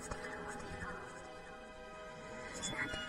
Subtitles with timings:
[0.00, 0.08] It's
[2.72, 2.99] not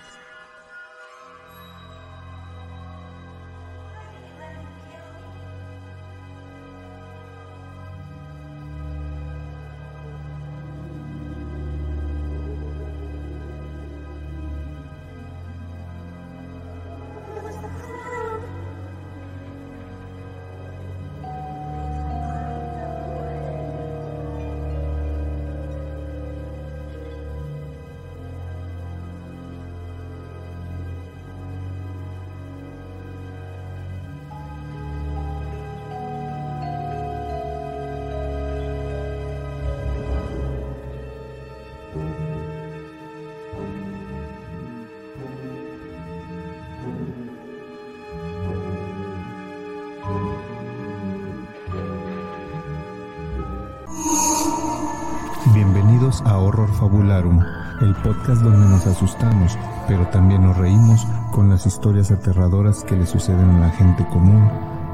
[56.22, 57.40] Bienvenidos a Horror Fabularum,
[57.82, 63.06] el podcast donde nos asustamos, pero también nos reímos con las historias aterradoras que le
[63.06, 64.50] suceden a la gente común,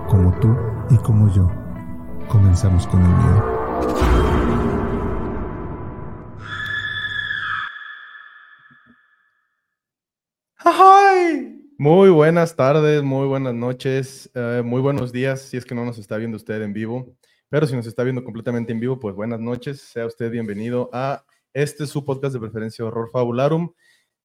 [0.07, 0.55] como tú
[0.89, 1.49] y como yo.
[2.29, 3.43] Comenzamos con el miedo.
[10.59, 11.61] ¡Ay!
[11.77, 15.97] Muy buenas tardes, muy buenas noches, eh, muy buenos días, si es que no nos
[15.97, 17.17] está viendo usted en vivo,
[17.49, 21.23] pero si nos está viendo completamente en vivo, pues buenas noches, sea usted bienvenido a
[21.53, 23.73] este su podcast de preferencia Horror Fabularum.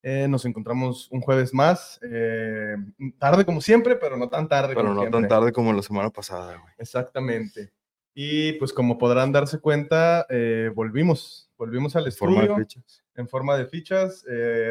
[0.01, 2.75] Eh, nos encontramos un jueves más, eh,
[3.17, 5.21] tarde como siempre, pero no tan tarde Pero como no siempre.
[5.21, 6.73] tan tarde como la semana pasada, güey.
[6.77, 7.71] Exactamente.
[8.13, 12.67] Y pues como podrán darse cuenta, eh, volvimos, volvimos al En forma estudio de
[13.15, 14.25] en forma de fichas,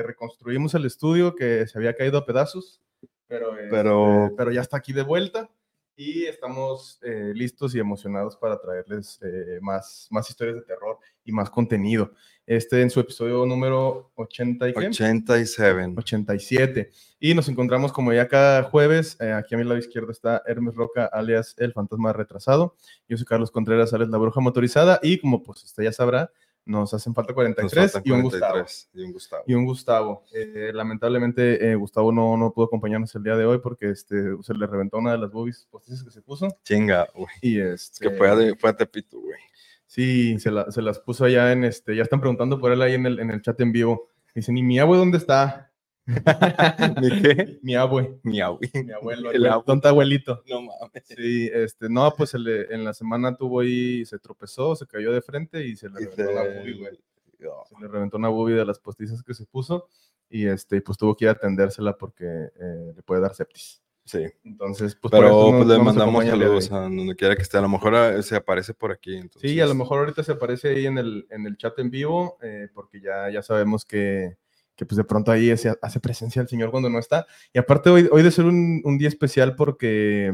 [0.05, 2.83] reconstruimos el estudio que se había caído a pedazos,
[3.27, 5.49] pero, Pero- este, pero ya está aquí de vuelta
[5.97, 11.33] y estamos eh, listos y emocionados para traerles eh, más, más historias de terror y
[11.33, 12.13] más contenido.
[12.47, 14.87] Este en su episodio número 80 y qué?
[14.89, 15.95] 87.
[15.97, 16.91] 87.
[17.21, 19.17] Y nos encontramos como ya cada jueves.
[19.21, 22.75] eh, aquí a mi lado izquierdo está Hermes Roca, alias El Fantasma Retrasado.
[23.09, 24.99] Yo soy Carlos Contreras, alias La Bruja Motorizada.
[25.03, 26.33] Y como pues usted ya sabrá,
[26.65, 28.53] nos hacen falta Nos 43 faltan y un Gustavo.
[28.53, 29.43] 43 Y un Gustavo.
[29.47, 30.25] Y un Gustavo.
[30.33, 34.55] Eh, lamentablemente, eh, Gustavo no, no pudo acompañarnos el día de hoy porque este, se
[34.55, 36.49] le reventó una de las boobies postizas que se puso.
[36.65, 37.27] Chinga, güey.
[37.41, 39.39] Y Es este, que fue a, fue a Tepito, güey.
[39.87, 41.97] Sí, se, la- se las puso allá en este.
[41.97, 44.09] Ya están preguntando por él ahí en el, en el chat en vivo.
[44.35, 45.72] Dicen, ¿y mi abue dónde está?
[46.07, 47.59] ¿Mi qué?
[47.63, 48.19] Mi abue.
[48.23, 48.85] Miau, güey.
[48.85, 49.65] Mi abuelo, El abue.
[49.67, 50.43] tonto abuelito.
[50.49, 51.05] No mames.
[51.05, 55.65] Sí, este, no, pues en la semana tuvo ahí, se tropezó, se cayó de frente
[55.67, 57.01] y se le Y reventó una se- boobie, güey.
[57.39, 57.51] No.
[57.69, 59.89] Se le reventó una boobie de las postizas que se puso
[60.31, 63.83] y este, pues tuvo que ir a atendérsela porque eh, le puede dar septis.
[64.05, 64.25] Sí.
[64.45, 67.43] Entonces, pues por Pero eso no- pues, le no mandamos saludos a donde quiera que
[67.43, 67.59] esté.
[67.59, 69.15] A lo mejor ah, se aparece por aquí.
[69.17, 71.91] Entonces, Sí, a lo mejor ahorita se aparece ahí en el, en el chat en
[71.91, 74.37] vivo, eh, porque ya, ya sabemos que,
[74.83, 77.25] que pues de pronto ahí hace presencia el señor cuando no está.
[77.53, 80.33] Y aparte hoy, hoy de ser un, un día especial porque,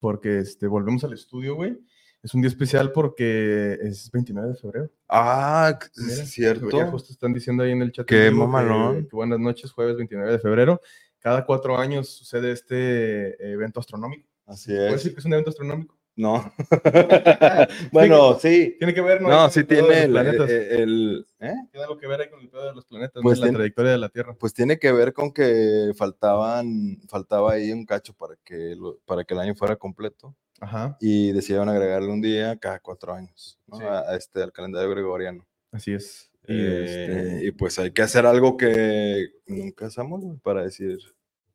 [0.00, 1.78] porque este, volvemos al estudio, güey.
[2.20, 4.90] Es un día especial porque es 29 de febrero.
[5.08, 6.68] Ah, Mira, es cierto.
[6.70, 8.06] Ya justo están diciendo ahí en el chat.
[8.06, 9.06] Qué vivo que- mamalón.
[9.06, 10.80] que buenas noches, jueves 29 de febrero.
[11.20, 14.28] Cada cuatro años sucede este evento astronómico.
[14.46, 14.92] Así ¿Puedes es.
[14.94, 15.96] decir que es un evento astronómico?
[16.16, 16.52] No.
[17.92, 18.76] bueno, sí.
[18.78, 19.28] Tiene que ver, ¿no?
[19.28, 21.54] No, Con sí tiene los el, el- ¿eh?
[21.70, 23.44] Tiene algo que ver ahí con el pedo de los planetas, Pues ¿no?
[23.44, 24.36] la tiene- trayectoria de la Tierra.
[24.38, 28.76] Pues tiene que ver con que faltaban, faltaba ahí un cacho para que,
[29.06, 33.58] para que el año fuera completo Ajá, y decidieron agregarle un día cada cuatro años
[33.66, 33.78] ¿no?
[33.78, 33.84] Sí.
[33.84, 35.46] a, a este, al calendario gregoriano.
[35.72, 36.30] así es.
[36.46, 40.98] Y, Eh, este, y pues hay que hacer algo que nunca hacemos para decir,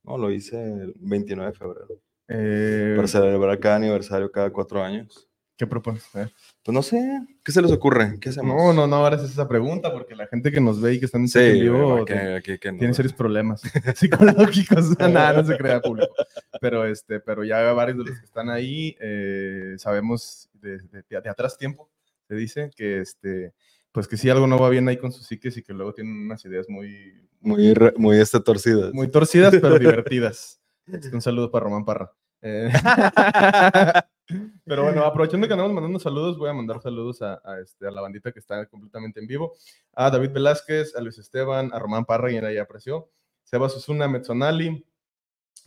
[0.03, 1.87] no, lo hice el 29 de febrero,
[2.29, 5.25] eh, para celebrar cada aniversario cada cuatro años.
[5.57, 6.03] ¿Qué propones?
[6.15, 6.31] A ver.
[6.63, 6.97] Pues no sé,
[7.43, 8.17] ¿qué se les ocurre?
[8.21, 8.55] ¿Qué hacemos?
[8.55, 11.05] No, no, no, ahora es esa pregunta porque la gente que nos ve y que
[11.05, 13.61] está en, Sí, vivo no, tiene serios problemas
[13.95, 14.97] psicológicos.
[14.99, 16.13] Nada, no se crea público.
[16.61, 21.29] Pero, este, pero ya varios de los que están ahí eh, sabemos de, de- de
[21.29, 21.89] atrás tiempo,
[22.27, 23.53] se dice, que este,
[23.91, 26.13] pues que sí algo no va bien ahí con sus psiques y que luego tienen
[26.25, 28.93] unas ideas muy, Muy, re- muy este, torcidas.
[28.93, 30.59] muy torcidas, pero divertidas.
[30.87, 32.11] Este, un saludo para Román Parra.
[32.41, 32.69] Eh,
[34.65, 37.91] pero bueno, aprovechando que andamos mandando saludos, voy a mandar saludos a, a, este, a
[37.91, 39.53] la bandita que está completamente en vivo.
[39.93, 43.09] A David Velázquez, a Luis Esteban, a Román Parra, quien ya apreció.
[43.43, 44.85] Sebas Osuna, Metzonali,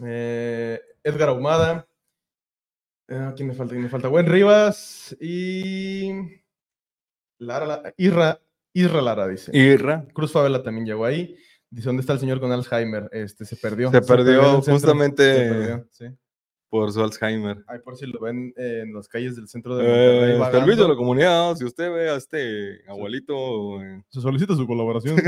[0.04, 1.88] eh, Edgar Ahumada.
[3.08, 3.72] Eh, ¿Quién me falta?
[3.72, 4.08] ¿Quién me falta?
[4.08, 6.12] Buen Rivas y
[7.38, 8.40] Lara, La- Irra,
[8.72, 9.50] Isra Lara, dice.
[9.56, 10.06] Irra.
[10.14, 11.36] Cruz Favela también llegó ahí.
[11.68, 13.08] Dice, ¿dónde está el señor con Alzheimer?
[13.12, 13.90] Este, se perdió.
[13.90, 16.06] Se perdió, centro, justamente- se perdió, sí.
[16.72, 17.62] Por su Alzheimer.
[17.66, 20.60] Ahí por si lo ven eh, en las calles del centro de Eh, Monterrey.
[20.62, 25.16] servicio a la comunidad, si usted ve a este abuelito, eh, Se solicita su colaboración.
[25.18, 25.26] así.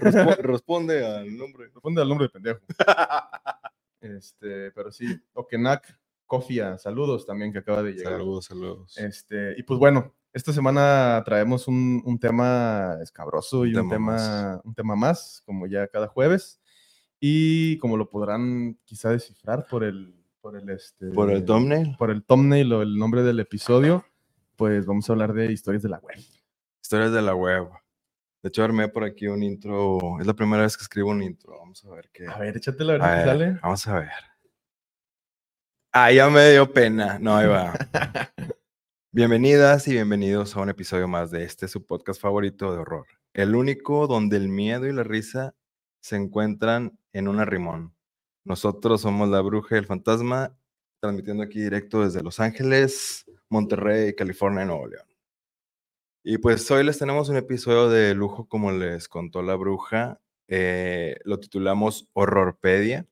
[0.00, 1.66] respo- responde al nombre.
[1.72, 2.60] Responde al nombre de pendejo.
[4.00, 5.84] Este, pero sí, Okenak
[6.26, 8.14] Kofia, saludos también que acaba de llegar.
[8.14, 8.98] Saludos, saludos.
[8.98, 14.74] Este, y pues bueno, esta semana traemos un, un tema escabroso y Un tema, un
[14.74, 16.60] tema más, como ya cada jueves.
[17.20, 22.10] Y como lo podrán quizá descifrar por el, por el, este, Por el thumbnail, por
[22.10, 24.04] el thumbnail o el nombre del episodio,
[24.56, 26.18] pues vamos a hablar de historias de la web.
[26.82, 27.68] historias de la web.
[28.42, 30.18] De hecho, armé por aquí un intro.
[30.20, 31.56] Es la primera vez que escribo un intro.
[31.60, 32.26] Vamos a ver qué.
[32.26, 33.58] A ver, échatela a ver A ver, sale.
[33.62, 34.10] Vamos a ver.
[35.92, 37.20] Ah, ya me dio pena.
[37.20, 37.72] No, ahí va.
[39.12, 43.06] Bienvenidas y bienvenidos a un episodio más de este su podcast favorito de horror.
[43.32, 45.54] El único donde el miedo y la risa
[46.00, 47.94] se encuentran en un arrimón.
[48.44, 50.56] Nosotros somos la bruja y el fantasma,
[51.00, 55.06] transmitiendo aquí directo desde Los Ángeles, Monterrey, California, Nuevo León.
[56.24, 60.20] Y pues hoy les tenemos un episodio de lujo, como les contó la bruja.
[60.48, 63.06] eh, lo titulamos Horrorpedia.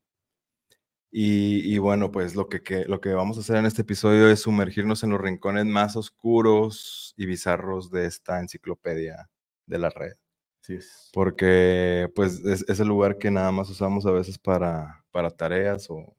[1.12, 4.28] Y, y bueno, pues lo que, que- lo que vamos a hacer en este episodio
[4.30, 9.28] es sumergirnos en los rincones más oscuros y bizarros de esta enciclopedia
[9.66, 10.14] de la red.
[10.74, 11.10] Es.
[11.12, 15.86] Porque pues es, es el lugar que nada más usamos a veces para, para tareas
[15.90, 16.14] o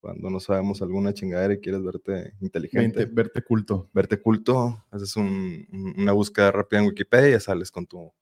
[0.00, 3.88] cuando no sabemos alguna chingadera y quieres verte inteligente, Verte, verte culto.
[3.92, 8.12] verte culto, haces un- un- una búsqueda rápida en Wikipedia y sales con tu,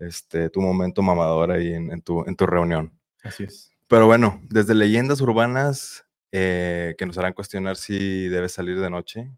[0.00, 2.92] este, tu momento mamador ahí en, en tu, en tu reunión.
[3.22, 3.70] Así es.
[3.86, 9.30] Pero bueno, desde leyendas urbanas eh, que nos harán cuestionar si debes salir de noche,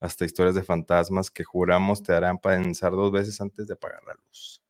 [0.00, 4.14] hasta historias de fantasmas que juramos te harán pensar dos veces antes de apagar la
[4.14, 4.61] luz.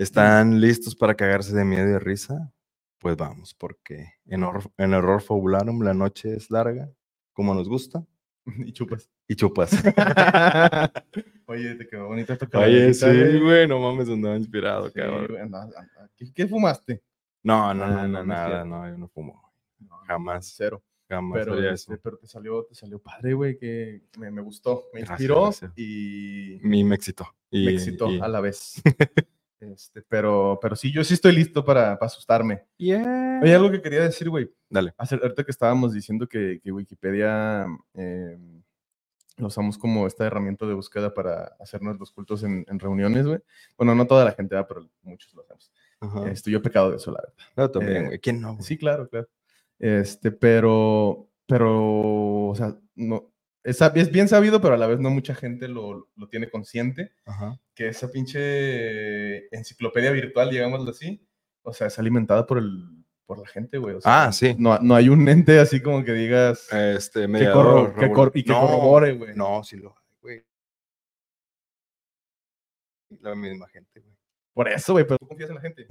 [0.00, 2.52] ¿Están listos para cagarse de miedo y de risa?
[2.98, 6.90] Pues vamos, porque en, Hor- en Horror Fabularum la noche es larga,
[7.32, 8.04] como nos gusta,
[8.46, 9.10] y chupas.
[9.28, 9.70] y chupas.
[11.46, 13.06] Oye, te quedó bonita tu Oye, sí,
[13.40, 15.36] güey, no mames, andaba inspirado, Sí, cabrón.
[15.38, 15.68] anda-
[16.16, 17.02] ¿Qué, qué fumaste?
[17.42, 19.52] No, no, no, no, no, nada, no, yo no fumo.
[19.78, 20.52] No, Jamás.
[20.56, 20.82] Cero.
[21.08, 22.00] Jamás Pero, este, eso.
[22.02, 24.84] pero te salió, te salió padre, güey, que me, me gustó.
[24.92, 25.72] Me Gracias, inspiró gracias.
[25.76, 27.26] y Mi me excitó.
[27.50, 28.80] Y, me excitó y- a la vez.
[29.72, 32.64] este, pero, pero sí, yo sí estoy listo para, para asustarme.
[32.76, 33.40] Yeah.
[33.42, 34.50] Oye, algo que quería decir, güey.
[34.68, 34.94] Dale.
[34.98, 38.38] Hace, ahorita que estábamos diciendo que, que Wikipedia eh,
[39.36, 43.40] lo usamos como esta herramienta de búsqueda para hacernos los cultos en, en reuniones, güey.
[43.76, 44.68] Bueno, no toda la gente, ¿verdad?
[44.68, 45.72] pero muchos lo hacemos.
[46.00, 46.30] Ajá.
[46.30, 47.34] Este, yo pecado de eso, la verdad.
[47.56, 48.18] Yo también, eh, güey.
[48.18, 48.60] ¿Quién no?
[48.60, 49.28] Sí, claro, claro.
[49.78, 53.30] Este, pero, pero, o sea, no,
[53.62, 57.12] es, es bien sabido, pero a la vez no mucha gente lo, lo tiene consciente,
[57.26, 57.60] Ajá.
[57.74, 61.26] que esa pinche enciclopedia virtual, digámoslo así,
[61.62, 63.96] o sea, es alimentada por el, por la gente, güey.
[63.96, 64.54] o sea, Ah, sí.
[64.58, 67.94] No, no hay un ente así como que digas Este, que mediador.
[67.94, 69.34] corro- que y que No, corrobore, güey.
[69.36, 70.44] No, sí lo hay, güey.
[73.20, 74.14] La misma gente, güey.
[74.54, 75.86] Por eso, güey, pero tú confías en la gente.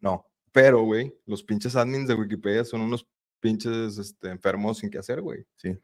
[0.00, 3.06] No, pero, güey, los pinches admins de Wikipedia son unos
[3.40, 5.44] pinches este, enfermos sin qué hacer, güey.
[5.56, 5.76] Sí.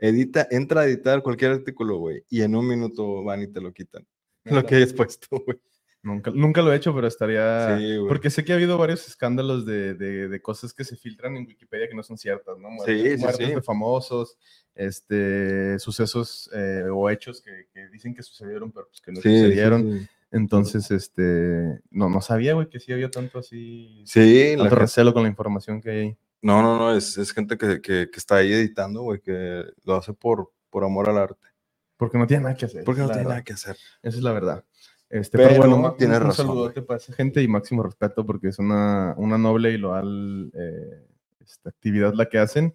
[0.00, 3.72] Edita, entra a editar cualquier artículo, güey, y en un minuto van y te lo
[3.72, 4.06] quitan.
[4.44, 5.58] Lo que hayas puesto, güey.
[6.00, 7.76] Nunca, nunca lo he hecho, pero estaría...
[7.76, 8.08] Sí, güey.
[8.08, 11.44] Porque sé que ha habido varios escándalos de, de- de cosas que se filtran en
[11.44, 12.70] Wikipedia que no son ciertas, ¿no?
[12.70, 13.54] Muertes, sí, muertes sí.
[13.56, 14.38] de famosos,
[14.92, 20.08] este, sucesos eh, o hechos que, que dicen que sucedieron, pero pues que no sucedieron.
[20.30, 24.74] Entonces, este, no, no sabía, güey, que sí había tanto así, Sí, la tanto gente-
[24.76, 26.16] recelo con la información que hay ahí.
[26.40, 29.96] No, no, no, es, es gente que, que, que está ahí editando, güey, que lo
[29.96, 31.46] hace por, por amor al arte.
[31.96, 32.84] Porque no tiene nada que hacer.
[32.84, 33.30] Porque no tiene verdad.
[33.30, 33.76] nada que hacer.
[34.02, 34.64] Esa es la verdad.
[35.10, 38.26] Este, Pero pero, bueno, tienes un, un razón, saludote para esa gente y máximo respeto
[38.26, 41.06] porque es una, una noble y loal eh,
[41.40, 42.74] esta actividad la que hacen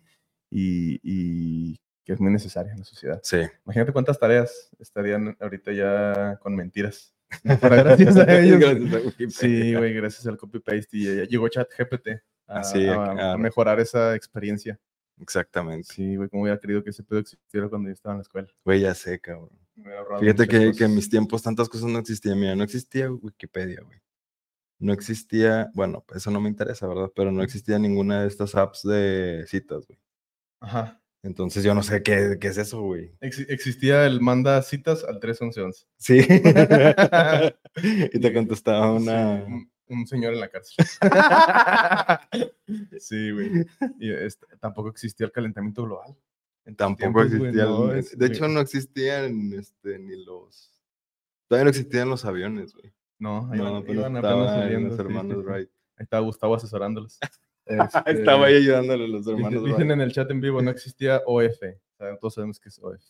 [0.50, 3.20] y, y que es muy necesaria en la sociedad.
[3.24, 3.38] Sí.
[3.66, 7.14] Imagínate cuántas tareas estarían ahorita ya con mentiras.
[7.62, 8.60] Para gracias a ellos.
[8.60, 9.36] Gracias.
[9.36, 12.10] Sí, güey, gracias al copy-paste y ya llegó ChatGPT
[12.48, 13.38] a, Así, a- a claro.
[13.40, 14.80] mejorar esa experiencia.
[15.20, 15.88] Exactamente.
[15.94, 18.48] Sí, güey, como hubiera querido que ese pedo existiera cuando yo estaba en la escuela.
[18.66, 19.50] Güey, ya sé, cabrón.
[20.20, 22.40] Fíjate que, que en mis tiempos tantas cosas no existían.
[22.40, 24.00] Mira, no existía Wikipedia, güey.
[24.80, 27.12] No existía, bueno, eso no me interesa, ¿verdad?
[27.16, 30.00] Pero no existía ninguna de estas apps de citas, güey.
[30.62, 31.00] Ajá.
[31.24, 33.16] Entonces yo no sé qué, qué es eso, güey.
[33.22, 35.86] Ex- existía el manda citas al 311.
[35.98, 36.20] Sí.
[38.14, 39.46] y te contestaba una...
[39.46, 40.86] Sí, un, señor en la cárcel.
[43.00, 43.66] sí, güey.
[44.00, 46.16] Y este, tampoco existía el calentamiento global.
[46.66, 47.66] en Tampoco tiempos, güey, existía.
[47.66, 50.72] no, el- es- de hecho, no existían este, ni los.
[51.48, 52.94] Todavía no existían los aviones, güey.
[53.20, 55.44] No, ahí No, apenas iban apenas estaban saliendo, los sí, hermanos sí.
[55.44, 55.70] Wright.
[55.98, 57.20] Ahí estaba Gustavo asesorándolos.
[57.66, 59.64] Este, Estaba ahí ayudándole a los hermanos.
[59.64, 61.48] Dicen en el chat en vivo, no existía OF.
[61.62, 63.02] O sea, todos sabemos que es OF.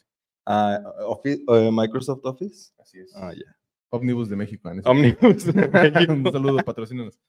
[0.45, 2.73] Ah, Office- eh, Microsoft Office.
[2.77, 3.15] Así es.
[3.15, 3.55] Ah, ya.
[3.93, 4.71] Omnibus de México.
[4.85, 6.13] Omnibus de México.
[6.13, 7.19] Un saludo, patrocínanos.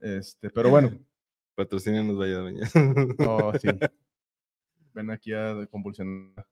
[0.00, 0.90] Este, pero bueno,
[1.54, 2.68] Patrocínenos Vaya Doña.
[3.26, 3.68] oh, sí.
[4.94, 6.46] Ven aquí a convulsionar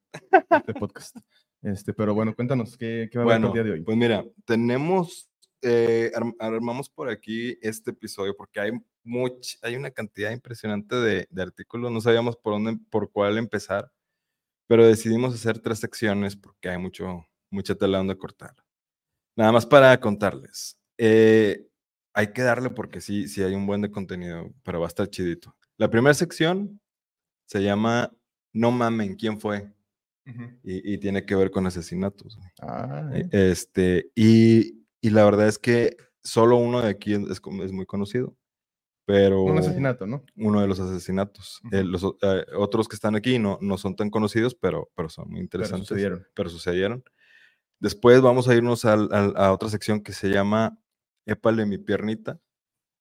[0.50, 1.16] este podcast.
[1.62, 3.82] Este, pero bueno, cuéntanos, ¿qué, qué va a haber el día de hoy?
[3.82, 5.30] pues mira, tenemos,
[5.62, 8.72] eh, arm- armamos por aquí este episodio porque hay
[9.04, 13.92] much, hay una cantidad impresionante de, de artículos, no sabíamos por dónde, por cuál empezar,
[14.66, 18.54] pero decidimos hacer tres secciones porque hay mucho, mucha tela donde cortar.
[19.36, 21.66] Nada más para contarles, eh,
[22.12, 25.08] hay que darle porque sí, sí hay un buen de contenido, pero va a estar
[25.08, 25.56] chidito.
[25.78, 26.80] La primera sección
[27.46, 28.12] se llama
[28.52, 29.72] No mamen, ¿quién fue?
[30.62, 32.38] Y, y tiene que ver con asesinatos.
[32.60, 33.50] Ah, Eh, eh.
[33.50, 37.72] Este, y, y la verdad es que solo uno de aquí es, es como- es
[37.72, 38.36] muy conocido,
[39.06, 40.22] pero un asesinato, ¿no?
[40.36, 41.60] uno de los asesinatos.
[41.72, 41.88] Eh, Ujú.
[41.88, 45.36] los eh, otros que están aquí no, no son tan conocidos, pero, pero son muy
[45.38, 45.88] Pero interesantes.
[45.88, 46.26] sucedieron.
[46.34, 47.02] pero sucedieron.
[47.80, 50.78] Después vamos a irnos a otra sección que se llama
[51.26, 52.38] Épale mi piernita.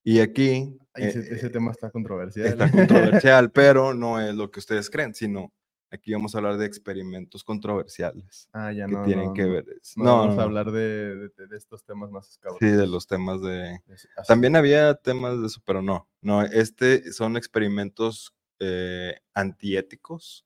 [0.03, 2.47] Y aquí eh, ese, ese tema está controversial.
[2.47, 5.51] está controversial, pero no es lo que ustedes creen, sino
[5.91, 9.03] aquí vamos a hablar de experimentos controversiales ah, ya que no.
[9.03, 9.65] tienen no, que ver.
[9.97, 12.59] No, No, vamos no, a hablar de, de- de estos temas más escabrosos.
[12.61, 13.79] Sí, de los temas de...
[13.91, 14.07] Así.
[14.27, 16.07] También había temas de eso, pero no.
[16.21, 20.45] No, este son experimentos eh, antiéticos.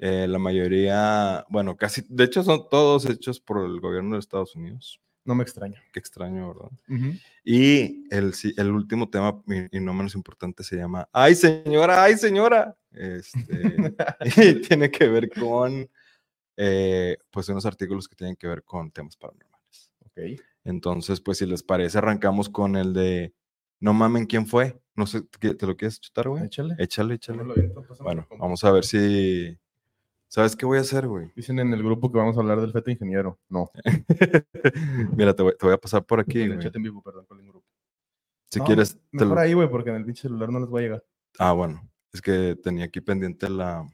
[0.00, 4.54] Eh, la mayoría, bueno, casi, de hecho son todos hechos por el gobierno de Estados
[4.54, 5.00] Unidos.
[5.24, 5.82] No me extraña.
[5.92, 6.70] Qué extraño, ¿verdad?
[7.44, 12.02] Y el, el último tema, y, y no menos importante, se llama ¡Ay, señora!
[12.04, 12.76] ¡Ay, señora!
[12.92, 13.36] Este,
[14.36, 15.88] y tiene que ver con,
[16.56, 19.90] eh, pues, unos artículos que tienen que ver con temas paranormales.
[20.06, 20.40] Ok.
[20.64, 23.34] Entonces, pues, si les parece, arrancamos con el de
[23.80, 24.80] No mamen quién fue.
[24.94, 26.44] No sé, ¿qué- ¿te lo quieres chutar, güey?
[26.44, 26.74] Échale.
[26.78, 27.38] Échale, échale.
[28.02, 29.56] Bueno, vamos a ver si.
[30.28, 31.32] ¿Sabes qué voy a hacer, güey?
[31.34, 33.38] Dicen en el grupo que vamos a hablar del feto ingeniero.
[33.48, 33.70] No.
[35.16, 37.24] Mira, te voy, te voy a pasar por aquí, en el chat en vivo, perdón,
[37.26, 37.64] con el grupo.
[38.50, 38.94] Si No, quieres.
[38.94, 41.04] te Mejor lo- ahí, güey, porque en el pinche celular no les va a llegar.
[41.38, 41.88] Ah, bueno.
[42.12, 43.86] Es que tenía aquí pendiente la.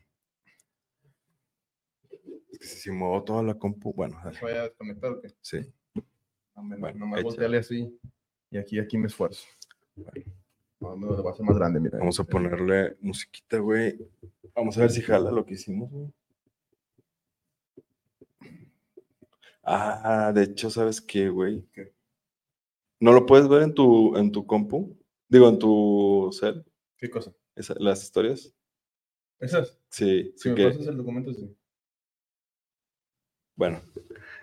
[2.50, 3.92] Es que si, si muevo toda la compu.
[3.94, 4.38] Bueno, dale.
[4.40, 4.70] ¿Voy a?
[5.40, 5.58] Sí.
[6.56, 7.28] No, me, Bueno, nomás échale.
[7.30, 7.98] volteale así.
[8.50, 9.44] Y aquí, aquí me esfuerzo.
[10.80, 11.98] No, me lo va a hacer más grande, mira.
[11.98, 13.98] Vamos a Este, ponerle musiquita, güey.
[14.54, 16.12] Vamos a ver si jala lo que hicimos, güey.
[19.66, 21.64] Ah, de hecho, ¿sabes qué, güey?
[21.73, 21.92] ¿Qué?
[23.00, 24.97] ¿No lo puedes ver en tu, en tu compu?
[25.28, 26.64] Digo, en tu cel,
[26.97, 27.33] ¿Qué cosa?
[27.56, 28.52] esa- las historias.
[29.40, 29.78] ¿Esas?
[29.90, 31.54] Sí, Si me que, pasas el documento, sí.
[33.56, 33.80] bueno.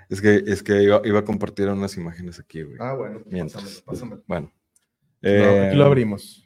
[0.10, 2.78] Es que, es que iba, iba a compartir unas imágenes aquí, güey.
[2.80, 3.22] Ah, bueno.
[3.26, 3.64] Mientras.
[3.82, 4.24] Pásamelo, pásamelo.
[4.28, 4.52] Bueno.
[5.22, 5.30] No,
[5.68, 6.46] aquí lo Eh, abrimos.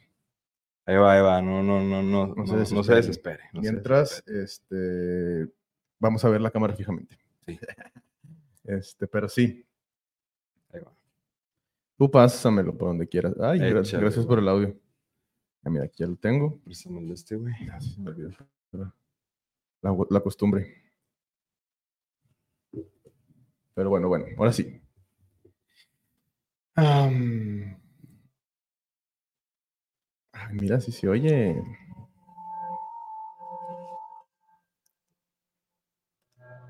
[0.84, 1.42] Ahí va, ahí va.
[1.42, 2.34] No, no, no, no.
[2.34, 3.42] No, se no se desespere.
[3.52, 4.44] se Mientras, desespere.
[4.44, 5.52] este,
[5.98, 7.18] vamos a ver la cámara fijamente.
[7.46, 7.58] Sí.
[8.66, 9.64] Este, pero sí,
[10.72, 10.92] Ahí va.
[11.96, 13.34] tú pásamelo por donde quieras.
[13.40, 14.76] Ay, gra- Échale, gracias por el audio.
[15.64, 16.58] Ah, mira, aquí ya lo tengo.
[16.64, 17.54] Préstamelo este, güey.
[19.82, 20.82] La, la costumbre.
[23.74, 24.80] Pero bueno, bueno, ahora sí.
[26.74, 27.76] Ay,
[30.52, 31.62] mira, si se oye.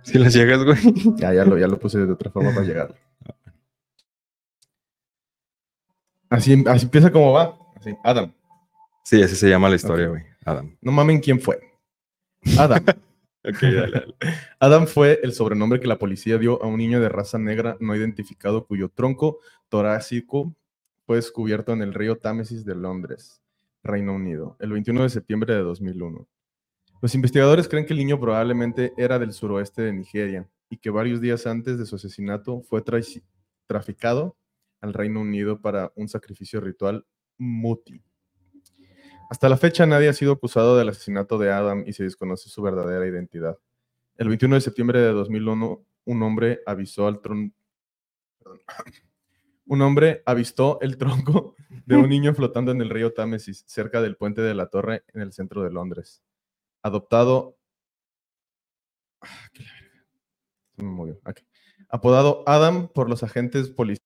[0.13, 0.79] Si las llegas, güey.
[1.17, 2.95] Ya, ya lo, ya lo puse de otra forma para llegar.
[6.31, 7.59] Así, así empieza como va.
[7.75, 8.33] Así, Adam.
[9.03, 10.23] Sí, así se llama la historia, güey.
[10.45, 10.77] Adam.
[10.81, 11.61] No mamen quién fue.
[12.59, 12.85] Adam.
[13.49, 14.15] Ok, dale, dale.
[14.59, 17.95] Adam fue el sobrenombre que la policía dio a un niño de raza negra no
[17.95, 20.53] identificado cuyo tronco torácico
[21.07, 23.41] fue descubierto en el río Támesis de Londres,
[23.85, 26.27] Reino Unido, el 21 de septiembre de 2001.
[27.03, 31.21] Los investigadores creen que el niño probablemente era del suroeste de Nigeria y que varios
[31.21, 32.83] días antes de su asesinato fue
[33.67, 34.37] traficado
[34.81, 37.07] al Reino Unido para un sacrificio ritual
[37.39, 38.03] muti.
[39.29, 42.63] Hasta la fecha nadie ha sido acusado del asesinato de Adam y se desconoce su
[42.63, 43.59] verdadera identidad.
[44.17, 47.21] El 21 de septiembre de 2001, un hombre avisó al.
[49.69, 54.17] Un hombre avistó el tronco de un niño flotando en el río Támesis, cerca del
[54.17, 56.23] puente de la Torre en el centro de Londres.
[56.87, 57.59] Adoptado...
[59.21, 59.49] Ah.
[60.77, 61.21] Se me movió.
[61.89, 64.06] Apodado Adam por los agentes policiales.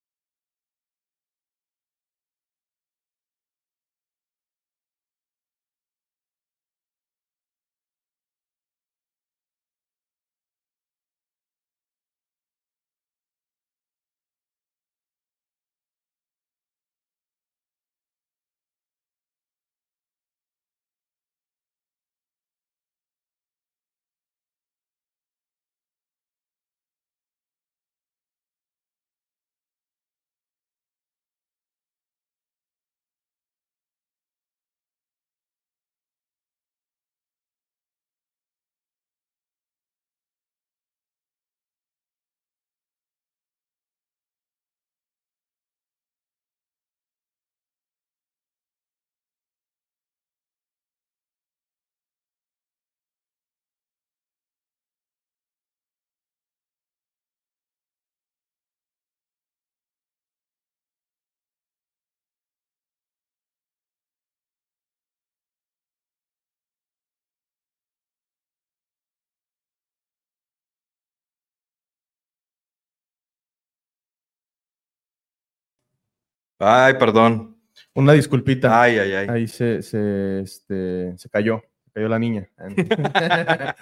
[76.61, 77.57] Ay, perdón.
[77.95, 78.81] Una disculpita.
[78.83, 79.29] Ay, ay, ay.
[79.29, 81.62] Ahí se, se, este, se cayó.
[81.87, 82.49] Se cayó la niña.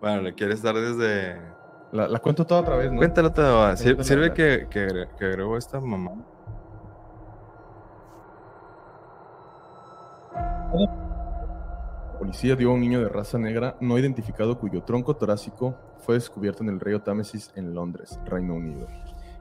[0.00, 1.40] Bueno, le quieres dar desde.
[1.92, 2.98] la, la cuento toda otra vez, ¿no?
[3.00, 6.12] Sir- Cuéntala, Sirve la- que, que, que agregó esta mamá.
[10.74, 16.14] La policía dio a un niño de raza negra no identificado cuyo tronco torácico fue
[16.16, 18.86] descubierto en el río Támesis en Londres, Reino Unido,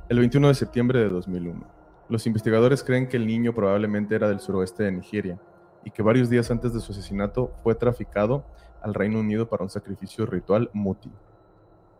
[0.10, 1.65] el 21 de septiembre de 2001.
[2.10, 5.39] Los investigadores creen que el niño probablemente era del suroeste de Nigeria
[5.86, 8.45] y que varios días antes de su asesinato fue traficado
[8.81, 11.10] al Reino Unido para un sacrificio ritual muti.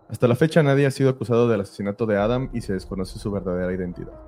[0.10, 3.32] Hasta la fecha nadie ha sido acusado del asesinato de Adam y se desconoce su
[3.32, 4.20] verdadera identidad.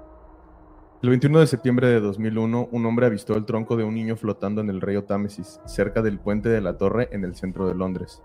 [1.02, 4.62] El 21 de septiembre de 2001, un hombre avistó el tronco de un niño flotando
[4.62, 8.24] en el río Támesis, cerca del puente de la Torre en el centro de Londres.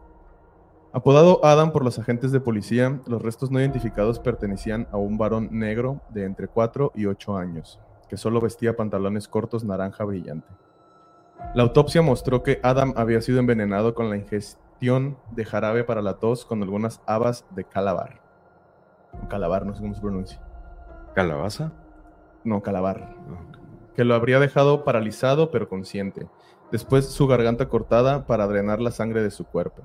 [0.92, 5.48] Apodado Adam por los agentes de policía, los restos no identificados pertenecían a un varón
[5.52, 7.78] negro de entre 4 y 8 años,
[8.08, 10.48] que solo vestía pantalones cortos naranja brillante.
[11.54, 16.14] La autopsia mostró que Adam había sido envenenado con la ingestión de jarabe para la
[16.14, 18.20] tos con algunas habas de calabar.
[19.28, 20.40] Calabar, no sé cómo se pronuncia.
[21.14, 21.72] ¿Calabaza?
[22.42, 23.14] No, calabar.
[23.94, 26.26] que lo habría dejado paralizado pero consciente.
[26.72, 29.82] Después su garganta cortada para drenar la sangre de su cuerpo.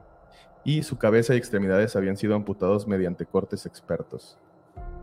[0.66, 4.38] Y su cabeza y extremidades habían sido amputados mediante cortes expertos.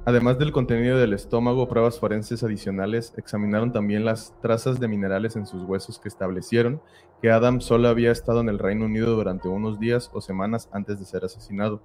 [0.05, 5.47] Además del contenido del estómago, pruebas forenses adicionales examinaron también las trazas de minerales en
[5.47, 6.83] sus huesos que establecieron
[7.23, 10.99] que Adam solo había estado en el Reino Unido durante unos días o semanas antes
[10.99, 11.81] de ser asesinado,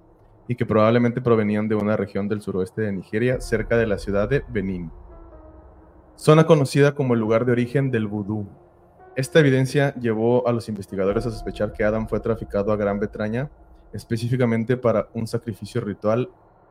[0.48, 4.28] y que probablemente provenían de una región del suroeste de Nigeria, cerca de la ciudad
[4.28, 4.90] de Benín.
[6.16, 8.48] Zona conocida como el lugar de origen del vudú.
[9.14, 13.48] Esta evidencia llevó a los investigadores a sospechar que Adam fue traficado a Gran Bretaña
[13.92, 16.30] específicamente para un sacrificio ritual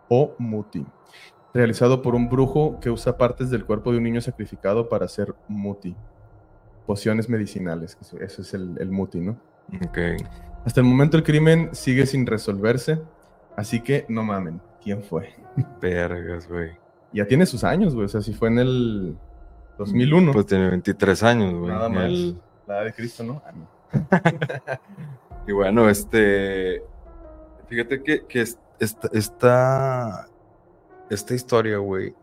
[0.09, 0.85] o muti,
[1.53, 5.33] realizado por un brujo que usa partes del cuerpo de un niño sacrificado para hacer
[5.47, 5.95] muti,
[6.85, 9.37] pociones medicinales, eso- es el, el muti, ¿no?
[9.85, 9.97] Ok.
[10.65, 13.01] Hasta el momento el crimen sigue sin resolverse,
[13.55, 15.33] así que no mamen, ¿quién fue?
[15.81, 16.71] Vergas, güey.
[17.13, 19.17] Ya tiene sus años, güey, o sea, si fue en el
[19.77, 20.31] 2001.
[20.33, 21.71] Pues tiene 23 años, güey.
[21.71, 22.03] Nada más.
[22.05, 23.41] El- La edad de Cristo, ¿no?
[23.45, 23.67] Ah, no.
[25.47, 26.83] Y bueno, este.
[27.67, 30.27] Fíjate que, que es- esta,
[31.09, 32.15] esta, historia, güey,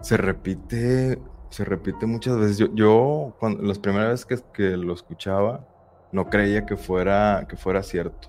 [0.00, 1.20] se repite,
[1.50, 2.58] se repite muchas veces.
[2.58, 5.66] Yo, yo cuando, las primeras veces que, lo escuchaba,
[6.12, 8.28] no creía que fuera, que fuera cierto.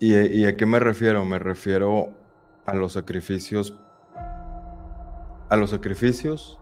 [0.00, 1.24] ¿Y, ¿Y a qué me refiero?
[1.24, 2.10] Me refiero
[2.66, 3.74] a los sacrificios.
[5.48, 6.58] A los sacrificios.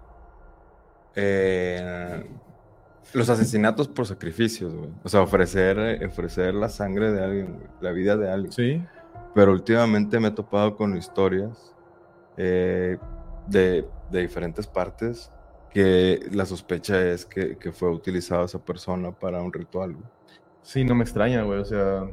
[1.15, 2.25] eh,
[3.13, 4.91] los asesinatos por sacrificios, güey.
[5.03, 8.53] O sea, ofrecer, eh, ofrecer la sangre de alguien, güey, la vida de alguien.
[8.53, 8.83] Sí,
[9.35, 11.75] Pero últimamente me he topado con historias
[12.37, 12.99] eh,
[13.47, 15.31] de, de diferentes partes
[15.71, 19.93] que la sospecha es que, que fue utilizada esa persona para un ritual.
[19.95, 20.07] güey.
[20.63, 22.09] sí, no me extraña, güey, o sea,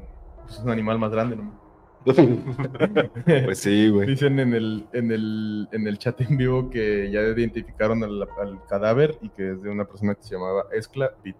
[0.50, 1.63] es un animal más grande, ¿no?
[3.46, 4.08] Pues sí, güey.
[4.08, 8.60] Dicen en el, en, el, en el chat en vivo que ya identificaron al, al
[8.68, 11.40] cadáver y que es de una persona que se llamaba Escla Vito.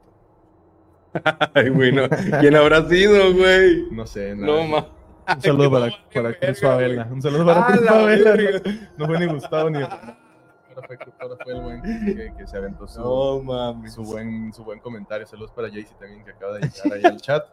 [1.54, 2.04] Ay, güey, no.
[2.40, 3.88] ¿Quién habrá sido, güey?
[3.92, 4.48] No sé, nada.
[4.48, 4.88] No, ma.
[5.36, 7.08] Un saludo para, para Cruz Favela.
[7.12, 8.62] Un saludo para ¡Ah, Cruz la Favela.
[8.98, 9.80] No fue ni Gustavo ni.
[9.82, 13.94] Ahora fue, ahora fue el buen que, que se aventó su, No, mames.
[13.94, 15.28] su, buen, su buen comentario.
[15.28, 17.46] Saludos para Jaycee también que acaba de llegar ahí al chat.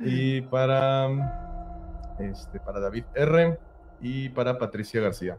[0.00, 1.08] Y para,
[2.18, 3.58] este, para David R.
[4.00, 5.38] Y para Patricia García.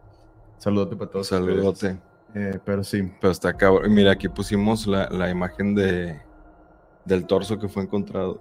[0.57, 1.27] Saludote para todos.
[1.27, 1.97] Saludote.
[2.35, 3.93] Eh, pero sí, Pero está cabrón.
[3.93, 6.19] Mira, aquí pusimos la, la imagen de,
[7.05, 8.39] del torso que fue encontrado.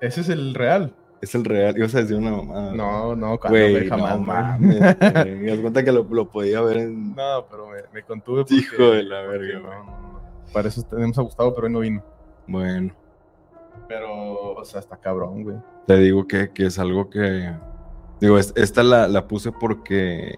[0.00, 0.94] ese es el real.
[1.20, 1.76] Es el real.
[1.76, 2.72] Ibas a decir una mamada.
[2.72, 4.18] No, no, Güey, jamás.
[4.18, 4.80] no mames.
[4.80, 7.14] Me das cuenta que lo, lo podía ver en...
[7.16, 8.42] No, pero me, me contuve.
[8.42, 10.20] porque- Hijo de la verga, no, no.
[10.52, 12.04] Para eso tenemos a Gustavo, pero hoy no vino.
[12.46, 12.92] Bueno,
[13.88, 15.56] Pero, o sea, está cabrón, güey.
[15.86, 17.54] te digo que, que es algo que...
[18.20, 20.36] Digo, es- esta la, la puse porque...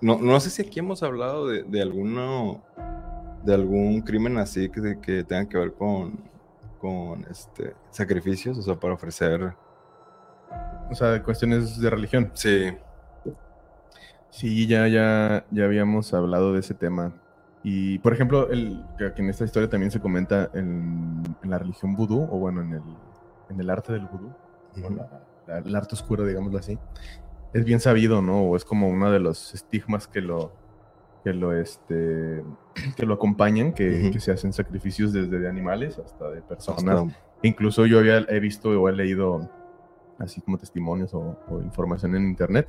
[0.00, 2.62] No, no sé si aquí hemos hablado de, de alguno...
[3.44, 6.18] De algún crimen así que, que tenga que ver con...
[6.80, 7.74] Con este...
[7.90, 9.54] Sacrificios, o sea, para ofrecer...
[10.90, 12.30] O sea, de cuestiones de religión.
[12.34, 12.72] Sí.
[14.30, 17.12] Sí, ya, ya, ya habíamos hablado de ese tema.
[17.64, 21.94] Y, por ejemplo, el, que en esta historia también se comenta en, en la religión
[21.94, 22.82] vudú, o bueno, en el,
[23.50, 24.32] en el arte del vudú,
[24.84, 26.78] o la- la- el arte oscuro, digámoslo así.
[27.52, 28.42] Es bien sabido, ¿no?
[28.42, 30.52] O es como uno de los estigmas que lo,
[31.22, 32.42] que lo, este,
[32.96, 34.10] que lo acompañan, que, Ujú.
[34.12, 36.82] que se hacen sacrificios desde de animales hasta de personas.
[36.84, 39.48] Hasta- Incluso yo había, he visto o he leído
[40.18, 42.68] así como testimonios o, o información en internet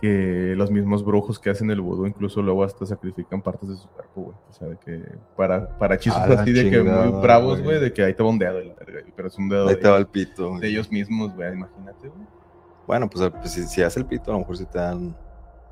[0.00, 3.88] que los mismos brujos que hacen el vudú incluso luego hasta sacrifican partes de su
[3.88, 4.36] cuerpo, güey.
[4.48, 5.02] O sea, de que
[5.36, 7.80] para, para hechizos A la así de que muy bravos, güey.
[7.80, 9.74] de que ahí te va un dedo, y la verga, pero es un dedo Ahí
[9.74, 10.48] de, te va el pito.
[10.50, 10.60] güey.
[10.60, 12.26] de ellos mismos, güey, imagínate, güey.
[12.86, 15.16] Bueno, pues, pues, si, si hace el pito, a lo mejor si te dan.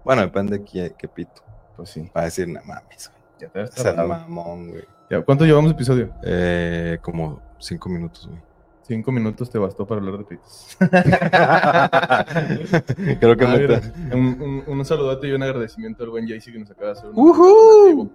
[0.05, 1.43] Bueno, depende de qué, qué pito.
[1.77, 3.23] Pues sí, Va a decir, no mames, güey.
[3.41, 4.09] ya te sea, tardado.
[4.09, 4.85] mamón, güey.
[5.25, 6.13] ¿Cuánto llevamos de episodio?
[6.25, 8.41] Eh, como cinco minutos, güey.
[8.87, 10.77] Cinco minutos te bastó para hablar de pitos.
[13.19, 13.59] Creo que Ah, me.
[13.59, 13.81] mira,
[14.13, 17.09] un, un, un saludote y un agradecimiento al buen Jaycee que nos acaba de hacer
[17.11, 18.11] un donativo.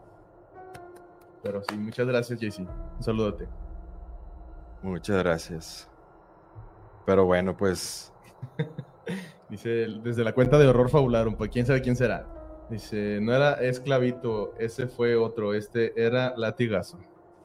[1.42, 2.68] Pero sí, muchas gracias, Jaycee.
[2.98, 3.48] Un saludote.
[4.84, 5.90] Muchas gracias.
[7.06, 8.14] Pero bueno, pues.
[9.50, 12.28] Dice desde la cuenta de horror fabularum, pues quién sabe quién será.
[12.70, 17.00] Dice, no era esclavito, ese fue otro, este era latigazo.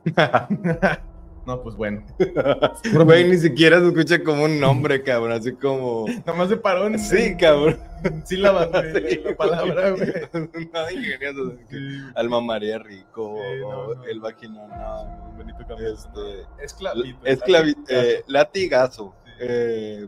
[1.46, 2.02] no, pues bueno.
[3.04, 5.32] Güey, ni siquiera se escucha como un nombre, cabrón.
[5.32, 6.06] Así como.
[6.26, 7.78] Nada más se paró en Sí, cabrón.
[8.24, 8.52] Sí, la
[9.38, 10.12] palabra, güey.
[10.32, 11.56] No, ingenioso.
[11.70, 11.76] Sí,
[12.14, 13.36] Alma María Rico.
[13.36, 14.04] Sí, no, o no.
[14.04, 14.68] el vaginal.
[14.68, 15.34] No.
[15.38, 15.92] Benito Camilo.
[15.94, 16.46] Este.
[16.62, 17.18] Esclavito.
[17.24, 17.92] Esclavi latigazo.
[18.10, 19.14] eh, latigazo.
[19.40, 20.06] Eh,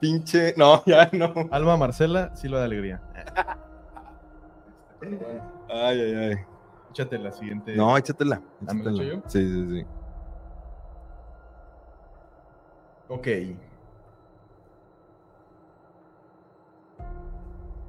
[0.00, 0.54] pinche.
[0.56, 1.32] No, ya no.
[1.50, 3.00] Alma Marcela, Silva de Alegría.
[4.98, 6.36] Pero bueno, Ay, ay, ay.
[6.90, 7.74] Échate la siguiente.
[7.76, 8.42] No, échatela.
[8.66, 9.02] ¿Ah, me la échatela.
[9.04, 9.22] echo yo?
[9.28, 9.86] Sí, sí, sí.
[13.10, 13.26] Ok.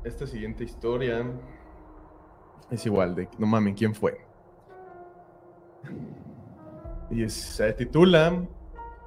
[0.03, 1.23] Esta siguiente historia
[2.71, 4.19] es igual de, no mames, ¿quién fue?
[7.11, 8.47] Y se titula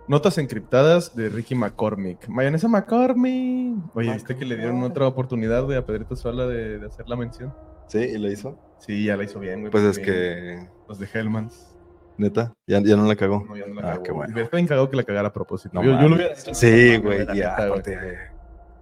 [0.07, 2.29] Notas encriptadas de Ricky McCormick.
[2.29, 3.77] Mayonesa McCormick.
[3.95, 7.17] Oye, ¿viste que le dieron otra oportunidad, güey, a Pedrito Sola de, de hacer la
[7.17, 7.53] mención?
[7.89, 8.57] Sí, y lo hizo.
[8.79, 9.73] Sí, ya la hizo bien, güey.
[9.73, 10.69] Pues es que.
[10.89, 11.74] Los de Hellmans.
[12.17, 13.45] Neta, ya, ya no la cagó.
[13.49, 14.03] No, ya no la Ah, cagó.
[14.05, 14.33] qué bueno.
[14.33, 15.71] Hubiera estado cagado que la cagara a propósito.
[15.75, 16.55] No yo, lo hubiera hecho.
[16.55, 17.55] Sí, No, güey, ya.
[17.57, 18.19] aparte-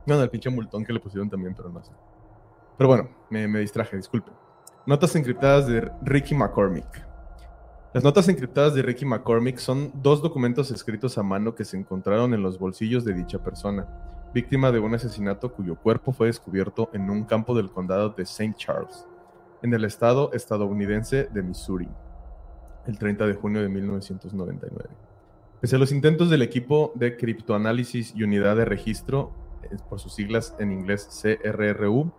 [0.07, 1.93] Bueno, el pinche multón que le pusieron también, pero no sé.
[2.77, 4.31] Pero bueno, me, me distraje, disculpe.
[4.87, 7.07] Notas encriptadas de Ricky McCormick.
[7.95, 12.33] Las notas encriptadas de Ricky McCormick son dos documentos escritos a mano que se encontraron
[12.35, 13.87] en los bolsillos de dicha persona,
[14.35, 18.55] víctima de un asesinato cuyo cuerpo fue descubierto en un campo del condado de St.
[18.57, 19.07] Charles,
[19.63, 21.89] en el estado estadounidense de Missouri,
[22.87, 24.91] el 30 de junio de 1999.
[25.61, 30.15] Pese a los intentos del equipo de criptoanálisis y unidad de registro, eh, por sus
[30.15, 32.13] siglas en inglés CRRU,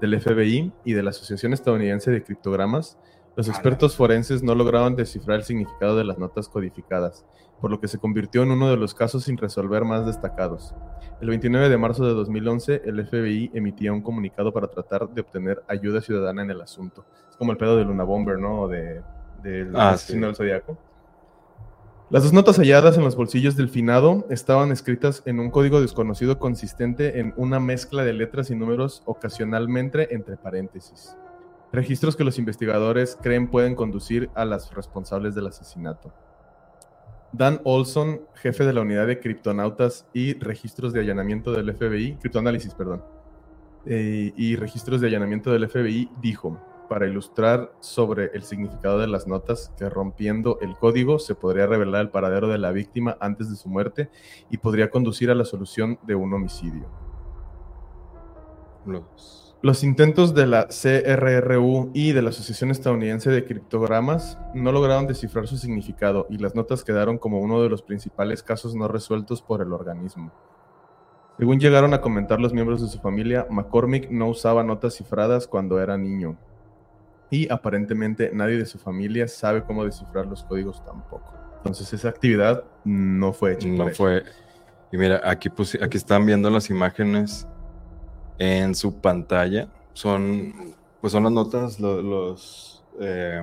[0.00, 2.98] del FBI y de la Asociación Estadounidense de Criptogramas,
[3.36, 7.24] los expertos forenses no lograban descifrar el significado de las notas codificadas,
[7.60, 10.74] por lo que se convirtió en uno de los casos sin resolver más destacados.
[11.20, 15.62] El 29 de marzo de 2011, el FBI emitía un comunicado para tratar de obtener
[15.68, 17.06] ayuda ciudadana en el asunto.
[17.30, 18.62] Es como el pedo de Luna Bomber, ¿no?
[18.62, 19.00] O de,
[19.42, 20.26] del Ah, asesino sí.
[20.26, 20.78] del Zodiaco.
[22.10, 26.40] Las dos notas halladas en los bolsillos del finado estaban escritas en un código desconocido
[26.40, 31.16] consistente en una mezcla de letras y números ocasionalmente entre paréntesis.
[31.72, 36.12] Registros que los investigadores creen pueden conducir a las responsables del asesinato.
[37.32, 42.74] Dan Olson, jefe de la unidad de criptonautas y registros de allanamiento del FBI, criptoanálisis,
[42.74, 43.04] perdón,
[43.86, 49.28] eh, y registros de allanamiento del FBI, dijo, para ilustrar sobre el significado de las
[49.28, 53.54] notas, que rompiendo el código se podría revelar el paradero de la víctima antes de
[53.54, 54.10] su muerte
[54.50, 56.88] y podría conducir a la solución de un homicidio.
[58.84, 65.06] Los- Los intentos de la CRRU y de la Asociación Estadounidense de Criptogramas no lograron
[65.06, 69.42] descifrar su significado y las notas quedaron como uno de los principales casos no resueltos
[69.42, 70.32] por el organismo.
[71.38, 75.78] Según llegaron a comentar los miembros de su familia, McCormick no usaba notas cifradas cuando
[75.78, 76.36] era niño.
[77.30, 81.32] Y aparentemente nadie de su familia sabe cómo descifrar los códigos tampoco.
[81.58, 83.68] Entonces esa actividad no fue hecha.
[83.68, 84.24] No fue.
[84.92, 87.46] Y mira, aquí, pusi- aquí están viendo las imágenes
[88.38, 89.68] en su pantalla.
[89.92, 90.52] Son,
[91.00, 93.40] pues son las notas, lo- los, eh,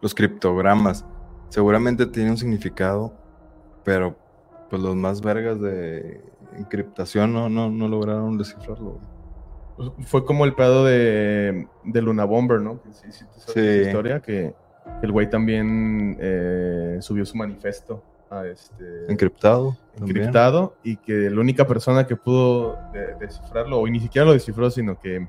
[0.00, 1.04] los criptogramas.
[1.48, 3.12] Seguramente tiene un significado,
[3.84, 4.16] pero
[4.68, 6.22] pues los más vergas de
[6.56, 9.00] encriptación no, no, no lograron descifrarlo.
[10.06, 12.80] Fue como el pedo de, de Luna Bomber, ¿no?
[12.82, 13.60] Que sí, sí, Sí.
[13.86, 14.54] historia, que
[15.02, 19.76] el güey también eh, subió su manifiesto a este, Encriptado.
[19.96, 20.16] también.
[20.18, 24.70] encriptado y que la única persona que pudo de- descifrarlo, o ni siquiera lo descifró,
[24.70, 25.26] sino que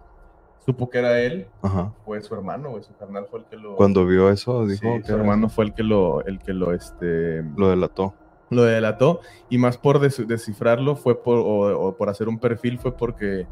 [0.66, 1.92] supo que era él, Ajá.
[2.06, 3.76] fue su hermano, güey, su carnal fue el que lo...
[3.76, 6.74] Cuando vio eso, dijo su que era- hermano fue el que lo, el que lo,
[6.74, 8.14] este, lo delató.
[8.52, 12.78] lo delató y más por des- descifrarlo fue por o, o por hacer un perfil
[12.78, 13.48] fue porque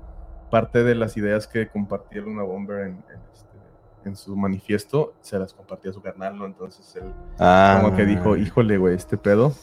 [0.50, 3.58] parte de las ideas que compartía Luna Bomber en, en, este,
[4.06, 6.46] en su manifiesto se las compartía a su carnal, ¿no?
[6.46, 9.54] Entonces él Ah, como que dijo, híjole, güey, este pedo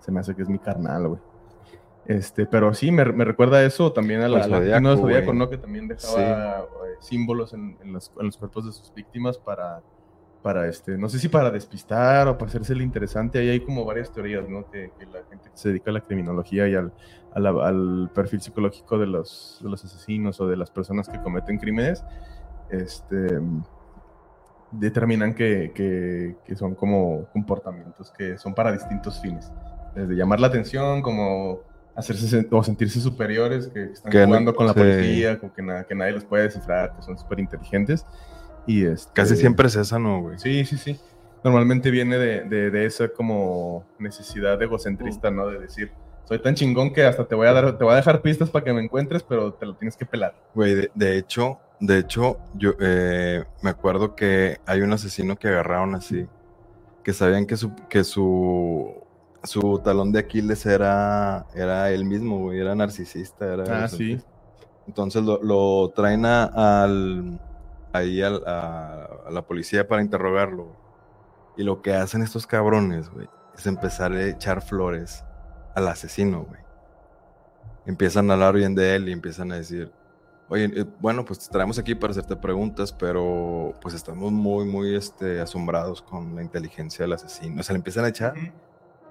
[0.00, 1.20] se me hace que es mi carnal, güey.
[2.06, 5.32] Este, pero sí, me, me recuerda eso también a la, Al a la- Zodíaco.
[5.32, 5.50] ¿no?
[5.50, 6.64] Que también dejaba eh,
[7.00, 9.82] símbolos en, en los, en los cuerpos de sus víctimas para,
[10.42, 13.38] para este, no sé si para despistar o para hacerse el interesante.
[13.38, 14.70] Ahí hay como varias teorías, ¿no?
[14.70, 16.92] Que, que la gente que se dedica a la criminología y al,
[17.34, 22.04] al perfil psicológico de los, de los asesinos o de las personas que cometen crímenes,
[22.70, 23.40] este,
[24.70, 29.50] determinan que, que- que son como comportamientos que son para distintos fines.
[29.94, 31.60] Desde llamar la atención, como
[31.94, 34.78] hacerse o sentirse superiores, que están no- jugando con la sí.
[34.80, 38.04] policía, como que, na- que nadie los puede descifrar, que son súper inteligentes.
[38.66, 40.38] Y este, Casi siempre es esa, ¿no, güey?
[40.38, 41.00] Sí, sí, sí.
[41.44, 45.46] Normalmente viene de, de- de esa como necesidad egocentrista, ¿no?
[45.48, 45.92] De decir,
[46.24, 48.64] soy tan chingón que hasta te voy a dar, te voy a dejar pistas para
[48.64, 50.34] que me encuentres, pero te lo tienes que pelar.
[50.54, 55.46] Güey, de, de hecho, de hecho, yo eh, me acuerdo que hay un asesino que
[55.48, 56.26] agarraron así,
[57.04, 58.92] que sabían que su, que su,
[59.44, 64.18] su talón de Aquiles era, era él mismo, güey, era narcisista, era Ah, sí.
[64.88, 67.40] Entonces lo, lo traen a- al,
[67.96, 70.76] ahí al- a, a la policía para interrogarlo.
[71.56, 75.24] Y lo que hacen estos cabrones, güey, es empezar a echar flores
[75.74, 76.60] al asesino, güey.
[77.86, 79.92] Empiezan a hablar bien de él y empiezan a decir,
[80.48, 84.94] oye, eh, bueno, pues te traemos aquí para hacerte preguntas, pero pues estamos muy, muy
[84.96, 87.60] este, asombrados con la inteligencia del asesino.
[87.60, 88.34] O sea, le empiezan a echar.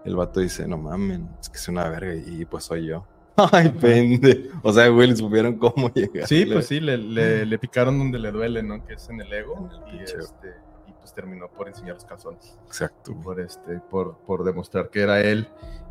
[0.03, 3.07] El vato dice, no mamen, es que es una verga y pues soy yo.
[3.37, 4.49] Ay, pende.
[4.63, 6.27] O sea, güey, le supieron cómo llegar.
[6.27, 8.85] Sí, pues sí, le, le- le picaron donde le duele, ¿no?
[8.85, 9.69] Que es en el ego.
[9.85, 10.53] En el y, este,
[10.87, 12.57] y pues terminó por enseñar los calzones.
[12.65, 13.11] Exacto.
[13.11, 13.23] güey.
[13.23, 15.47] Por, este, por, por demostrar que era él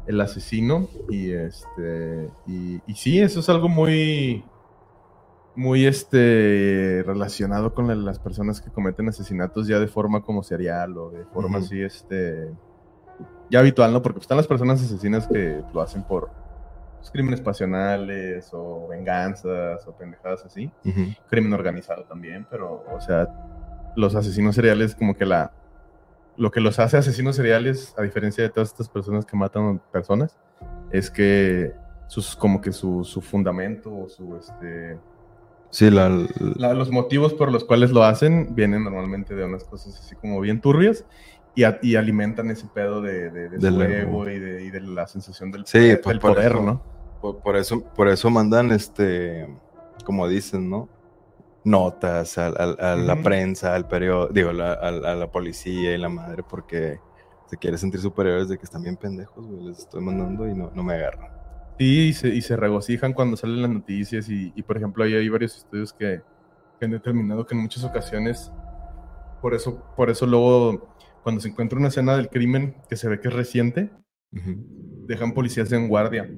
[0.06, 0.88] el asesino.
[1.10, 4.42] Y, este, y, y sí, eso es algo muy,
[5.54, 10.96] muy este, relacionado con la- las personas que cometen asesinatos ya de forma como serial
[10.96, 11.66] o de forma Ujú.
[11.66, 12.48] así, este,
[13.50, 14.00] ya habitual, ¿no?
[14.02, 16.30] Porque pues, están las personas asesinas que lo hacen por
[17.04, 20.72] pues, crímenes pasionales o venganzas o pendejadas así
[21.28, 23.28] crimen organizado también, pero, o sea,
[23.96, 25.52] los asesinos seriales, como que la.
[26.36, 30.36] Lo que los hace asesinos seriales, a diferencia de todas estas personas que matan personas,
[30.90, 31.72] es que
[32.08, 34.98] sus, como que su, su fundamento o su, este,
[35.70, 36.08] Sí, la,
[36.56, 40.40] la- los motivos por los cuales lo hacen vienen normalmente de unas cosas así como
[40.40, 41.04] bien turbias
[41.54, 44.28] y, a- y alimentan ese pedo de, de, de Del su ego.
[44.30, 46.62] y de, y de la sensación del, Sí, pues, del poder, eso.
[46.62, 46.93] ¿no?
[47.24, 49.46] Por, por eso, por eso mandan, este,
[50.04, 50.90] como dicen, ¿no?
[51.64, 53.22] Notas a, a- a la Ujú.
[53.22, 56.98] prensa, al periódico, digo, la- a, a la policía y la madre, porque
[57.46, 60.70] se quiere sentir superiores de que están bien pendejos, güey, les estoy mandando y no,
[60.74, 61.30] no me agarran.
[61.78, 65.14] Sí, y se, y se regocijan cuando salen las noticias y, y, por ejemplo, ahí
[65.14, 66.20] hay varios estudios que,
[66.78, 68.52] que han determinado que en muchas ocasiones,
[69.40, 73.18] por eso, por eso luego, cuando se encuentra una escena del crimen que se ve
[73.18, 73.90] que es reciente,
[74.32, 74.56] Ujú.
[75.06, 76.28] dejan policías en guardia,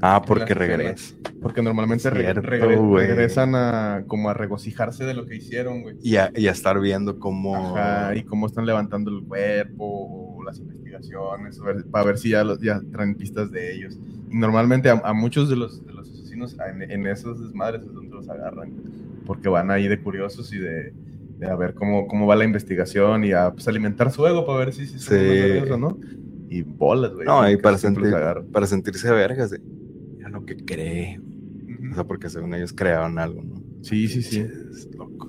[0.00, 0.78] Ah, porque las escenas.
[0.78, 1.14] regresa.
[1.42, 3.06] porque normalmente Cierto, regre- güey.
[3.06, 5.96] regresan a como a regocijarse de lo que hicieron, güey.
[6.02, 7.76] Y a, y a estar viendo cómo...
[7.76, 9.84] Ajá, y cómo están levantando el cuerpo,
[10.38, 13.98] o las investigaciones, ver- para ver si ya, los- ya traen pistas de ellos.
[14.30, 17.92] Y normalmente a, a muchos de los, de los asesinos en, en esos desmadres es
[17.92, 18.72] donde los agarran,
[19.26, 20.92] porque van ahí de curiosos y de,
[21.38, 24.58] de a ver cómo, cómo va la investigación y a pues, alimentar su ego para
[24.60, 25.14] ver si, si Sí.
[25.14, 25.98] vergas o no.
[26.50, 27.26] Y bolas, güey.
[27.26, 28.10] No, y para, sentir,
[28.52, 29.60] para sentirse vergas, de,
[30.28, 31.20] "Mira lo que cree.
[31.90, 33.62] O sea, porque según ellos crearon algo, ¿no?
[33.82, 34.42] Sí, sí, sí.
[34.42, 35.28] Pinches loco.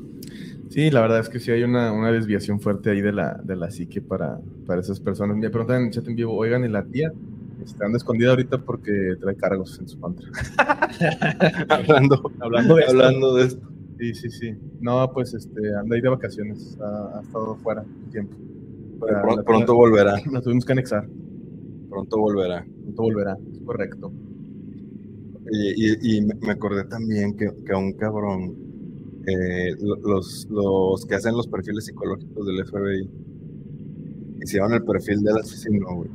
[0.70, 3.56] Sí, la verdad es que sí hay una, una desviación fuerte ahí de la, de
[3.56, 5.36] la psique para, para esas personas.
[5.38, 7.12] Me preguntan en el chat en vivo, oigan, ¿y la tía?
[7.64, 10.28] Está anda escondida ahorita porque trae cargos en su contra.
[11.70, 12.92] hablando, Hablando de esto.
[12.92, 13.70] hablando de esto.
[14.00, 14.56] Sí, sí, sí.
[14.80, 16.78] No, pues este, anda ahí de vacaciones.
[16.82, 18.36] Ha, ha estado fuera un tiempo.
[19.00, 20.16] Pronto, la- pronto volverá.
[20.32, 21.08] La tuvimos que anexar.
[21.90, 22.66] Pronto volverá.
[22.84, 23.38] Pronto volverá.
[23.52, 24.12] Es correcto.
[25.52, 28.56] Y, y- y me acordé también que, que a un cabrón,
[29.28, 33.10] eh, lo- los, los que hacen los perfiles psicológicos del FBI,
[34.44, 36.10] hicieron el perfil del asesino, güey.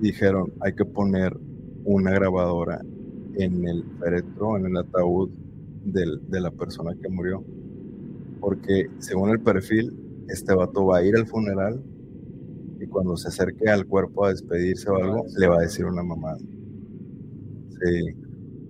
[0.00, 1.36] Dijeron, hay que poner
[1.84, 2.82] una grabadora
[3.36, 5.30] en el féretro, en el ataúd
[5.84, 7.44] del- de la persona que murió.
[8.40, 9.94] Porque según el perfil,
[10.28, 11.80] este vato va a ir al funeral
[12.80, 16.02] y cuando se acerque al cuerpo a despedirse o algo, le va a decir una
[16.02, 16.38] mamada.
[16.38, 18.25] Sí.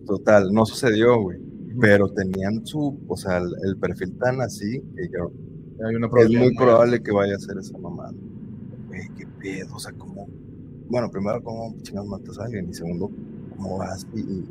[0.07, 1.39] Total, no sucedió, güey.
[1.81, 5.11] Pero tenían su, o sea, el, el perfil tan así que
[5.85, 8.15] Hay una es muy probable que vaya a ser esa mamada.
[8.89, 10.27] Güey, qué pedo, o sea, cómo.
[10.89, 13.11] Bueno, primero, cómo chingados matas a alguien, y segundo,
[13.55, 14.45] cómo vas y, y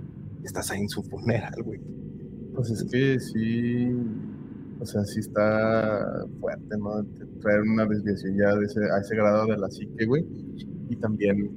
[0.43, 1.79] estás ahí en su funeral, güey.
[2.53, 3.91] Pues es que sí,
[4.79, 7.03] o sea, sí está fuerte, ¿no?
[7.41, 10.25] Traer una desviación ya de ese, a ese grado de la psique, güey.
[10.89, 11.49] Y también,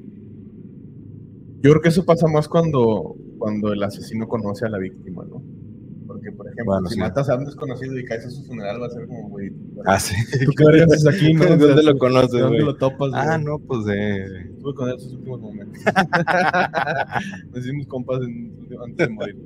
[1.61, 5.43] Yo creo que eso pasa más cuando, cuando el asesino conoce a la víctima, ¿no?
[6.07, 7.01] Porque, por ejemplo, Bueno, si sí.
[7.01, 9.53] matas a un desconocido y caes a su funeral, va a ser como, güey,
[9.85, 10.15] Ah, sí.
[10.47, 11.45] ¿tú qué haces aquí, no?
[11.45, 12.67] ¿De O sea, dónde lo ¿de conoces, ¿De dónde güey?
[12.67, 13.45] lo topas, Ah, güey?
[13.45, 14.25] no, pues de...
[14.57, 15.83] Estuve con él en sus últimos momentos.
[17.55, 18.53] Nos hicimos compas en-
[18.85, 19.37] antes de morir.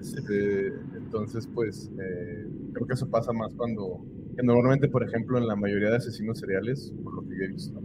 [0.00, 4.04] Este, entonces, pues, eh, creo que eso pasa más cuando,
[4.36, 7.48] que normalmente, por ejemplo, en la mayoría de asesinos seriales, por lo que yo he
[7.48, 7.80] visto,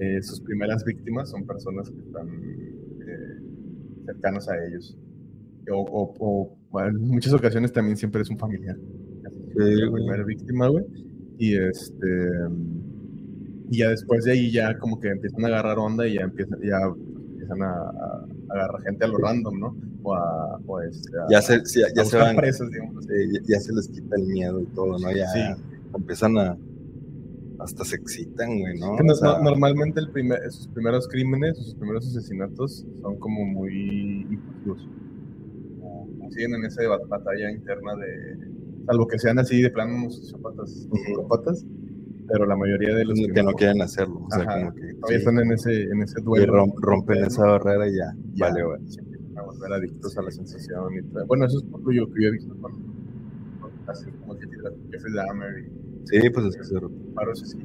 [0.00, 2.67] eh, sus primeras víctimas son personas que están eh,
[4.08, 4.96] cercanos a ellos.
[5.70, 8.76] O, o- o, bueno, en muchas ocasiones también siempre es un familiar.
[8.76, 10.84] Sí, la primera víctima, güey.
[11.38, 12.06] Y este.
[13.70, 16.58] Y ya después de ahí ya como que empiezan a agarrar onda y ya empiezan,
[16.62, 16.78] ya
[17.32, 19.76] empiezan a, a- a agarrar gente a lo random, ¿no?
[20.02, 22.34] O a, o este, a- Ya se, sí, a ya se van...
[22.36, 23.04] presas, digamos.
[23.04, 25.10] sí, ya, ya se les quita el miedo y todo, ¿no?
[25.14, 25.40] Ya Sí.
[25.94, 26.56] empiezan a...
[27.58, 28.96] Hasta se excitan, güey, ¿no?
[28.96, 33.18] Que no- O sea, no- normalmente el primer, sus primeros crímenes, sus primeros asesinatos son
[33.18, 34.88] como muy impulsivos.
[36.30, 38.48] Siguen en esa bat- batalla interna de.
[38.86, 41.66] Salvo que sean así de plano sociópatas, psicópatas,
[42.28, 44.20] pero la mayoría de los que no quieren hacerlo.
[44.26, 44.80] O sea, Ajá, como que...
[44.94, 46.52] todavía sí, están en ese, en ese y duelo.
[46.54, 47.26] rom- rompen interno.
[47.34, 48.14] esa barrera y ya.
[48.34, 48.80] ya Vale, güey.
[49.36, 51.00] a volver adictos a la sensación y.
[51.26, 52.72] Bueno, eso es por lo que yo he visto con,
[53.60, 54.58] con así como Jeffrey
[54.90, 56.74] Jeffrey Dahmer y Sí, pues es que se...
[57.14, 57.58] varios así.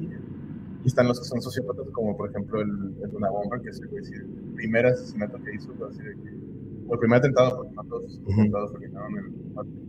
[0.84, 2.68] Y están los que son sociópatas, como por ejemplo el,
[3.02, 4.12] el Luna Bomber, que es el, sí,
[4.54, 6.30] primer asesinato que hizo, así de que,
[6.86, 9.84] o el primer atentado, porque no todos los atentados terminaron en el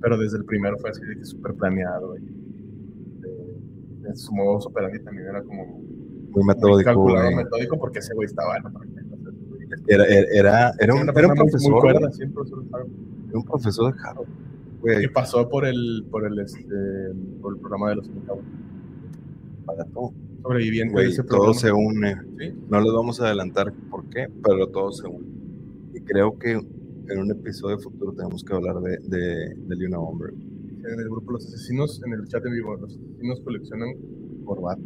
[0.00, 2.16] pero desde el primero fue así de que súper planeado.
[2.18, 2.22] Y,
[3.24, 3.56] eh,
[4.08, 7.36] en su modo operandi también era como Muy muy metódico, calculado, güey.
[7.44, 10.94] metódico, porque ese güey estaba en otro nivel, o sea, ese güey- Era, era, era,
[10.94, 14.28] un, una era un muy- profesor, muy cuerda, de era un profesor de Harvard,
[14.84, 16.64] que pasó por el, por el, este,
[17.40, 18.10] por el programa de los
[19.64, 20.12] para todo.
[20.42, 21.60] Sobreviviente de Güey, ese todo programa.
[21.60, 22.16] se une.
[22.38, 22.54] Sí.
[22.70, 25.26] No les vamos a adelantar por qué, pero todo se une.
[25.94, 30.32] Y creo que en un episodio futuro tenemos que hablar de, de, de Luna Bomber.
[30.32, 33.88] en el grupo Los Asesinos, en el chat en vivo, los asesinos coleccionan
[34.44, 34.84] corbatas.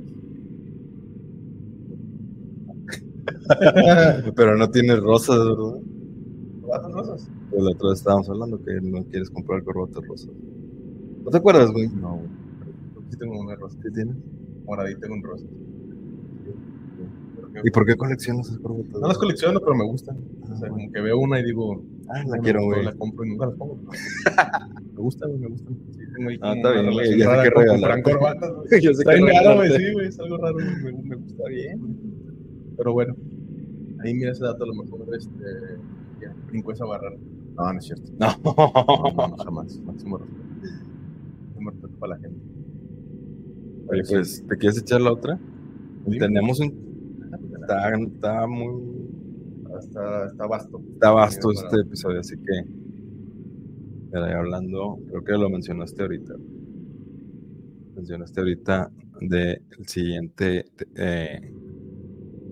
[4.36, 5.80] Pero no tiene rosas, ¿verdad?
[6.62, 7.30] ¿Corbatas rosas?
[7.60, 10.30] El otro día estábamos hablando que no quieres comprar corbatas rosas.
[11.24, 11.88] ¿No te acuerdas, güey?
[11.88, 12.28] No, güey.
[13.06, 13.76] Que Sí tengo una rosa.
[13.82, 14.16] ¿Qué tienes?
[14.64, 15.48] Moradita con rosas.
[17.52, 19.00] Que- ¿Y por qué coleccionas esas corbatas?
[19.00, 20.16] No las colecciono, pero me gustan.
[20.50, 22.84] O sea, como que veo una y digo, Ah, la "Ah, quiero, güey.
[22.84, 23.78] La compro y nunca las pongo.
[24.94, 25.76] me gustan, güey, me gustan.
[25.92, 27.66] Sí, tengo ahí Ah, está bien, güey, ya sé regalarte.
[27.70, 28.86] comprar corbatas, güey.
[28.86, 31.80] Está que bien raro, güey, sí, güey, es algo raro, güey, me, me gusta bien.
[32.76, 33.14] Pero bueno,
[34.02, 35.44] ahí mira ese dato, a lo mejor este,
[36.20, 37.16] ya, brincó esa barrera.
[37.56, 38.10] No, no es cierto.
[38.18, 38.28] No.
[39.12, 39.78] No, no, jamás.
[39.80, 40.44] Máximo respeto.
[41.48, 42.40] Máximo respeto para la gente.
[43.88, 45.38] Oye, pues, ¿te quieres echar la otra?
[46.18, 46.90] Tenemos un...
[47.60, 48.82] Está, está muy...
[49.78, 50.80] Está, está vasto.
[50.94, 52.64] Está vasto este episodio, así que...
[54.12, 56.34] Mira, hablando, creo que lo mencionaste ahorita.
[57.94, 60.64] Mencionaste ahorita del siguiente
[60.96, 61.52] eh,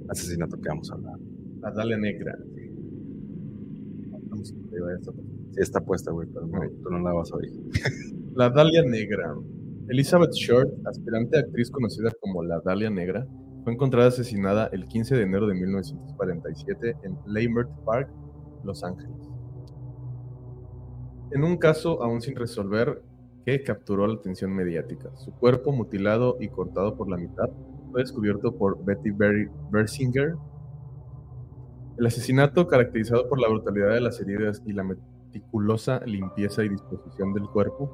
[0.08, 1.18] asesinato que vamos a hablar.
[1.60, 2.38] La Dalia Negra.
[4.42, 5.14] Esto.
[5.50, 7.52] Sí está puesta, güey, pero no, tú no la vas a oír.
[8.34, 9.34] La Dalia Negra.
[9.88, 13.26] Elizabeth Short, aspirante actriz conocida como la Dalia Negra,
[13.64, 18.10] fue encontrada asesinada el 15 de enero de 1947 en Lambert Park,
[18.64, 19.16] Los Ángeles.
[21.32, 23.02] En un caso aún sin resolver
[23.44, 27.48] que capturó la atención mediática, su cuerpo mutilado y cortado por la mitad
[27.90, 30.34] fue descubierto por Betty Berry Bersinger.
[31.98, 37.34] El asesinato, caracterizado por la brutalidad de las heridas y la meticulosa limpieza y disposición
[37.34, 37.90] del cuerpo,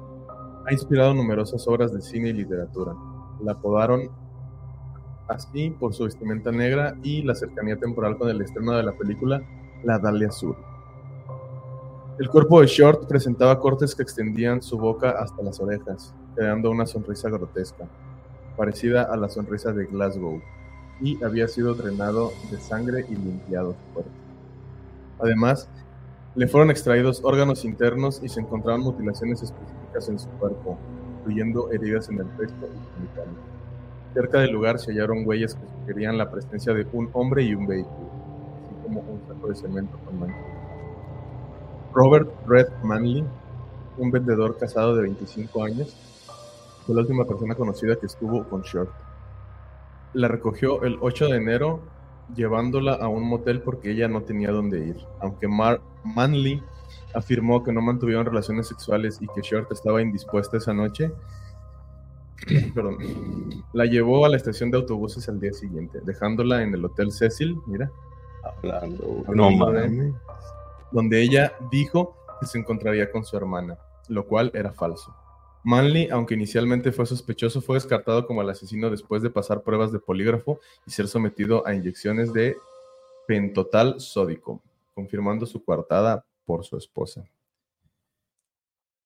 [0.63, 2.93] ha inspirado numerosas obras de cine y literatura.
[3.43, 4.11] La apodaron
[5.27, 9.41] así por su vestimenta negra y la cercanía temporal con el estreno de la película
[9.83, 10.55] La Dalia Sur.
[12.19, 16.85] El cuerpo de Short presentaba cortes que extendían su boca hasta las orejas, creando una
[16.85, 17.87] sonrisa grotesca,
[18.55, 20.39] parecida a la sonrisa de Glasgow,
[21.01, 24.11] y había sido drenado de sangre y limpiado su cuerpo.
[25.19, 25.67] Además,
[26.35, 30.77] le fueron extraídos órganos internos y se encontraron mutilaciones específicas en su cuerpo,
[31.19, 33.35] incluyendo heridas en el pecho y genitales.
[34.13, 37.67] Cerca del lugar se hallaron huellas que sugerían la presencia de un hombre y un
[37.67, 38.09] vehículo,
[38.63, 40.39] así como un saco de cemento con manchas.
[41.93, 43.25] Robert Red Manley,
[43.97, 45.95] un vendedor casado de 25 años,
[46.85, 48.91] fue la última persona conocida que estuvo con Short.
[50.15, 51.81] La recogió el 8 de enero
[52.35, 54.97] llevándola a un motel porque ella no tenía dónde ir.
[55.19, 56.63] Aunque Mar Manley
[57.13, 61.11] afirmó que no mantuvieron relaciones sexuales y que Short estaba indispuesta esa noche,
[62.73, 62.97] perdón,
[63.73, 67.57] la llevó a la estación de autobuses al día siguiente, dejándola en el Hotel Cecil,
[67.67, 67.91] mira,
[68.45, 69.23] Hablando.
[69.33, 70.13] No mames.
[70.91, 75.15] donde ella dijo que se encontraría con su hermana, lo cual era falso.
[75.65, 79.97] Manley, aunque inicialmente fue sospechoso, fue descartado como el asesino después de pasar pruebas de
[79.97, 82.55] polígrafo y ser sometido a inyecciones de
[83.27, 84.61] pentotal sódico,
[84.93, 87.25] confirmando su coartada por su esposa.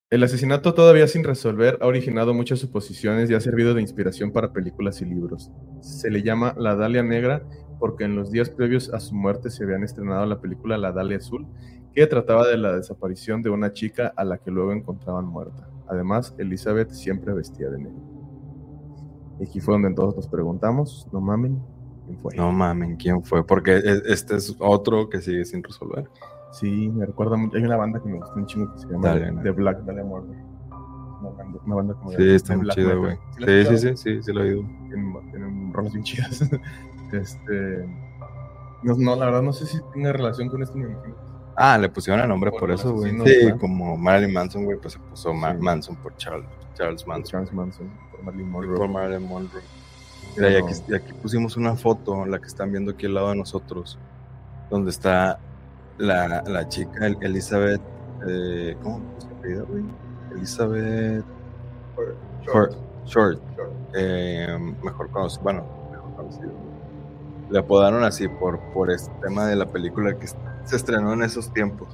[0.09, 4.51] El asesinato todavía sin resolver ha originado muchas suposiciones y ha servido de inspiración para
[4.51, 5.49] películas y libros.
[5.79, 7.41] Se le llama la Dalia Negra
[7.79, 11.17] porque en los días previos a su muerte se habían estrenado la película La Dalia
[11.19, 11.47] Azul,
[11.93, 15.69] que trataba de la desaparición de una chica a la que luego encontraban muerta.
[15.89, 17.99] Además, Elizabeth siempre vestía de negro.
[19.39, 21.59] Y aquí fue donde todos nos preguntamos, no mamen,
[22.05, 22.35] ¿quién fue?
[22.35, 23.45] No mames, ¿quién fue?
[23.45, 26.09] Porque e- este es otro que sigue sin resolver.
[26.51, 27.57] Sí, me recuerda mucho.
[27.57, 29.13] Hay una banda que me gusta un chingo que se llama
[29.43, 30.35] The- Black Dalia Murder.
[31.21, 32.99] Una banda, una banda como de- Sí, está de muy black chido, metal.
[33.37, 33.65] güey.
[33.65, 34.61] ¿Sí Sí, sí, sí, sí lo he oído.
[34.87, 36.41] tienen, tienen rolas bien chidas.
[37.13, 37.85] este.
[38.83, 41.15] No, no, la verdad no sé si tenga relación con esto, me imagino.
[41.61, 43.11] Ah, le pusieron el nombre Por eso, güey.
[43.11, 43.59] Sí, ¿verdad?
[43.59, 45.57] como Marilyn Manson, güey, pues se puso Ma- Sí.
[45.59, 47.31] Manson por Charles, Charles Manson.
[47.31, 48.77] Charles Manson, por Marilyn Monroe.
[48.77, 49.61] Por Marilyn Monroe.
[50.37, 53.29] Mira, y aquí, y aquí pusimos una foto, la que están viendo aquí al lado
[53.31, 53.97] de nosotros,
[54.69, 55.37] donde está
[55.97, 57.81] la, la chica El- Elizabeth.
[58.27, 59.83] eh, ¿Cómo se apellida, güey?
[60.31, 61.25] Elizabeth
[62.45, 62.73] Short.
[63.05, 63.41] Short.
[63.57, 63.73] Short.
[63.95, 66.51] eh, mejor conocido, bueno, mejor conocido.
[67.49, 70.25] Le apodaron así por, por este tema de la película que
[70.69, 71.87] se estrenó en esos tiempos.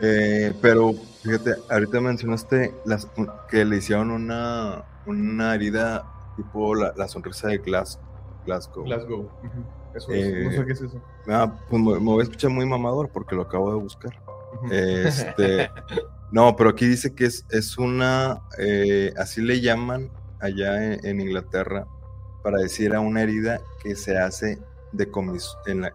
[0.00, 3.08] Eh, pero fíjate, ahorita mencionaste las,
[3.48, 6.04] que le hicieron una, una herida
[6.36, 7.98] tipo la, la sonrisa de Glas,
[8.44, 8.84] Glasgow.
[8.84, 9.30] Glasgow.
[9.94, 11.02] Eso es, no Eh, sé qué es eso.
[11.28, 14.12] Ah, pues me, me voy a escuchar muy mamador porque lo acabo de buscar.
[14.70, 15.70] Este,
[16.30, 20.10] no, pero aquí dice que es, es una, eh, así le llaman
[20.40, 21.86] allá en, en Inglaterra
[22.42, 24.58] para decir a una herida que se hace
[24.92, 25.92] de, comis- en la-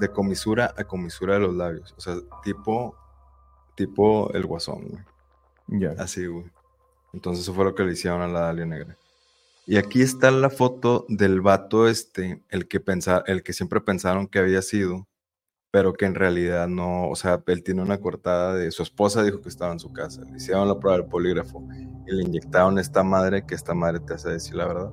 [0.00, 1.94] de comisura a comisura de los labios.
[1.96, 2.96] O sea, tipo,
[3.74, 5.80] tipo el guasón, güey.
[5.80, 5.94] Ya.
[5.98, 6.46] Así, güey.
[7.12, 8.96] Entonces eso fue lo que le hicieron a la Dalia Negra.
[9.66, 14.26] Y aquí está la foto del vato este, el que pensa, el que siempre pensaron
[14.26, 15.06] que había sido,
[15.70, 19.40] pero que en realidad no, o sea, él tiene una cortada de su esposa dijo
[19.40, 20.22] que estaba en su casa.
[20.24, 21.62] Le hicieron la prueba del polígrafo
[22.06, 24.92] y le inyectaron esta madre que esta madre te hace decir la verdad.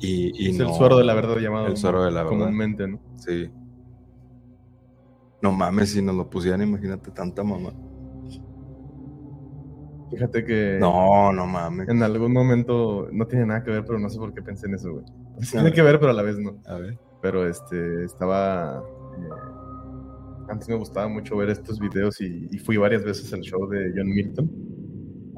[0.00, 2.38] Y, y es no, el suero de la verdad llamado el suero de la verdad.
[2.38, 3.00] comúnmente, ¿no?
[3.16, 3.50] Sí.
[5.42, 7.72] No mames, si nos lo pusieran, imagínate tanta mamá.
[10.10, 11.88] Fíjate que No, no mames.
[11.88, 14.74] en algún momento no tiene nada que ver, pero no sé por qué pensé en
[14.74, 15.04] eso, güey.
[15.40, 16.60] Sí Tiene que ver, pero a la vez no.
[16.66, 16.98] A ver.
[17.22, 18.82] Pero este, estaba.
[19.16, 23.68] eh, antes me gustaba mucho ver estos videos y, y fui varias veces al show
[23.68, 24.50] de John Milton.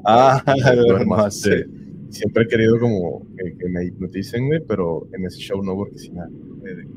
[0.05, 0.41] Ah,
[0.87, 1.67] Duermo, no este.
[2.09, 5.97] Siempre he querido como que, que me hipnoticen, güey, pero en ese show no, porque
[5.99, 6.29] si nada,
[6.65, 6.87] eh,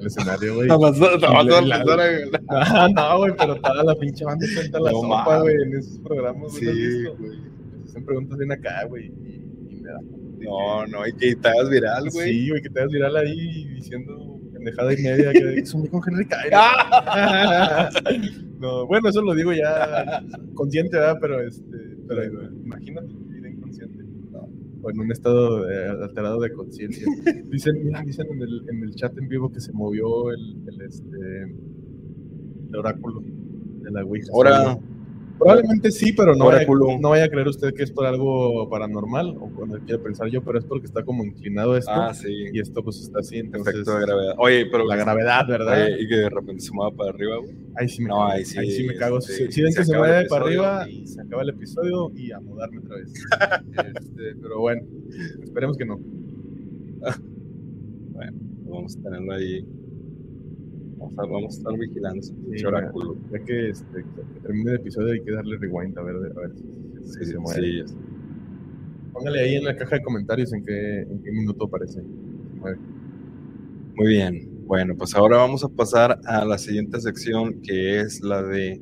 [0.00, 0.68] el escenario, güey.
[0.68, 5.76] La- la- Ah, no, güey, pero toda la pinche banda cuenta la sopa, güey, en
[5.76, 6.64] esos programas, güey.
[6.64, 7.38] ¿no has Sí, güey.
[7.84, 10.00] Hacen preguntas bien acá, güey, y, me da.
[10.38, 12.32] No, no, y que te hagas viral, güey.
[12.32, 16.02] Sí, güey, que te das viral ahí diciendo pendejada y media que es un con
[16.06, 16.52] Henry Cavill.
[18.58, 20.22] no, bueno, eso lo digo ya
[20.54, 21.18] consciente, ¿verdad?
[21.20, 21.76] Pero, este,
[22.08, 22.24] pero
[22.64, 23.99] imagínate vivir inconsciente.
[24.82, 27.06] O en un estado eh, alterado de conciencia.
[27.50, 30.80] Dicen, mira, dicen en el, en el chat en vivo que se movió el, el,
[30.82, 31.42] este,
[32.68, 33.22] el oráculo
[33.82, 34.28] de la Ouija.
[34.32, 34.78] Ahora,
[35.40, 36.66] Probablemente sí, pero no vaya,
[37.00, 40.42] no vaya a creer usted que es por algo paranormal o cuando quiere pensar yo,
[40.44, 42.28] pero es porque está como inclinado esto ah, sí.
[42.52, 44.34] y esto pues está así, entonces Efecto de gravedad.
[44.36, 45.82] Oye, pero la gravedad, ¿verdad?
[45.82, 47.56] Oye, y que de repente se mueva para arriba, güey.
[47.76, 48.30] ahí sí me No, cago.
[48.32, 49.20] ahí sí, ahí sí me cago.
[49.22, 52.32] sí, Si, si ven que se mueve para arriba, y- se acaba el episodio y
[52.32, 53.12] a mudarme otra vez.
[53.96, 54.82] Este, pero bueno,
[55.42, 55.98] esperemos que no.
[58.70, 59.66] Vamos a tenerlo ahí.
[61.14, 63.16] Vamos a, vamos a estar vigilando ese Sí, oráculo.
[63.32, 66.54] Ya que, este, que termine el episodio hay que darle rewind a ver, a ver
[66.54, 66.62] si,
[67.02, 67.60] si Sí, se sí, mueve.
[67.62, 67.94] sí, ya sé.
[69.12, 72.02] Póngale ahí en la caja de comentarios en qué, en qué minuto aparece.
[73.96, 74.48] Muy bien.
[74.66, 78.80] Bueno, pues ahora vamos a pasar a la siguiente sección que es la de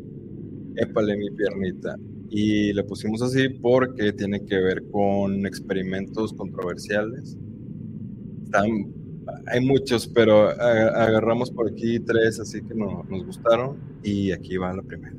[0.76, 1.96] Épale mi piernita.
[2.30, 7.38] Y le pusimos así porque tiene que ver con experimentos controversiales.
[8.44, 8.68] Están,
[9.46, 14.72] hay muchos, pero agarramos por aquí tres así que no- nos gustaron y aquí va
[14.72, 15.14] la primera.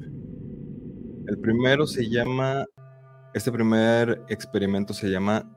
[1.27, 2.65] El primero se llama,
[3.33, 5.49] este primer experimento se llama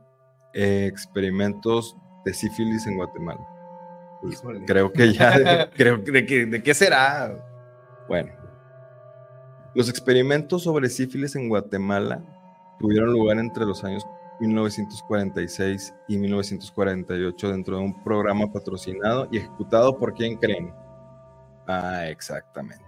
[0.55, 3.41] eh, Experimentos de sífilis en Guatemala.
[4.21, 7.35] Pues, creo que ya, creo que de, de qué será.
[8.09, 8.33] Bueno,
[9.75, 12.23] los experimentos sobre sífilis en Guatemala
[12.79, 14.05] tuvieron lugar entre los años
[14.41, 20.73] 1946 y 1948 dentro de un programa patrocinado y ejecutado por quién creen?
[21.69, 22.85] Ah, exactamente.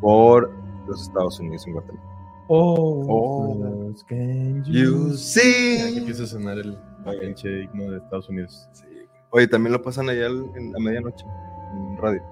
[0.00, 0.52] Por
[0.86, 2.08] los Estados Unidos en Guatemala.
[2.48, 3.94] Oh, Oh.
[4.08, 5.96] can You see.
[5.98, 6.76] empieza a sonar el
[7.20, 8.68] pinche himno de Estados Unidos.
[8.72, 8.84] Sí.
[9.30, 11.24] Oye, también lo pasan allá en- a medianoche
[11.72, 12.22] en radio.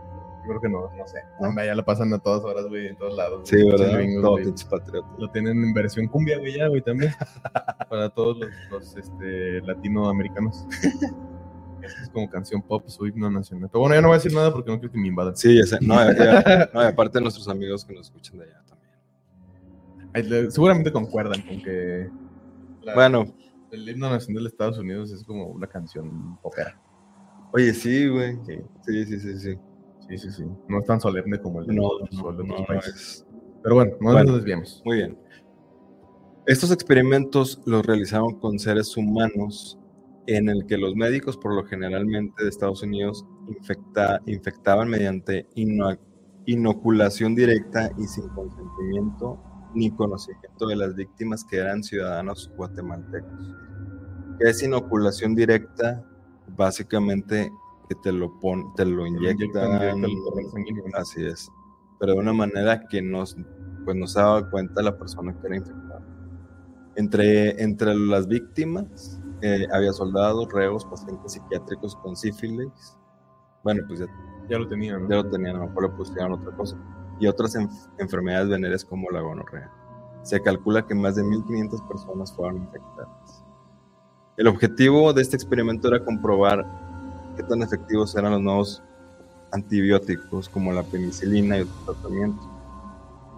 [0.51, 1.19] Creo que no, no sé.
[1.65, 3.49] Ya lo pasan a todas horas, güey, en todos lados.
[3.49, 3.71] Sí, güey.
[3.79, 4.21] ¿verdad?
[4.21, 4.37] Todo
[4.69, 5.11] patriotas.
[5.17, 7.13] Lo tienen en versión cumbia, güey, ya, güey, también.
[7.89, 10.67] Para todos los, los, este, latinoamericanos.
[12.03, 13.69] es como canción pop, su himno nacional.
[13.71, 15.37] Pero bueno, ya no voy a decir nada porque no quiero que me invadan.
[15.37, 15.79] Sí, ya sé.
[15.81, 18.91] No, ya- aparte de nuestros amigos que nos escuchan de allá también.
[20.13, 22.11] Ay, le- Seguramente concuerdan con que
[22.83, 23.33] la- Bueno,
[23.71, 26.77] el himno nacional de Estados Unidos es como una canción popera.
[27.53, 28.37] oye, sí, güey.
[28.45, 29.59] Sí, Sí, sí, sí, sí.
[30.11, 30.45] Sí, sí, sí.
[30.69, 32.95] No es tan solemne como el de No, no, otros no, países.
[32.95, 33.27] es.
[33.63, 34.25] Pero bueno, no Bueno.
[34.25, 34.83] nos desviamos.
[34.85, 35.19] Muy bien.
[36.47, 39.79] Estos experimentos los realizaron con seres humanos
[40.27, 45.97] en el que los médicos, por lo generalmente de Estados Unidos, infecta- infectaban mediante ino-
[46.47, 49.39] inoculación directa y sin consentimiento
[49.75, 53.55] ni conocimiento de las víctimas que eran ciudadanos guatemaltecos.
[54.39, 56.03] ¿Qué es inoculación directa?
[56.57, 57.51] Básicamente
[57.91, 59.73] que te lo, pon, te lo inyectan
[60.95, 61.51] así es,
[61.99, 63.37] pero de una manera que nos,
[63.85, 66.07] pues no se daba cuenta la persona que era infectada.
[66.95, 72.97] Entre, entre las víctimas eh, había soldados, reos, pacientes psiquiátricos con sífilis.
[73.65, 74.07] Bueno, pues ya,
[74.49, 75.23] Ya lo tenían, ya ¿no?
[75.25, 76.77] lo tenían, a lo mejor le pusieron otra cosa.
[77.19, 79.71] Y otras enf- enfermedades venéreas como la gonorrea.
[80.23, 83.45] Se calcula que más de 1.500 personas fueron infectadas.
[84.37, 86.65] El objetivo de este experimento era comprobar
[87.41, 88.83] qué tan efectivos eran los nuevos
[89.53, 92.47] antibióticos como la penicilina y otros tratamientos.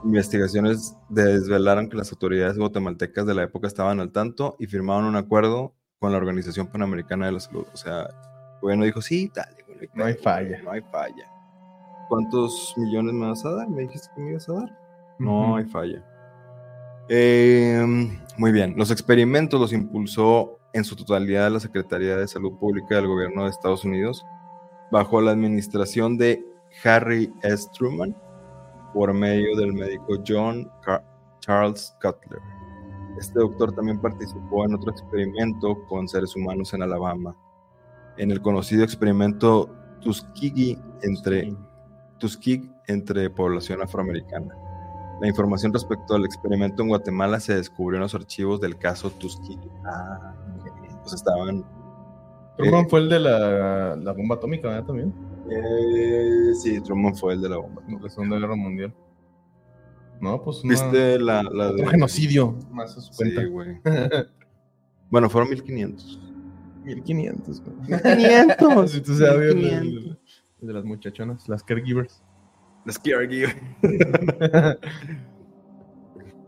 [0.04, 5.16] Investigaciones desvelaron que las autoridades guatemaltecas de la época estaban al tanto y firmaron un
[5.16, 7.64] acuerdo con la Organización Panamericana de la Salud.
[7.72, 10.60] O sea, el gobierno dijo, sí, dale, güey, No hay falla.
[10.62, 11.28] No hay falla.
[12.08, 13.68] ¿Cuántos millones me vas a dar?
[13.68, 14.78] ¿Me dijiste que me ibas a dar?
[15.20, 16.04] No hay falla.
[17.08, 17.84] Eh,
[18.36, 23.06] muy bien, los experimentos los impulsó en su totalidad la Secretaría de Salud Pública del
[23.06, 24.24] Gobierno de Estados Unidos,
[24.90, 26.44] bajo la administración de
[26.84, 27.68] Harry S.
[27.74, 28.16] Truman,
[28.94, 31.04] por medio del médico John Car-
[31.40, 32.40] Charles Cutler.
[33.18, 37.36] Este doctor también participó en otro experimento con seres humanos en Alabama,
[38.16, 41.54] en el conocido experimento Tuskegee entre
[42.18, 44.54] Tuskegee entre población afroamericana.
[45.22, 49.56] La información respecto al experimento en Guatemala se descubrió en los archivos del caso Tuskegee.
[49.86, 51.00] Ah, ok.
[51.02, 51.64] pues estaban.
[52.58, 54.84] Truman Eh, fue el de la, la bomba atómica, ¿verdad?
[54.84, 55.14] También.
[55.50, 57.82] eh, sí, Truman fue el de la bomba.
[58.02, 58.92] La Segunda Guerra Mundial.
[60.20, 61.86] No, pues una- ¿Viste la, la otro de.
[61.90, 62.56] genocidio.
[62.70, 63.40] Más a su cuenta.
[63.42, 63.80] Sí, güey.
[65.10, 66.20] Bueno, fueron 1500.
[66.84, 67.76] 1500, güey.
[68.00, 68.90] 1500.
[68.90, 70.18] Si tú sabes, el- 1500.
[70.62, 72.22] el de las muchachonas, las caregivers.
[72.84, 73.56] Las Caregiver.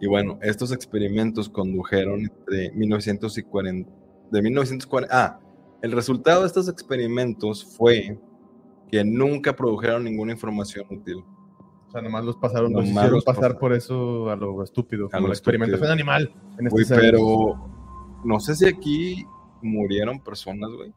[0.01, 3.91] Y bueno, estos experimentos condujeron entre 1940,
[4.30, 5.09] de 1940.
[5.11, 5.41] Ah,
[5.80, 8.18] el resultado de estos experimentos fue
[8.91, 11.24] que nunca produjeron ninguna información útil.
[11.89, 15.09] O sea, nomás los pasaron, los Nomás hicieron los pasar por eso a lo estúpido,
[15.09, 16.12] como lo la experimentación estúpido.
[16.12, 16.35] animal.
[16.59, 16.93] En años.
[17.01, 19.24] pero no sé si aquí
[19.62, 20.93] murieron personas, güey.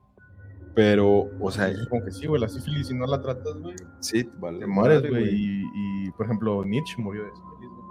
[0.77, 4.29] Pero, o sea, Como que sí, güey, la sífilis, si no la tratas, güey, sí,
[4.37, 4.59] vale.
[4.59, 5.27] te mueres, güey.
[5.27, 7.87] Y, y, por ejemplo, Nietzsche murió de sífilis, güey.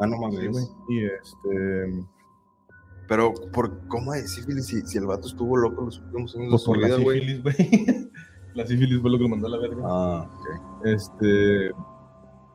[0.00, 0.38] Ah, no mames.
[0.38, 0.64] Sí, güey.
[0.88, 2.06] Y este.
[3.08, 6.50] Pero, ¿por cómo hay sífilis si, si el vato estuvo loco los últimos años de
[6.50, 7.20] Pues su por la vida, güey?
[7.22, 8.10] sífilis, güey.
[8.54, 9.82] la sífilis fue lo que lo mandó a la verga.
[9.84, 10.86] Ah, ok.
[10.86, 11.72] Este.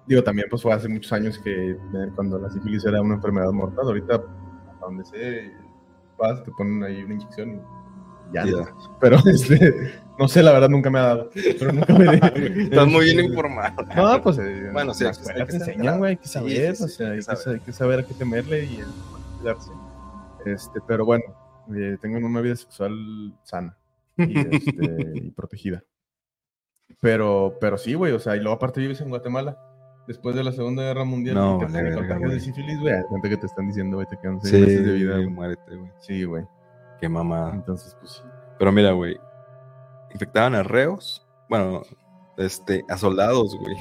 [0.07, 1.77] Digo, también pues fue hace muchos años que eh,
[2.15, 3.85] cuando la sífilis era una enfermedad mortal.
[3.85, 5.51] Ahorita, a donde se
[6.17, 7.82] vas, te ponen ahí una inyección y
[8.33, 8.45] ya.
[8.45, 8.73] Ya.
[8.99, 11.29] Pero este, no sé, la verdad nunca me ha dado.
[11.33, 12.05] Pero nunca me
[12.63, 13.83] Estás muy bien informado.
[13.95, 16.17] No, pues eh, Bueno, sí, hay que- escuela hay que te estar enseñan, güey, hay
[16.17, 17.37] que Sí, saber, sí, o sea, hay hay que saber.
[17.43, 18.79] sa- hay que saber a qué temerle y
[19.39, 19.71] cuidarse.
[20.45, 21.23] Este, pero bueno,
[21.75, 23.77] eh, tengo una vida sexual sana
[24.17, 25.83] y, este, y protegida.
[27.01, 29.57] Pero, pero sí, güey, o sea, y luego aparte vives en Guatemala.
[30.07, 32.93] Después de la Segunda Guerra Mundial, No, y te vale, de sífilis, güey.
[33.07, 35.15] cuenta que te están diciendo, güey, te quedan seis Sí, meses de vida.
[35.15, 35.27] güey.
[35.29, 35.91] muérete, güey.
[36.01, 36.43] Sí, güey.
[37.03, 37.51] Qué mamada.
[37.53, 38.21] Entonces, pues sí.
[38.57, 39.19] Pero mira, güey.
[40.13, 41.27] Infectaban a reos.
[41.49, 41.81] Bueno,
[42.37, 43.75] este, a soldados, güey.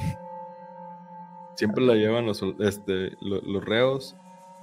[1.55, 4.17] Siempre la llevan los, este, lo- los, reos,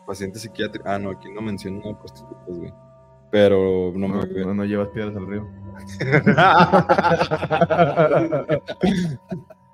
[0.07, 0.87] pacientes psiquiátricos.
[0.91, 2.71] Ah, no, aquí no mencionan prostitutas, güey.
[3.31, 4.45] Pero no, No, me.
[4.45, 5.49] no, no llevas piedras al río.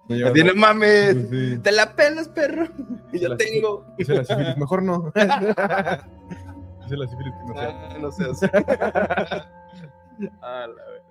[0.09, 1.15] No Tiene mames.
[1.17, 1.59] Pues sí.
[1.59, 2.69] Te la pelas, perro.
[3.13, 3.85] Y la- tengo.
[4.57, 5.13] Mejor no.
[6.87, 7.89] Dice la sífilis que no sea.
[7.91, 8.41] Ah, no seas.
[10.43, 11.05] ah, la verga.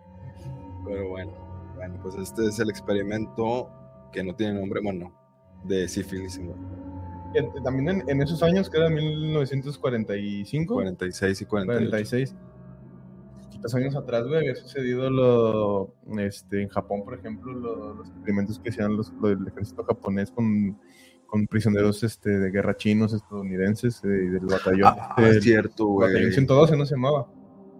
[0.86, 1.32] Pero bueno,
[1.76, 3.69] bueno, pues este es el experimento
[4.11, 5.11] que no tiene nombre, bueno,
[5.63, 6.39] de sífilis.
[6.39, 6.53] ¿no?
[7.34, 11.89] En- también en, en esos años, que era 1945, 46 y 48.
[11.89, 12.36] 46.
[13.43, 18.59] Poquitos años atrás, güey, había sucedido lo, este, en Japón, por ejemplo, lo- los experimentos
[18.59, 20.80] que hacían los, lo del ejército japonés con,
[21.28, 24.93] con prisioneros este, de guerra chinos, estadounidenses, eh, y del batallón.
[24.97, 26.09] Ah, este, es cierto, güey.
[26.09, 27.28] batallón 112, ¿no se llamaba?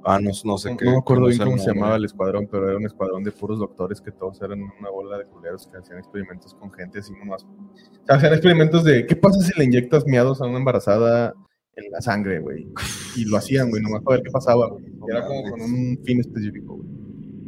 [0.08, 0.86] Ah, no, no sé No, qué.
[0.86, 3.58] no me acuerdo bien cómo se llamaba el escuadrón, pero era un escuadrón de puros
[3.58, 7.44] doctores que todos eran una bola de culeros que hacían experimentos con gente así nomás.
[7.44, 11.34] O sea, hacían experimentos de qué pasa si le inyectas miados a una embarazada
[11.76, 12.68] en la sangre, güey.
[13.16, 14.86] Y lo hacían, güey, nomás para ver qué pasaba, güey.
[15.10, 16.88] Era como con un fin específico, güey.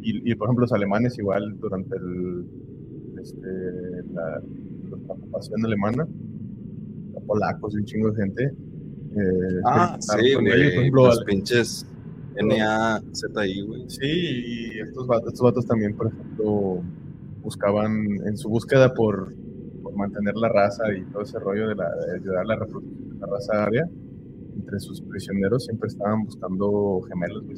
[0.01, 2.45] Y, y, por ejemplo, los alemanes igual durante el,
[3.21, 3.47] este,
[4.13, 4.41] la,
[4.89, 6.07] la ocupación alemana,
[7.25, 8.43] polacos y un chingo de gente.
[8.45, 10.35] eh, Ah, sí, ellos.
[10.35, 10.67] Por güey.
[10.67, 11.85] ejemplo, Los pinches
[12.41, 13.89] NAZI, güey.
[13.89, 16.81] Sí, y estos vatos, estos vatos también, por ejemplo,
[17.41, 19.33] buscaban en su búsqueda por,
[19.81, 23.09] por mantener la raza y todo ese rollo de, la, de ayudar a la reproducción
[23.13, 23.89] de la raza aria,
[24.55, 27.43] entre sus prisioneros siempre estaban buscando gemelos.
[27.45, 27.57] güey.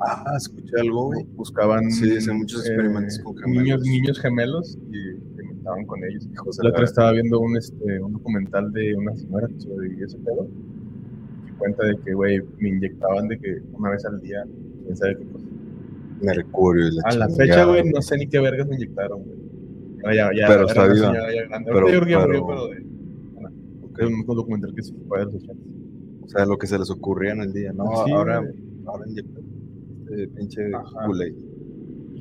[0.00, 1.24] Ah, escuché algo, güey.
[1.36, 3.62] Buscaban Sí, hacen muchos experimentos con gemelos.
[3.64, 5.33] Niños, niños gemelos y
[5.64, 6.28] experimentaban con ellos.
[6.32, 9.60] Hijos de La la otra estaba viendo un, este, un documental de una señora que
[9.60, 10.46] sobrevivió ese pedo.
[11.48, 14.44] Y cuenta de que, güey, me inyectaban de que una vez al día,
[14.84, 15.46] quién sabe qué cosa.
[16.22, 19.38] Mercurio y la A la fecha, güey, no sé ni qué vergas me inyectaron, güey.
[20.16, 21.12] Ya, ya, Pero está viva.
[21.64, 22.84] Pero- yo que murió, pero- pero de.
[23.32, 23.50] bueno,
[23.98, 25.54] Es un documental que se fue de los 80.
[26.24, 27.72] O sea, lo que se les ocurría en el día.
[27.72, 28.52] No, Sí, ahora, güey.
[28.86, 29.44] ahora inyectan
[30.10, 31.06] este pinche Ajá.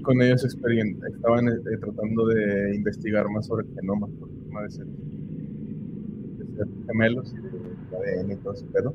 [0.03, 4.69] Con ellos estaban eh, tratando de investigar más sobre el genoma, por el tema de
[4.69, 4.85] ser,
[6.87, 8.93] gemelos y de ADN y todo ese pedo.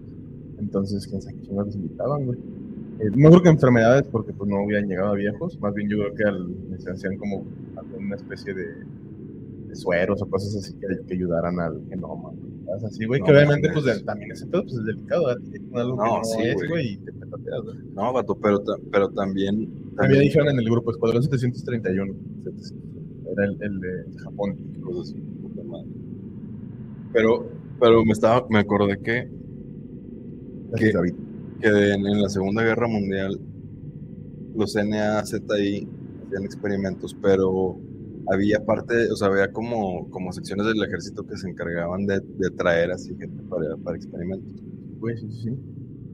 [0.59, 2.39] Entonces, quién sabe qué los invitaban, güey.
[3.01, 5.59] Eh, no creo que enfermedades, porque pues no habían llegado a viejos.
[5.61, 7.47] Más bien yo creo que al, les como
[7.77, 8.75] alguna especie de,
[9.69, 12.33] de sueros o cosas así que, que ayudaran al genoma.
[12.85, 13.21] Así, güey.
[13.21, 15.43] No que obviamente, pues también ese pedo pues, es delicado, ¿verdad?
[15.51, 16.93] Que No, sí, es, güey.
[16.93, 17.79] y te petateas, güey.
[17.95, 18.62] No, vato, pero,
[18.93, 19.69] pero también.
[19.97, 22.14] También dijeron en el grupo Escuadrón 731.
[23.33, 24.57] Era el, el de Japón.
[24.83, 25.89] cosas así, puta madre.
[27.12, 27.49] Pero,
[27.81, 29.29] pero me estaba, me acordé que,
[30.77, 30.91] que
[31.69, 33.41] en, en la Segunda Guerra Mundial
[34.55, 35.89] los NAZI
[36.27, 37.79] hacían experimentos, pero
[38.31, 42.51] había parte, o sea, había como, como secciones del ejército que se encargaban de, de
[42.57, 44.53] traer así gente para, para experimentos.
[45.01, 45.51] Güey, sí, sí.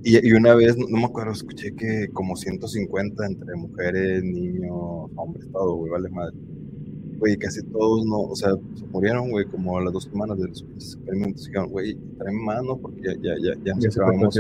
[0.04, 5.10] Y, y una vez, no, no me acuerdo, escuché que como 150 entre mujeres, niños,
[5.16, 6.36] hombres, todo, güey, vale madre.
[7.18, 10.48] Güey, casi todos no, o sea, se murieron, güey, como a las dos semanas de
[10.48, 11.46] los experimentos.
[11.46, 14.34] Dijeron, güey, traen mano porque ya, ya, ya, ya Ya se acabamos.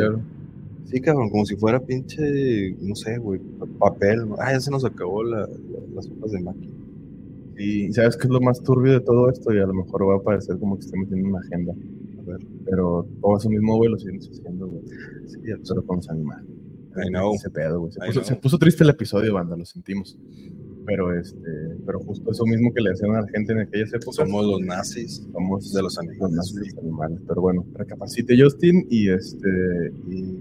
[0.86, 3.40] Sí, cabrón, como si fuera pinche, no sé, güey,
[3.78, 4.28] papel.
[4.28, 4.36] ¿no?
[4.38, 5.48] Ah, ya se nos acabó la, la-
[5.94, 6.72] las hojas de máquina.
[7.58, 9.52] Y ¿sabes qué es lo más turbio de todo esto?
[9.52, 11.72] Y a lo mejor va a parecer como que estamos metiendo una agenda.
[11.72, 14.82] A ver, pero todo eso mismo, güey, lo seguimos haciendo, güey.
[15.26, 15.38] Sí,
[15.68, 16.46] pero con los animales.
[16.96, 17.34] I know.
[17.34, 17.92] Ese pedo, güey.
[17.92, 18.24] Se puso, know.
[18.24, 20.16] se puso triste el episodio, banda, lo sentimos.
[20.86, 24.16] Pero, este, pero justo eso mismo que le hacían a la gente en aquellas épocas.
[24.16, 25.26] Somos los nazis.
[25.32, 27.20] somos de los animales, los nazis los animales.
[27.26, 30.38] Pero bueno, recapacite Justin y este y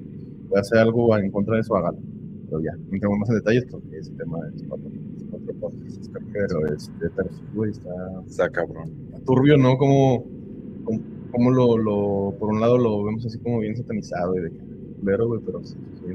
[0.49, 1.97] voy a hacer algo en contra de eso, hágalo.
[2.53, 6.15] Pero ya, no entremos más en detalles porque ese tema es para es otro podcast.
[6.33, 7.89] Pero este, pero está,
[8.27, 8.91] Está cabrón.
[9.07, 9.75] está turbio, ¿no?
[9.77, 10.23] Como,
[10.83, 10.99] como,
[11.31, 14.51] como lo, lo, por un lado lo vemos así como bien satanizado y de
[14.99, 16.13] culero, güey, pero sí, sí,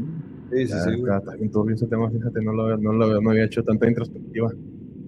[0.52, 3.30] Sí, sí, sí, está- está bien turbio ese tema, fíjate, no lo, no lo no
[3.30, 4.52] había hecho tanta introspectiva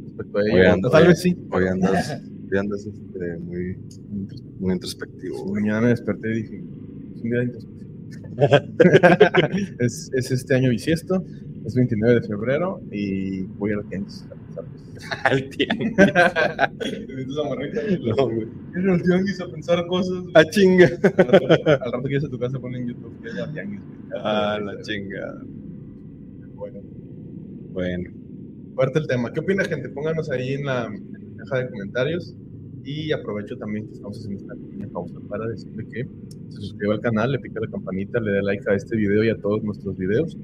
[0.05, 0.89] respecto a ello.
[0.91, 1.39] Tal vez sí.
[1.53, 2.21] Hoy andas,
[2.51, 3.77] hoy andas este, muy,
[4.59, 5.47] muy introspectivo.
[5.55, 6.57] Mañana me desperté y dije,
[7.15, 7.80] es un día de introspección.
[9.79, 11.25] es, es este año bisiesto,
[11.65, 14.25] es 29 de febrero y voy a la tianguis.
[14.31, 15.25] a pensar cosas.
[15.25, 15.51] Al
[18.01, 18.49] lo- No, güey.
[18.77, 20.21] Ir al tianguis a pensar cosas.
[20.21, 20.33] güey.
[20.35, 20.87] A chinga.
[20.87, 23.81] Al rato- Al rato que llegues a tu casa pon en YouTube que haya tianguis.
[23.81, 24.21] güey.
[24.23, 25.43] Ah, la chingada.
[26.55, 26.81] Bueno,
[27.73, 28.11] Bueno,
[28.75, 29.33] fuerte el tema.
[29.33, 29.89] ¿Qué opina gente?
[29.89, 32.35] Pónganos ahí en la, en la caja de comentarios.
[32.85, 36.09] Y aprovecho también que estamos haciendo esta pequeña pausa para decirle que
[36.49, 39.29] se suscriba al canal, le pique la campanita, le dé like a este video y
[39.29, 40.37] a todos nuestros videos.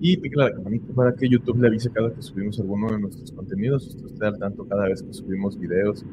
[0.00, 3.32] Y pique la campanita para que YouTube le avise cada que subimos alguno de nuestros
[3.32, 3.86] contenidos.
[3.86, 6.04] Usted esté al tanto cada vez que subimos videos.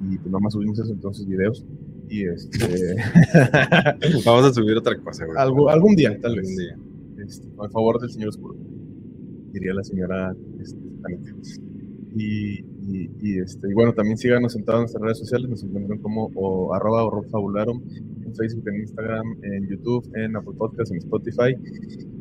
[0.00, 1.64] Y pues nada más subimos eso, entonces videos.
[2.08, 2.96] Y este.
[4.24, 5.36] vamos a subir otra cosa, güey.
[5.38, 6.56] algo, algún día, tal vez.
[6.56, 6.78] Día.
[7.18, 8.56] Este, el favor del señor oscuro,
[9.52, 10.78] diría la señora este.
[12.16, 16.30] Y, y, este, y bueno, también síganos en todas nuestras redes sociales, nos encuentran como
[16.34, 17.82] o, arroba horror fabularum,
[18.24, 21.54] en Facebook, en Instagram, en YouTube, en Apple Podcasts, en Spotify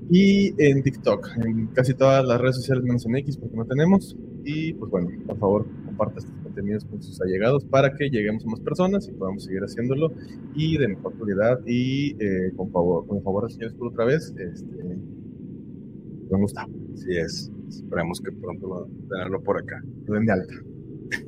[0.10, 4.18] y en TikTok, en casi todas las redes sociales menos en X porque no tenemos.
[4.44, 8.50] Y pues bueno, por favor, comparta contenido contenidos con sus allegados para que lleguemos a
[8.50, 10.14] más personas y podamos seguir haciéndolo
[10.56, 14.34] y de mejor calidad y eh, con favor, con favor al señor por otra vez,
[14.38, 14.98] este,
[16.30, 16.77] con Gustavo.
[16.98, 17.52] Así es.
[17.70, 19.84] Esperemos que pronto tenerlo por acá.
[20.06, 20.54] Lo den de alta.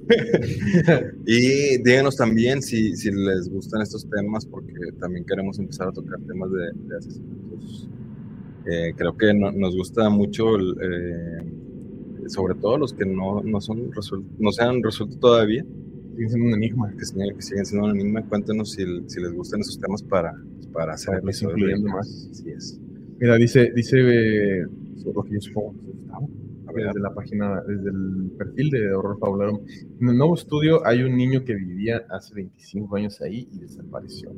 [1.25, 6.19] Y díganos también si, si les gustan estos temas, porque también queremos empezar a tocar
[6.21, 7.89] temas de, de asesinatos.
[8.65, 13.61] Eh, creo que no- nos gusta mucho, el, eh, sobre todo los que no, no,
[13.61, 13.89] son
[14.39, 15.65] no se han resuelto todavía,
[16.15, 16.91] Sigue siendo un enigma.
[16.97, 18.21] que, siguen- siguen siendo un enigma.
[18.27, 20.33] Cuéntenos si, si les gustan esos temas para,
[20.73, 22.27] para hacer Para episodios más.
[22.31, 22.77] Así es.
[23.21, 24.65] Mira, dice, dice eh,
[25.03, 25.75] Gustavo.
[26.67, 29.61] A ver, desde la página, desde el perfil de Horror Fabularum.
[29.99, 34.31] En el nuevo estudio hay un niño que vivía hace 25 años ahí y desapareció.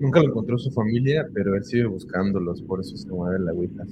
[0.00, 3.84] Nunca lo encontró su familia, pero él sigue buscándolos, por eso se mueve la Ouija.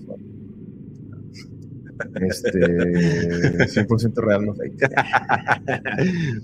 [2.20, 4.91] Este, 100% real, no fake.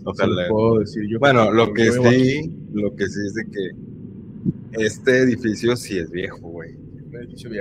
[0.04, 0.48] Ojalá.
[0.48, 1.18] puedo decir yo.
[1.18, 6.38] Bueno, lo que sí, lo que sí es de que este edificio sí es viejo,
[6.38, 6.76] güey.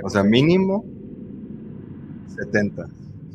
[0.04, 0.86] O sea, mínimo
[2.44, 2.88] 70,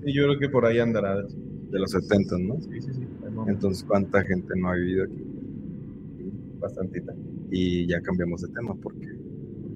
[0.05, 1.23] Sí, yo creo que por ahí andará.
[1.23, 2.61] de los 70, ¿no?
[2.61, 3.07] Sí, sí, sí.
[3.49, 5.23] Entonces, ¿cuánta gente no ha vivido aquí?
[6.61, 7.13] bastantita.
[7.51, 9.07] Y ya cambiamos de tema porque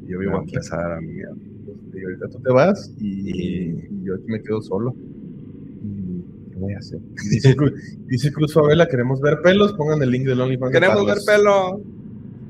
[0.06, 1.36] Yo vivo voy a empezar a miedo.
[1.92, 4.94] Y ahorita tú te vas y, Y- y yo aquí me quedo solo.
[5.82, 6.98] Y, ¿Qué voy a hacer?
[7.30, 7.54] Dice,
[8.06, 10.72] dice Cruz Favela, queremos ver pelos, pongan el link del OnlyFans.
[10.72, 11.82] de ¡Queremos ver pelo!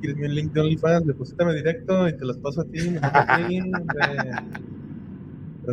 [0.00, 1.06] ¿Quieres mi link de OnlyFans?
[1.06, 2.90] Deposítame directo y te las paso a ti.
[2.90, 3.60] me paso a ti,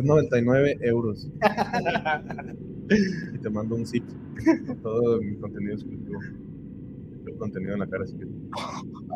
[0.00, 1.28] Es 99 euros.
[3.34, 4.04] y te mando un zip
[4.66, 6.20] con todo mi contenido exclusivo.
[7.26, 8.24] El contenido en la cara, así que.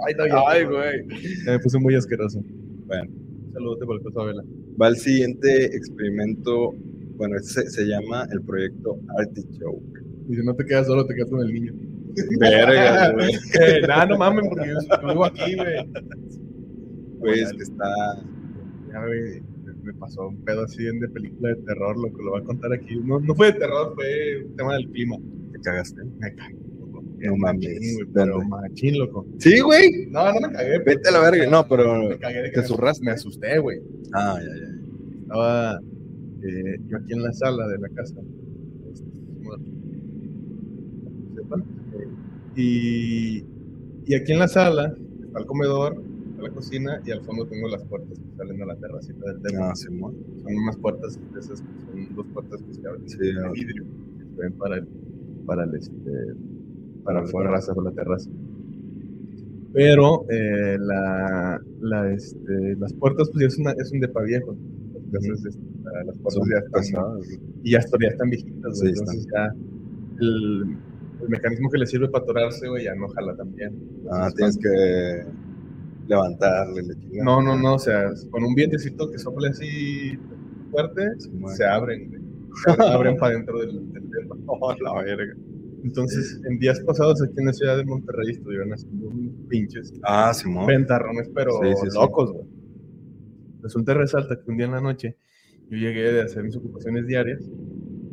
[0.06, 1.06] Ay, no, ya, ¡Ay, güey!
[1.46, 2.42] ya me puse muy asqueroso.
[2.86, 3.10] Bueno.
[3.52, 4.44] Saludos por el Cruz Favela.
[4.80, 6.74] Va el siguiente experimento.
[7.16, 10.00] Bueno, este se, se llama el proyecto Artichoke.
[10.28, 11.74] Y si no te quedas solo, te quedas con el niño.
[12.38, 13.34] Verga, güey.
[13.34, 15.88] Eh, Nada, no mames, porque yo vivo aquí, güey.
[17.18, 17.84] Güey, es que está.
[18.92, 19.42] Ya, güey,
[19.84, 22.44] me- pasó un pedo así en de película de terror, lo que lo voy a
[22.44, 22.96] contar aquí.
[23.04, 25.16] No, no fue de terror, fue un tema del clima.
[25.52, 26.02] Te cagaste.
[26.18, 27.02] Me cagué, loco.
[27.18, 27.68] No mames.
[27.68, 29.26] Machín, güey, pero machín, loco.
[29.38, 30.06] Sí, güey.
[30.10, 30.78] No, no me cagué.
[30.78, 31.46] Vete a la verga.
[31.50, 32.08] No, pero.
[32.08, 33.04] Me cagué de que ¿Te zurraste?
[33.04, 33.80] Me asusté, güey.
[34.14, 34.74] Ah, ya, ya.
[35.22, 35.80] Estaba
[36.42, 38.14] eh, yo aquí en la sala de la casa.
[38.90, 39.04] este,
[41.98, 42.08] eh,
[42.56, 43.44] Y,
[44.06, 46.02] y aquí en la sala está el comedor,
[46.40, 49.66] la cocina y al fondo tengo las puertas que salen a la terracita del templo.
[49.68, 50.14] No, Simón.
[50.42, 53.52] Son unas puertas de esas son dos puertas que se abren Sí, de no.
[53.52, 54.88] vidrio que ven para el,
[55.46, 55.94] para el este
[57.04, 58.30] para la terraza, por la terraza.
[59.72, 64.56] Pero eh, la, la, este, las puertas, pues ya es, una, es un depa viejo.
[65.06, 68.78] Entonces, este, la- las puertas ya están, pesadas, y ya, están- ya están viejitas.
[68.78, 69.54] Sí, entonces ya
[70.20, 70.76] el,
[71.22, 73.72] el mecanismo que le sirve para atorarse, güey, ya no jala tan bien.
[74.10, 75.24] Ah, tienes que
[76.10, 77.24] levantarle chingada.
[77.24, 80.18] No, no, no, o sea, con un vientecito que sople así
[80.70, 81.02] fuerte,
[81.56, 82.28] se abren.
[82.64, 83.80] Se abren, para dentro del.
[84.46, 85.34] Oh, la verga.
[85.84, 89.08] Entonces, en días pasados aquí en la ciudad de Monterrey estuvieron haciendo
[89.48, 90.32] pinches Ah,
[90.66, 91.96] ventarrones, pero Sí, sí, sí.
[91.96, 92.44] locos, güey.
[93.62, 95.16] Resulta y resalta que un día en la noche
[95.70, 97.48] yo llegué de hacer mis ocupaciones diarias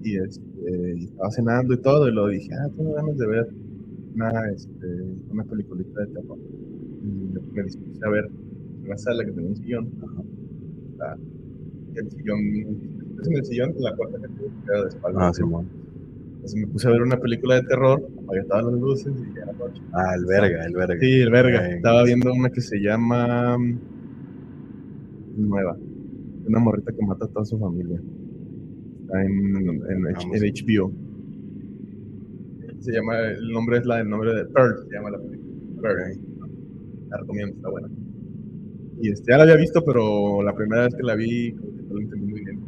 [0.03, 3.47] y este, y estaba cenando y todo, y lo dije, ah, tengo ganas de ver
[4.13, 4.87] una, este,
[5.31, 6.37] una peliculita de terror.
[7.57, 8.29] Me, dispuse a ver
[8.83, 9.89] en la sala que tenía un sillón.
[11.95, 12.39] El sillón,
[13.19, 15.19] es en el sillón, la puerta que tengo queda de espalda.
[15.27, 15.31] Ah.
[15.37, 19.41] Entonces me puse a ver una película de terror, apagué todas las luces y ya
[19.41, 19.81] era noche.
[19.91, 20.99] Ah, el verga, el verga.
[20.99, 21.67] Sí, el verga.
[21.67, 23.79] Estaba viendo una que se llama mm,
[25.37, 25.77] Nueva.
[26.45, 27.99] Una morrita que mata a toda su familia.
[29.01, 30.91] Está en, en HBO.
[32.79, 35.81] Se llama, el nombre es la del nombre de Pearl, se llama la película.
[35.81, 36.36] Pearl.
[37.09, 37.89] La recomiendo, está buena.
[39.01, 41.83] Y este, ya la había visto, pero la primera vez que la vi, como que
[41.83, 42.59] no la entendí muy bien.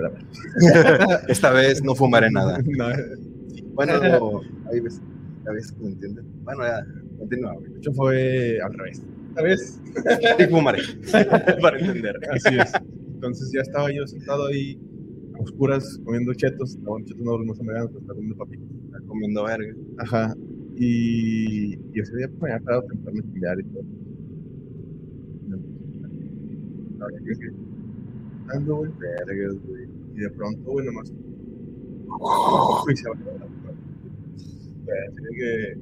[0.00, 1.24] A.
[1.28, 2.58] Esta vez no fumaré nada.
[2.78, 2.86] No,
[3.74, 4.40] Bueno,
[4.70, 5.02] ahí ves,
[5.44, 6.24] ya ves que me entienden.
[6.44, 6.84] Bueno, ya,
[7.18, 7.72] continúa, güey.
[7.72, 9.02] de hecho fue al revés.
[9.28, 9.80] Esta vez
[10.38, 10.82] Sí fumaré.
[11.62, 12.18] Para entender.
[12.30, 12.72] Así es.
[13.14, 14.78] Entonces ya estaba yo sentado ahí
[15.34, 16.76] a oscuras comiendo chetos.
[16.78, 18.68] No, chetos no, no se me dan, pues estaba comiendo papitas.
[18.86, 19.74] Está comiendo verga.
[19.98, 20.34] Ajá.
[20.76, 23.82] Y, y ese día pues, me había quedado temprano a cambiar y todo.
[27.38, 29.84] Que- ando, güey, Vergas, güey.
[30.14, 31.12] y de pronto, güey, nomás.
[32.92, 33.80] Y se abrió la puerta.
[35.08, 35.78] Así que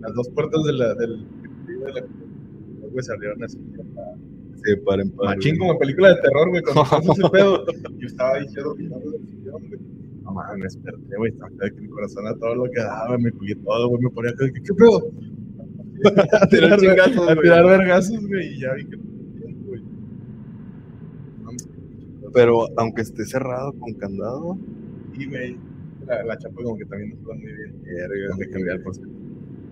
[0.00, 1.26] las dos puertas de la, del,
[1.66, 2.06] de la,
[2.90, 3.58] güey, se abrieron así.
[3.58, 5.36] Sí, paren, paren.
[5.36, 7.66] Machín como película de terror, güey, cuando pasa ese pedo.
[7.98, 9.80] Yo estaba ahí quedo mirando del sillón, güey.
[10.32, 13.30] Mames, me desperté, güey, estaba de que mi corazón a todo lo que daba, me
[13.32, 15.10] cuidé todo, güey, me ponía que, ¿qué, qué pedo?
[16.40, 17.42] a tirar, chingazos, a güey.
[17.42, 19.82] tirar vergazos, güey, y ya vi que güey.
[21.42, 24.58] No, Pero aunque esté cerrado con candado,
[25.16, 25.56] Y, güey,
[26.06, 27.74] la, la chapa como que también no estaba muy bien.
[28.38, 28.94] Que cambiar, por.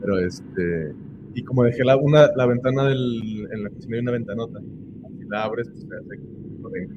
[0.01, 0.95] Pero este.
[1.35, 3.49] Y como dejé la, una, la ventana del.
[3.53, 4.61] En la cocina hay una ventanota.
[4.61, 6.21] Si la abres, pues se hace
[6.63, 6.95] corriente.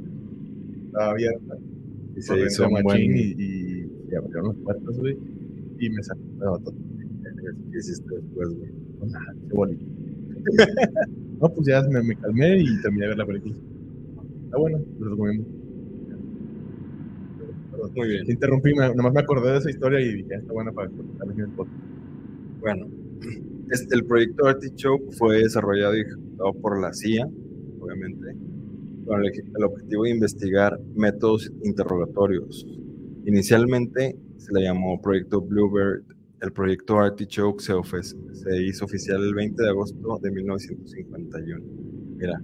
[0.86, 1.58] Estaba abierta.
[2.16, 3.02] Y se hizo un buen...
[3.02, 5.18] y, y, y abrieron las puertas, güey.
[5.80, 6.76] Y me sacó pedo todo.
[7.72, 8.72] ¿Qué hiciste después, güey?
[9.12, 9.86] Nada, qué bonito.
[11.42, 13.56] no, pues ya me, me calmé y terminé de ver la película.
[14.46, 15.48] Está bueno, lo recomiendo.
[17.96, 18.26] Muy bien.
[18.26, 20.90] Te interrumpí, me, nomás me acordé de esa historia y dije, "Ah, está buena para
[20.90, 21.78] contarles en el podcast.
[22.60, 22.88] Bueno,
[23.72, 27.28] este, el proyecto Artichoke fue desarrollado y ejecutado por la CIA,
[27.80, 28.36] obviamente,
[29.06, 32.66] con el, el objetivo de investigar métodos interrogatorios.
[33.26, 36.04] Inicialmente se le llamó Proyecto Bluebird.
[36.42, 41.64] El proyecto Artichoke se, se hizo oficial el 20 de agosto de 1951.
[42.18, 42.40] Mira,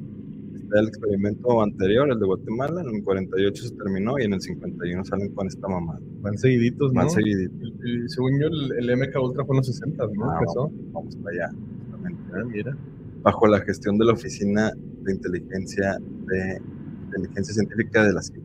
[0.63, 4.41] está el experimento anterior, el de Guatemala, en el 48 se terminó y en el
[4.41, 5.99] 51 salen con esta mamada.
[6.21, 7.03] Van seguiditos, ¿no?
[7.03, 7.53] Más seguidito.
[7.61, 10.31] El- el- según yo, el, el MK Ultra fue en los 60, ¿no?
[10.31, 10.71] Ah, Empezó.
[10.93, 11.53] Vamos para allá.
[11.91, 12.21] justamente.
[12.33, 12.77] Ah, mira.
[13.21, 14.71] bajo la gestión de la Oficina
[15.03, 16.61] de Inteligencia de
[17.05, 18.41] Inteligencia Científica de la CIA.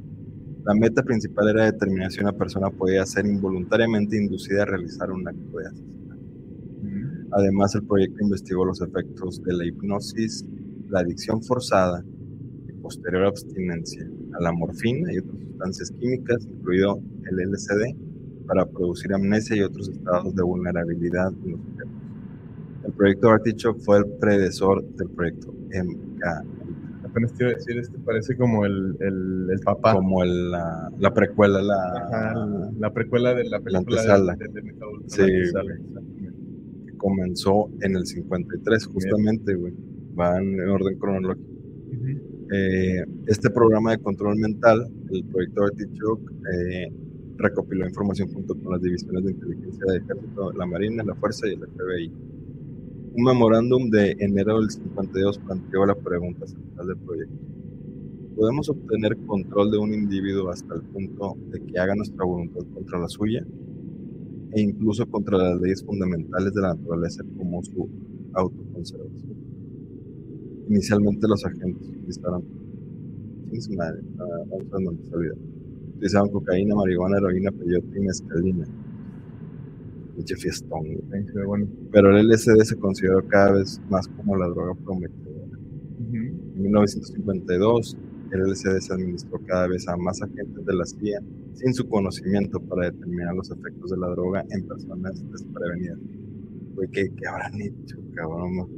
[0.65, 5.29] La meta principal era determinar si una persona podía ser involuntariamente inducida a realizar un
[5.29, 6.23] acto de asesinato.
[7.33, 10.45] Además, el proyecto investigó los efectos de la hipnosis,
[10.89, 12.05] la adicción forzada
[12.69, 17.01] y posterior abstinencia a la morfina y otras sustancias químicas, incluido
[17.31, 21.61] el LSD, para producir amnesia y otros estados de vulnerabilidad en los.
[22.87, 25.53] El proyecto Artichoke fue el predecesor del proyecto
[27.05, 29.95] Apenas te iba a decir, este parece como el, el, el papá.
[29.95, 32.35] como el, la, la precuela, la, Ajá,
[32.79, 34.75] la precuela de la película de, de, de
[35.07, 39.73] Sí, la que comenzó en el 53, justamente, güey.
[40.14, 41.47] Van en orden cronológico.
[42.53, 46.93] Eh, este programa de control mental, el proyecto Artichoke, eh,
[47.37, 51.55] recopiló información junto con las divisiones de inteligencia del Ejército, la Marina, la Fuerza y
[51.55, 52.12] el FBI.
[53.17, 57.35] Un memorándum de enero del 52 planteó la pregunta central del proyecto.
[58.37, 62.99] ¿Podemos obtener control de un individuo hasta el punto de que haga nuestra voluntad contra
[62.99, 63.43] la suya?
[64.53, 67.89] E incluso contra las leyes fundamentales de la naturaleza como su
[68.35, 69.35] autoconservación.
[70.69, 72.45] Inicialmente los agentes utilizaron,
[73.49, 74.03] ¿quién es madre?
[75.95, 78.67] Utilizaban cocaína, marihuana, heroína, peyote y mescalina.
[80.17, 80.83] Pinche fiestón,
[81.47, 81.69] bueno.
[81.93, 85.59] Pero el LSD se consideró cada vez más como la droga prometedora.
[86.12, 87.97] En 1952,
[88.33, 91.21] el LSD se administró cada vez a más agentes de la CIA
[91.53, 95.99] sin su conocimiento para determinar los efectos de la droga en personas desprevenidas.
[96.75, 98.69] Güey, ¿qué, qué habrán hecho, cabrón?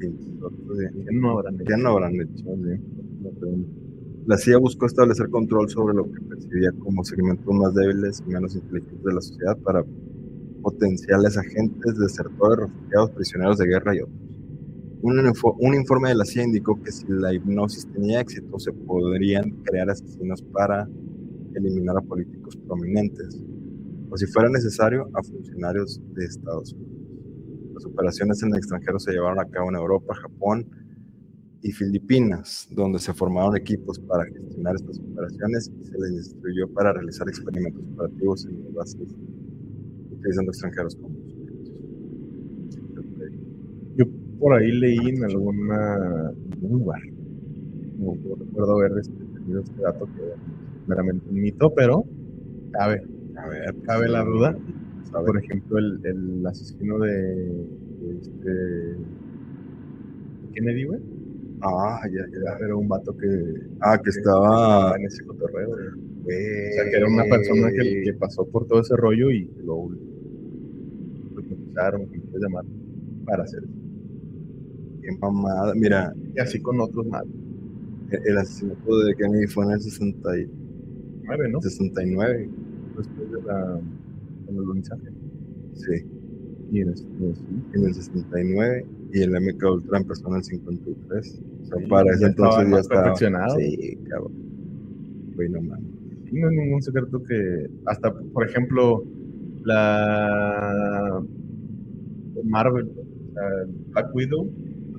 [0.00, 0.10] ¿Qué
[1.12, 1.64] no habrán hecho?
[1.64, 2.44] ¿Qué no habrán hecho?
[4.26, 8.54] La CIA buscó establecer control sobre lo que percibía como segmentos más débiles y menos
[8.54, 9.84] inteligentes de la sociedad para
[10.62, 14.18] potenciales agentes, desertores, refugiados, prisioneros de guerra y otros.
[15.02, 15.18] Un,
[15.58, 19.90] un informe de la CIA indicó que si la hipnosis tenía éxito, se podrían crear
[19.90, 20.88] asesinos para
[21.54, 23.42] eliminar a políticos prominentes,
[24.10, 26.92] o si fuera necesario, a funcionarios de Estados Unidos.
[27.74, 30.68] Las operaciones en el extranjero se llevaron a cabo en Europa, Japón
[31.62, 36.92] y Filipinas, donde se formaron equipos para gestionar estas operaciones y se les instruyó para
[36.92, 39.14] realizar experimentos operativos en las bases
[40.22, 41.14] utilizando extranjeros como.
[43.96, 44.04] Yo
[44.38, 47.00] por ahí leí en alguna, en algún lugar,
[47.98, 48.92] no, no recuerdo haber
[49.34, 52.04] tenido este dato que es meramente un mito, pero
[52.72, 53.02] cabe,
[53.36, 54.56] A ver, cabe la duda.
[55.10, 55.26] ¿sabe?
[55.26, 58.96] Por ejemplo, el, el asesino de, de este de
[60.54, 61.00] Kennedy, güey,
[61.64, 62.58] Ah, ya, ya.
[62.64, 63.28] era un vato que,
[63.80, 64.96] Ah, que estaba.
[64.98, 65.68] en ese cotorreo.
[65.68, 66.36] Güey.
[66.36, 69.88] O sea, que era una persona que, que pasó por todo ese rollo y lo
[72.40, 72.64] llamar,
[73.26, 73.72] para hacer eso.
[75.02, 75.74] Qué mamada.
[75.74, 77.24] Mira, Y así con otros más.
[78.10, 80.50] el, el asesinato de Kennedy fue en el 60 y-
[81.24, 81.60] Nueve, ¿no?
[81.62, 82.48] 69.
[82.96, 83.80] Después de la
[84.48, 85.12] del.
[85.74, 86.04] Sí,
[86.72, 86.88] Y en
[87.84, 88.86] el 69.
[89.14, 91.42] Y el MK Ultra empezó en el 53.
[91.62, 93.02] O sea, Sí, para ese entonces ya estaba.
[93.02, 93.56] perfeccionado.
[93.58, 94.32] Sí, cabrón.
[95.36, 95.84] Güey, no mames.
[96.32, 99.04] No es ningún secreto que, hasta, por ejemplo,
[99.64, 101.22] la
[102.44, 103.42] Marvel, o sea,
[103.92, 104.50] Black Widow,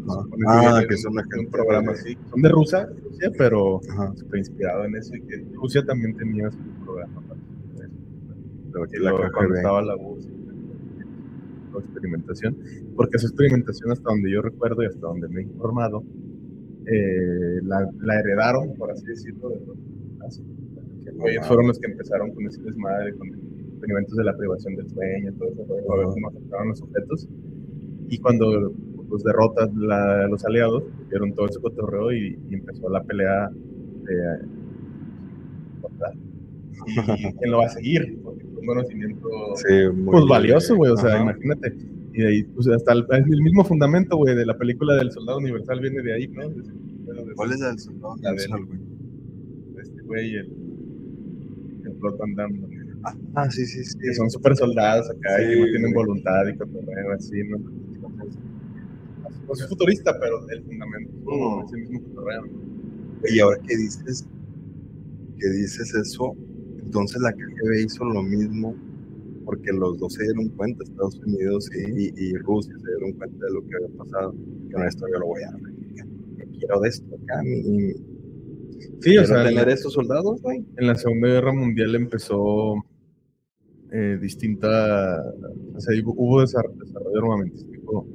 [0.06, 2.18] supone Ah, viene que de son un- de un programa de- así.
[2.30, 4.14] Son de Rusia, Rusia, pero Ajá.
[4.36, 7.22] inspirado en eso y que Rusia también tenía su programa.
[7.28, 8.84] para eso.
[8.84, 10.28] Aquí que la lo- cuando estaba la voz
[11.74, 12.56] la experimentación,
[12.96, 16.04] porque esa experimentación hasta donde yo recuerdo y hasta donde me he informado,
[16.86, 19.78] eh, la, la heredaron, por así decirlo, de los
[20.20, 20.44] nazis.
[21.26, 23.30] Ellos fueron los que empezaron con ese desmadre, con
[23.84, 27.28] experimentos de la privación del sueño, todo eso, para ver cómo afectaban los objetos.
[28.10, 28.72] Y cuando
[29.10, 34.48] pues, derrotas la- los aliados, dieron todo ese cotorreo y, y empezó la pelea de.
[36.88, 38.20] ¿Y quién lo va a seguir?
[38.24, 40.92] Porque fue un conocimiento Sí, muy pues valioso, güey.
[40.92, 41.24] O sea, Ajá.
[41.24, 41.76] imagínate.
[42.14, 45.40] Y de ahí, pues hasta el, el mismo fundamento, güey, de la película del Soldado
[45.40, 46.44] Universal viene de ahí, ¿no?
[47.36, 48.80] ¿Cuál es el soldado La universal, güey?
[49.82, 50.46] este güey, el,
[51.86, 52.60] el Van Damme.
[53.36, 53.98] Ah, sí, sí, sí.
[54.00, 56.06] que son super soldados acá y que Sí, no tienen güey.
[56.06, 57.58] voluntad y cotorreo así, ¿no?
[59.48, 61.66] Pues es futurista, pero el fundamento Mm.
[61.66, 62.42] es el mismo cotorreo.
[62.46, 63.30] ¿no?
[63.30, 64.26] Y ahora que dices,
[65.40, 66.36] que dices eso,
[66.84, 68.76] entonces la KGB hizo lo mismo
[69.46, 73.46] porque los dos se dieron cuenta, Estados Unidos y, y- y Rusia se dieron cuenta
[73.46, 74.34] de lo que había pasado.
[74.70, 76.08] Que no, esto yo lo voy a replicar.
[76.58, 77.42] Quiero de esto acá.
[77.44, 77.94] mi-
[79.02, 80.64] Sí, o sea, tener en, estos soldados, güey.
[80.78, 82.76] en la Segunda Guerra Mundial empezó
[83.94, 85.22] eh, distinta,
[85.76, 88.06] o sea, hubo- hubo desar- desarrollo armamentístico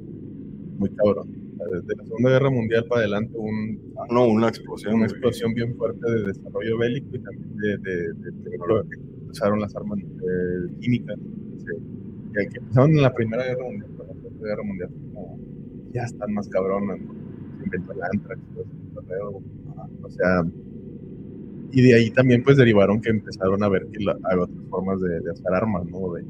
[0.77, 1.27] muy cabrón.
[1.71, 4.93] Desde la Segunda Guerra Mundial para adelante un, Ah, no, una explosión.
[4.95, 8.97] una explosión bien fuerte de desarrollo bélico y también de, de, de tecnología.
[9.29, 11.17] Usaron las armas eh, químicas
[12.33, 15.39] que, que empezaron en la Primera Guerra Mundial, pero la Segunda Guerra Mundial como,
[15.93, 17.13] ya están más cabronas, ¿no?
[17.57, 18.41] Se inventó el antrax,
[20.03, 20.43] o sea,
[21.71, 24.99] y de ahí también pues derivaron que empezaron a ver que la- hay otras formas
[25.01, 26.13] de, de hacer armas, ¿no?
[26.13, 26.23] De,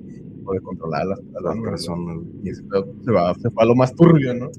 [0.45, 2.17] o de controlar las A las personas.
[2.43, 4.49] Y pedo se va, se fue a lo más turbio, ¿no?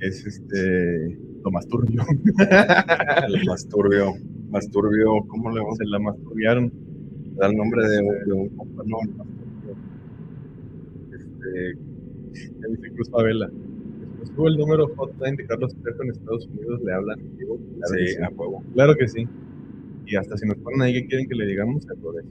[0.00, 2.02] Es este, lo más turbio.
[3.28, 4.14] El más turbio.
[4.50, 6.72] Más turbio, ¿cómo le vamos se la masturbiaron.
[7.36, 7.96] a dar el nombre de,
[8.26, 8.82] de un compa?
[8.86, 8.98] No.
[11.12, 11.74] Este,
[12.60, 13.48] ya dice Cruz Favela.
[14.00, 17.58] Después tuvo el número hotline de Carlos Trejo en Estados Unidos, le hablan en vivo.
[17.78, 18.16] Claro sí.
[18.22, 18.62] a huevo.
[18.74, 19.26] Claro que sí.
[20.12, 21.86] Y hasta si nos ponen ahí que quieren que le digamos.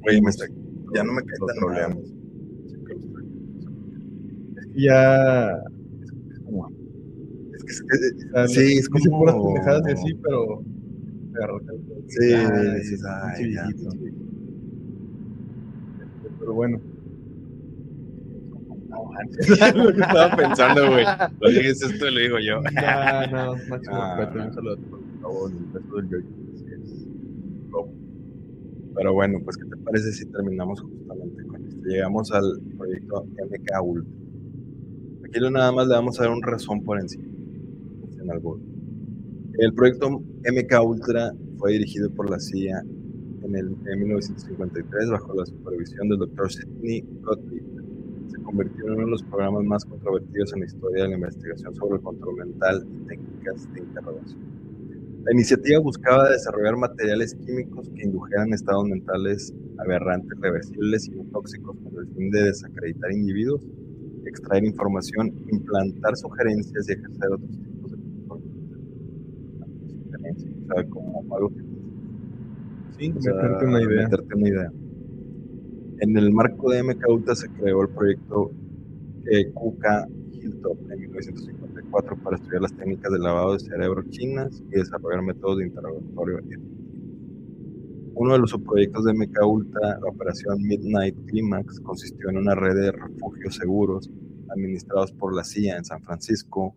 [0.08, 0.46] Oye, me está-
[0.94, 1.98] ya no me cae tan mal.
[4.58, 5.52] Es que ya.
[6.04, 6.70] Es, es como.
[7.56, 7.96] Es que, es que-
[8.40, 10.64] o sea, Sí, es como- puras pendejadas y así, pero.
[12.08, 13.92] Sí, Ay, dices, ay, pinche ya, viejito.
[13.92, 13.98] sí.
[16.04, 16.80] Este, Pero bueno.
[19.76, 21.06] lo que estaba pensando, güey.
[21.40, 22.62] Lo dices esto y lo digo yo.
[22.62, 24.18] No, no, máximo Ah.
[24.20, 24.46] respeto.
[24.46, 26.26] Un saludo por favor, el beso del yoyo.
[28.96, 31.82] Pero bueno, pues, ¿qué te parece si terminamos justamente con esto?
[31.86, 34.14] Llegamos al proyecto MK Ultra.
[35.26, 37.24] Aquí nada más le vamos a dar un razón por encima.
[38.22, 38.60] En.
[39.58, 42.84] El proyecto MK Ultra fue dirigido por la CIA
[43.44, 46.52] en, el, en 1953 bajo la supervisión del Dr.
[46.52, 47.64] Sidney Gottlieb.
[48.30, 51.76] Se convirtió en uno de los programas más controvertidos en la historia de la investigación
[51.76, 54.61] sobre el control mental y técnicas de interrogación.
[55.24, 61.78] La iniciativa buscaba desarrollar materiales químicos que indujeran estados mentales aberrantes, reversibles y no tóxicos
[61.84, 63.62] con el fin de desacreditar individuos,
[64.26, 68.42] extraer información, implantar sugerencias y ejercer otros tipos de control.
[69.88, 71.62] Sugerencias, O sea, como algo que
[72.98, 74.04] Sí, o sea, meterte una idea.
[74.04, 74.72] meterte una idea.
[76.00, 78.52] En el marco de MK Ultra se creó el proyecto
[79.30, 79.86] eh, QK
[80.34, 81.04] Hilltop en
[81.92, 86.40] 1954 para estudiar las técnicas de lavado de cerebro chinas y desarrollar métodos de interrogatorio.
[88.14, 92.76] Uno de los subproyectos de MK Ultra, la operación Midnight Climax, consistió en una red
[92.76, 94.10] de refugios seguros
[94.50, 96.76] administrados por la CIA en San Francisco,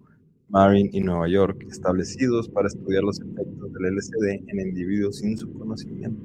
[0.49, 5.53] Marin y Nueva York, establecidos para estudiar los efectos del LSD en individuos sin su
[5.53, 6.23] conocimiento.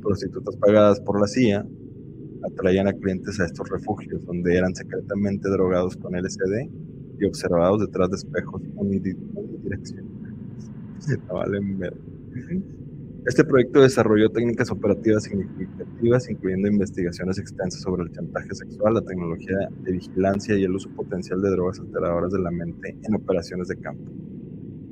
[0.00, 1.66] Prostitutas pagadas por la CIA
[2.44, 6.70] atraían a clientes a estos refugios, donde eran secretamente drogados con LSD
[7.20, 10.08] y observados detrás de espejos unidi- unidireccionales.
[13.26, 19.68] Este proyecto desarrolló técnicas operativas significativas, incluyendo investigaciones extensas sobre el chantaje sexual, la tecnología
[19.82, 23.76] de vigilancia y el uso potencial de drogas alteradoras de la mente en operaciones de
[23.76, 24.10] campo.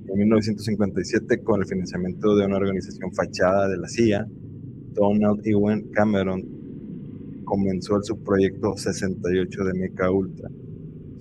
[0.09, 4.27] En 1957, con el financiamiento de una organización fachada de la CIA,
[4.93, 6.45] Donald Ewan Cameron
[7.45, 10.51] comenzó el subproyecto 68 de Mecha Ultra.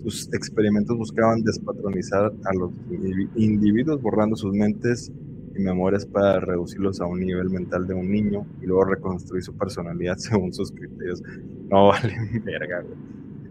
[0.05, 5.11] Sus experimentos buscaban despatronizar a los indivi- individuos borrando sus mentes
[5.57, 9.53] y memorias para reducirlos a un nivel mental de un niño y luego reconstruir su
[9.57, 11.23] personalidad según sus criterios.
[11.69, 12.97] No vale verga, güey.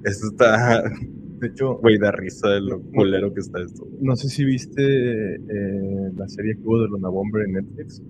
[0.05, 0.83] Esto está,
[1.41, 3.87] De hecho, güey, da risa de lo culero que está esto.
[4.01, 4.83] no sé si viste
[5.35, 8.01] eh, la serie que hubo de Luna Bomber en Netflix.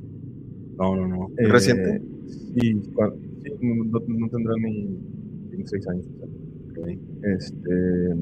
[0.77, 1.31] No, no, no.
[1.39, 2.03] Eh, ¿Reciente?
[2.27, 4.99] Sí, sí, no, no tendrá ni,
[5.57, 6.05] ni seis años.
[6.21, 6.44] o
[7.23, 8.15] Este,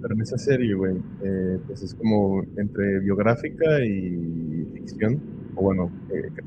[0.00, 5.20] pero en esa serie, güey, eh, pues es como entre biográfica y ficción,
[5.56, 6.30] o bueno, eh,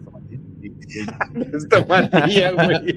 [2.55, 2.95] güey.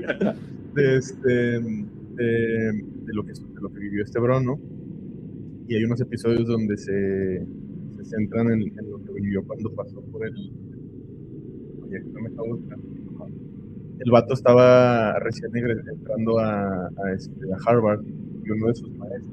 [0.74, 4.58] de, este, de, de lo que, de lo que vivió este bro, ¿no?
[5.68, 7.44] Y hay unos episodios donde se,
[7.96, 10.34] se centran en, en lo que vivió cuando pasó por el...
[11.82, 12.76] Oye, no me acabo de-
[13.98, 18.02] El vato estaba recién entrando a, a, este, a Harvard
[18.46, 19.32] y uno de sus maestros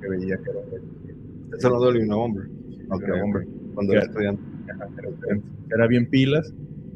[0.00, 2.44] que veía que era un Eso no duele un hombre.
[2.90, 3.46] Ok, Ok, hombre.
[3.74, 4.42] Cuando era estudiante.
[4.68, 5.40] Era,
[5.74, 6.54] era bien pilas,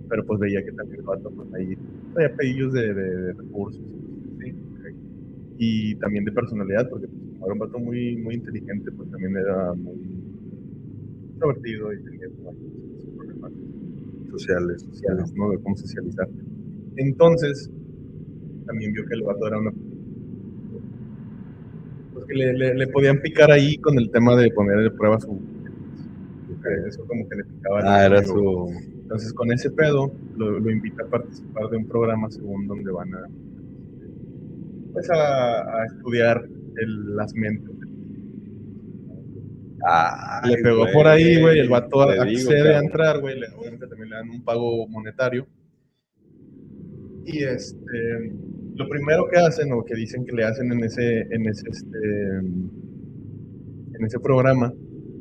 [0.08, 1.76] pero pues veía que también el vato pues ahí
[2.12, 3.82] traía pedillos de, de, de recursos.
[4.40, 4.54] ¿sí?
[5.58, 9.36] Y también de personalidad, porque pues, como era un vato muy, muy inteligente, pues también
[9.36, 9.94] era muy
[11.32, 12.38] introvertido y tenía sus
[13.16, 13.52] problemas
[14.30, 14.82] Sociales.
[14.82, 15.50] sociales, ¿no?
[15.50, 16.28] De cómo socializar.
[16.96, 17.70] Entonces,
[18.66, 19.72] también vio que el vato era una...
[22.26, 25.40] Que le, le, le podían picar ahí con el tema de poner de prueba su...
[26.88, 27.80] Eso como que le picaba.
[27.84, 28.70] Ah, era su.
[29.02, 33.14] Entonces, con ese pedo, lo, lo invita a participar de un programa según donde van
[33.14, 33.28] a,
[34.94, 36.42] pues a, a estudiar
[36.78, 37.74] el- las mentes.
[40.46, 44.16] le pegó por ahí, güey, el vato digo, accede a entrar, güey, obviamente también le
[44.16, 45.46] dan un pago monetario.
[47.26, 48.32] Y este,
[48.74, 52.38] lo primero que hacen, o que dicen que le hacen en ese, en ese, este,
[52.38, 54.72] en ese programa,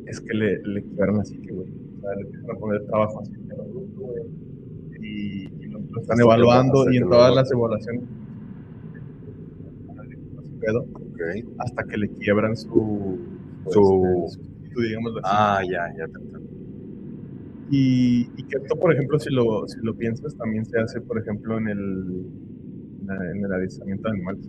[0.07, 1.69] es que le, le quiebran la psique, güey.
[1.69, 4.23] O sea, le empiezan a poner trabajo así, que lo güey.
[5.01, 8.03] Y, y lo, lo están que evaluando, y que en todas las evaluaciones,
[10.59, 11.19] pedo, Ok.
[11.59, 13.19] hasta que le quiebran su,
[13.69, 15.21] Su- este, su así.
[15.23, 16.05] Ah, ya, ya.
[17.69, 21.17] Y, y que esto, por ejemplo, si lo, si lo piensas, también se hace, por
[21.19, 22.25] ejemplo, en el,
[23.09, 24.45] en el adiestramiento de animales.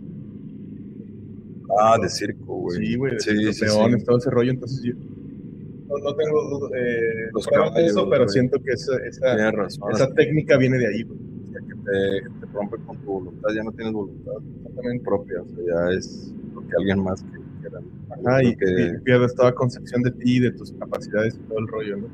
[1.79, 2.77] Ah, de circo, güey.
[2.85, 4.05] Sí, güey, Sí, los sí, sí.
[4.05, 4.51] todo ese rollo.
[4.51, 4.93] Entonces, yo
[5.87, 8.29] no, no tengo eh, Los pruebas de eso, caballos, pero güey.
[8.33, 9.91] siento que esa, esa, razón.
[9.93, 11.19] esa técnica viene de ahí, güey.
[11.53, 14.33] que te, te rompe con tu voluntad, ya no tienes voluntad
[14.75, 15.57] también propia, o sea,
[15.89, 17.79] ya es lo que alguien más que quiera.
[18.09, 21.47] Ajá, y, Yo creo que- y pierdes toda concepción de ti, de tus capacidades y
[21.47, 22.07] todo el rollo, ¿no?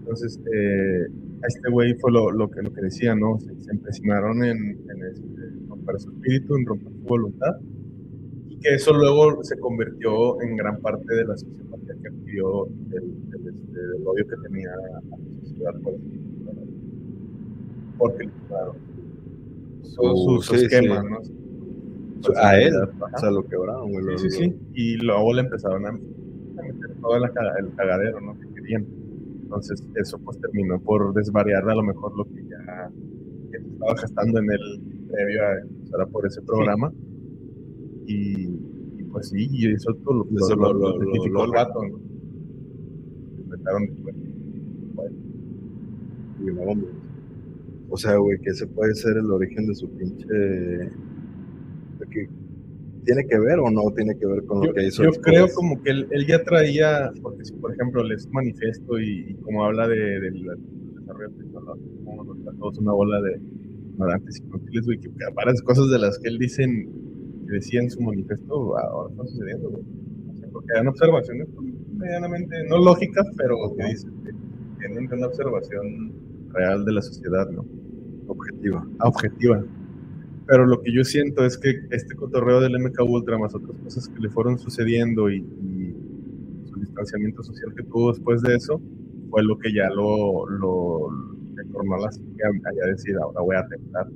[0.00, 1.06] Entonces, eh,
[1.42, 3.38] a este güey fue lo, lo, que, lo que decía, ¿no?
[3.40, 4.56] Se, se empecinaron en,
[4.88, 5.45] en este,
[5.86, 7.56] romper su espíritu, en romper su voluntad,
[8.48, 13.30] y que eso luego se convirtió en gran parte de la sociopatía que adquirió del,
[13.30, 15.94] del, este, del odio que tenía a la sociedad por.
[17.98, 18.76] Porque, claro,
[19.82, 21.08] su, su sí, esquema, sí.
[21.08, 22.22] ¿no?
[22.22, 24.18] Su A él, o sea, lo quebraron, güey.
[24.18, 24.60] Sí, sí, lo- sí.
[24.74, 28.38] Y luego le empezaron a, meter todo la el cagadero, ¿no?
[28.38, 28.86] Que querían.
[29.42, 32.90] Entonces, eso pues terminó por desvariar a lo mejor lo que ya,
[33.52, 36.92] estaba gestando en el previo a empezar a por ese programa.
[38.06, 38.44] Y,
[38.98, 41.50] y, pues sí, y eso todo lo, Eso lo, lo- lo, lo- identificó lo- el
[41.52, 41.98] vato, ¿no?
[43.42, 44.16] Inventaron después.
[46.40, 46.90] y no, hombre.
[47.88, 50.26] O sea, güey, que ese puede ser el origen de su pinche.
[50.28, 50.90] de
[52.10, 52.28] que-
[53.04, 55.04] ¿Tiene que ver o no tiene que ver con lo Yo, que hizo?
[55.04, 55.32] yo después?
[55.32, 59.26] creo como que él, él ya traía, porque si por ejemplo lees un manifiesto y,
[59.30, 60.44] y como habla de, del
[60.96, 63.40] desarrollo tecnológico, como nos una bola de
[63.96, 66.90] ignorantes y inútiles, güey, que varias cosas de las que él dicen,
[67.46, 69.82] que decía en su manifiesto, ahora están sucediendo, güey.
[70.30, 71.48] O sea, porque eran observaciones
[71.96, 74.32] medianamente, no lógicas, pero que dicen que
[74.78, 76.12] tienen una observación
[76.52, 77.64] real de la sociedad, ¿no?
[78.28, 78.86] Objetiva.
[79.00, 79.64] objetiva.
[80.46, 84.08] Pero lo que yo siento es que este cotorreo del MK Ultra, más otras cosas
[84.08, 85.94] que le fueron sucediendo y, y
[86.68, 88.80] su distanciamiento social que tuvo después de eso,
[89.30, 93.16] fue lo que ya lo, lo le tornó a la psique a, a ya decir,
[93.16, 94.06] ahora voy a atentar.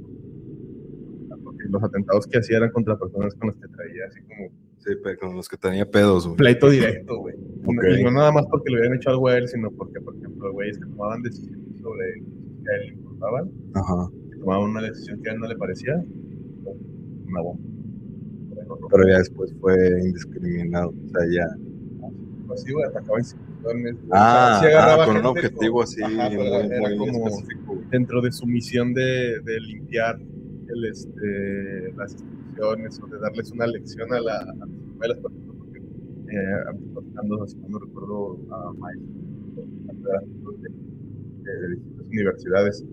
[1.43, 4.93] Porque los atentados que hacía eran contra personas con las que traía así como Sí,
[5.05, 6.37] pero con los que tenía pedos, güey.
[6.39, 7.35] pleito directo, güey.
[7.67, 7.85] Ok.
[7.99, 10.51] Y no nada más porque le habían hecho algo a él, sino porque, por ejemplo,
[10.53, 14.11] güeyes que tomaban decisiones sobre cosas que a él le importaban, Ajá.
[14.31, 16.03] que tomaban una decisión que a él no le parecía,
[17.27, 17.63] una bomba.
[18.91, 20.89] Pero ya después fue indiscriminado.
[21.05, 21.47] O sea, ya.
[22.47, 23.19] Pues sí, güey, atacaba
[23.63, 23.97] instituciones.
[23.97, 24.11] güey.
[24.13, 27.29] Ah, Sí agarraba ah, con un gente objetivo con- así, Ajá, muy, era muy como
[27.29, 27.79] específico.
[27.91, 33.67] dentro de su misión de, de limpiar el, este, las instituciones o de darles una
[33.67, 38.73] lección a, la, a las escuelas, por ejemplo, porque eh, si no recuerdo, a
[39.87, 40.69] catedráticos de,
[41.71, 42.85] distintas universidades,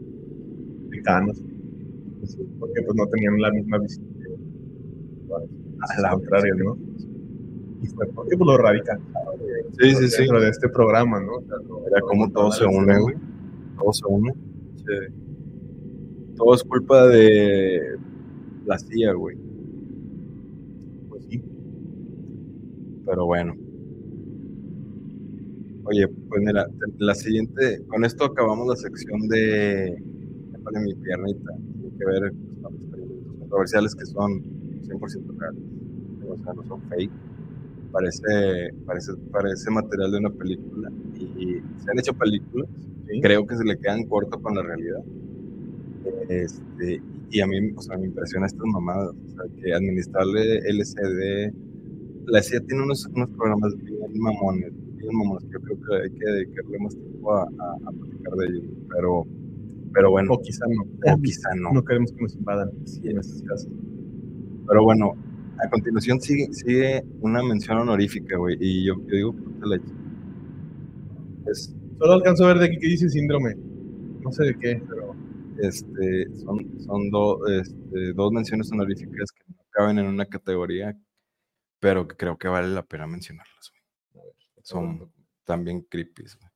[2.20, 4.28] pues, porque pues no tenían la misma visión que
[5.80, 6.78] a la contraria, ¿no?
[7.82, 9.00] Y fue porque pues, lo radical
[9.80, 10.18] Sí, sí, sí.
[10.22, 11.36] dentro de este programa, ¿no?
[11.36, 11.58] O sea,
[11.92, 13.16] Era como todo se une, güey.
[13.78, 14.34] Todo se une.
[16.36, 17.98] todo es culpa de
[18.66, 19.38] la CIA, güey.
[21.10, 21.44] Pues sí.
[23.06, 23.56] Pero bueno.
[25.84, 26.68] Oye, pues mira,
[26.98, 29.96] la siguiente, con esto acabamos la sección de,
[30.84, 31.56] mi piernita.
[31.80, 34.44] Tiene que ver pues, con experimentos controversiales que son
[34.82, 35.62] 100% reales.
[36.28, 37.27] O sea, no son fake.
[37.98, 40.92] Parece, parece, parece material de una película.
[41.16, 42.70] Y se han hecho películas.
[43.10, 43.20] Sí.
[43.22, 45.04] Creo que se le quedan corto con la realidad.
[46.30, 47.02] Este,
[47.32, 49.10] y a mí, o sea, me impresiona estas mamadas.
[49.10, 51.52] O sea, que administrarle LCD.
[52.28, 56.10] La CIA tiene unos, unos programas bien mamones, bien mamones, que yo creo que hay
[56.12, 58.64] que dedicarle más tiempo a, a, a platicar de ellos.
[58.94, 59.26] Pero,
[59.92, 60.84] pero bueno, O quizá no.
[61.14, 61.74] o quizá no.
[61.74, 62.70] No queremos que nos invadan
[63.04, 63.72] en estos casos.
[64.68, 65.16] Pero bueno,
[65.64, 68.58] a continuación sigue, sigue una mención honorífica, güey.
[68.60, 69.80] Y yo, yo digo, puta la
[71.52, 73.56] es, Solo alcanzo a ver de que dice síndrome.
[74.22, 75.16] No sé de qué, pero
[75.60, 80.96] este, son, son do- este, dos menciones honoríficas que no caben en una categoría,
[81.80, 83.72] pero que creo que vale la pena mencionarlas,
[84.14, 84.26] güey.
[84.64, 85.12] Son
[85.46, 86.47] también creepy, güey.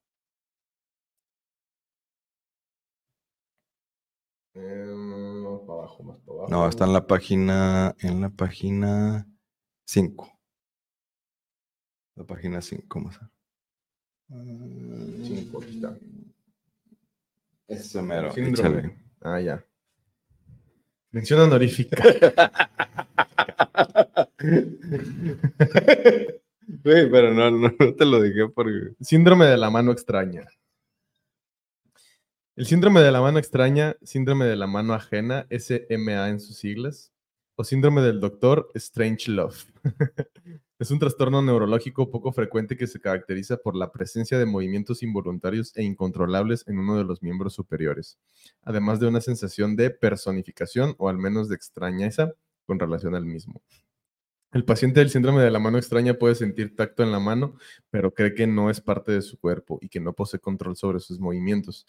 [4.54, 6.52] Eh, más para abajo, más para abajo.
[6.52, 9.28] No, está en la página, en la página
[9.86, 10.30] 5.
[12.16, 13.20] La página 5, más.
[15.24, 15.98] Cinco, aquí está.
[17.68, 18.80] Ese mero, Síndrome.
[18.80, 18.98] échale.
[19.22, 19.66] Ah, ya.
[21.12, 22.02] Mención honorífica.
[26.84, 28.94] Güey, pero no, no, no te lo dije porque.
[29.02, 30.46] Síndrome de la mano extraña.
[32.58, 37.14] El síndrome de la mano extraña, síndrome de la mano ajena, SMA en sus siglas,
[37.56, 39.68] o síndrome del doctor Strange Love.
[40.78, 45.72] es un trastorno neurológico poco frecuente que se caracteriza por la presencia de movimientos involuntarios
[45.78, 48.20] e incontrolables en uno de los miembros superiores,
[48.64, 52.34] además de una sensación de personificación o al menos de extrañeza
[52.66, 53.62] con relación al mismo.
[54.52, 57.56] El paciente del síndrome de la mano extraña puede sentir tacto en la mano,
[57.90, 61.00] pero cree que no es parte de su cuerpo y que no posee control sobre
[61.00, 61.88] sus movimientos.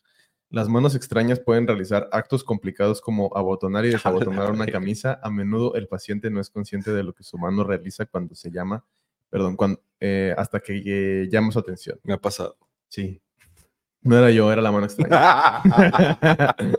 [0.53, 5.19] Las manos extrañas pueden realizar actos complicados como abotonar y desabotonar una camisa.
[5.23, 8.51] A menudo el paciente no es consciente de lo que su mano realiza cuando se
[8.51, 8.85] llama,
[9.31, 11.99] perdón, cuando, eh, hasta que eh, llama su atención.
[12.03, 12.59] Me ha pasado.
[12.89, 13.23] Sí.
[14.03, 15.63] No era yo, era la mano extraña.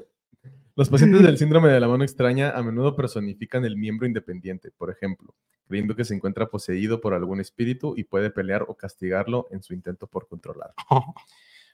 [0.75, 4.91] Los pacientes del síndrome de la mano extraña a menudo personifican el miembro independiente, por
[4.91, 5.33] ejemplo,
[5.67, 9.73] creyendo que se encuentra poseído por algún espíritu y puede pelear o castigarlo en su
[9.73, 10.75] intento por controlarlo.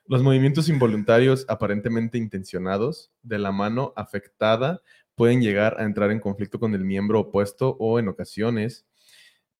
[0.10, 4.82] Los movimientos involuntarios aparentemente intencionados de la mano afectada
[5.14, 8.88] pueden llegar a entrar en conflicto con el miembro opuesto o en ocasiones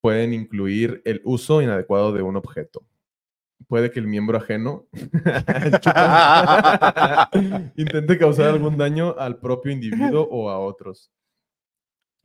[0.02, 2.84] pueden incluir el uso inadecuado de un objeto.
[3.68, 4.88] Puede que el miembro ajeno
[7.76, 11.12] intente causar algún daño al propio individuo o a otros.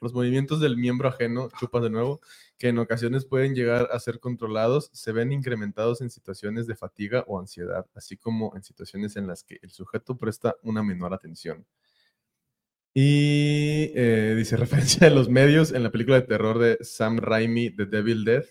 [0.01, 2.23] Los movimientos del miembro ajeno, chupas de nuevo,
[2.59, 7.25] que en ocasiones pueden llegar a ser controlados, se ven incrementados en situaciones de fatiga
[7.27, 11.67] o ansiedad, así como en situaciones en las que el sujeto presta una menor atención.
[12.95, 17.71] Y eh, dice referencia de los medios en la película de terror de Sam Raimi,
[17.71, 18.47] The Devil Death.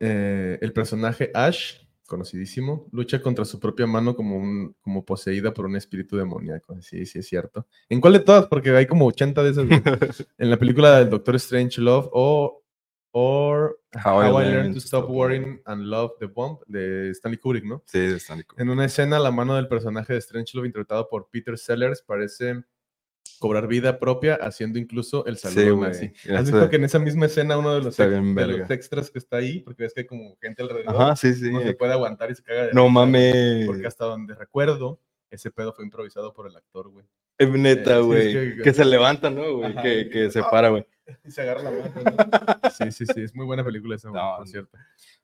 [0.00, 5.66] Eh, el personaje Ash, conocidísimo, lucha contra su propia mano como, un, como poseída por
[5.66, 6.80] un espíritu demoníaco.
[6.82, 7.68] Sí, sí, es cierto.
[7.88, 8.46] ¿En cuál de todas?
[8.46, 9.66] Porque hay como 80 de esas.
[10.38, 12.64] en la película del Doctor Strange Love o
[13.12, 17.82] or How, I Learned to Stop Worrying and Love the Bomb de Stanley Kubrick, ¿no?
[17.86, 18.60] Sí, de Stanley Kubrick.
[18.60, 22.64] En una escena, la mano del personaje de Strange Love, interpretado por Peter Sellers, parece
[23.38, 26.12] cobrar vida propia, haciendo incluso el saludo Sí, güey.
[26.24, 29.10] Ya ¿Has visto que en esa misma escena uno de los, ex- de los extras
[29.10, 31.50] que está ahí, porque ves que hay como gente alrededor, Ajá, sí, sí.
[31.50, 33.66] no se puede aguantar y se caga de No mames.
[33.66, 35.00] Porque hasta donde recuerdo,
[35.30, 37.04] ese pedo fue improvisado por el actor, güey.
[37.38, 38.26] Es neta, Eh, sí, güey.
[38.36, 39.74] es que- que, se levanta, ¿no, güey?
[39.76, 40.84] Que, que se para, güey.
[41.24, 41.84] Y se agarra la mano.
[41.94, 42.70] ¿no?
[42.70, 44.76] Sí, sí, sí, es muy buena película esa, güey, No, por cierto.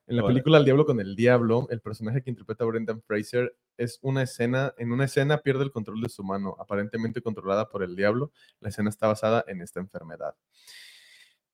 [0.07, 3.55] En la película El Diablo con el Diablo, el personaje que interpreta a Brendan Fraser
[3.75, 7.81] es una escena, en una escena pierde el control de su mano, aparentemente controlada por
[7.81, 8.31] el diablo.
[8.59, 10.35] La escena está basada en esta enfermedad.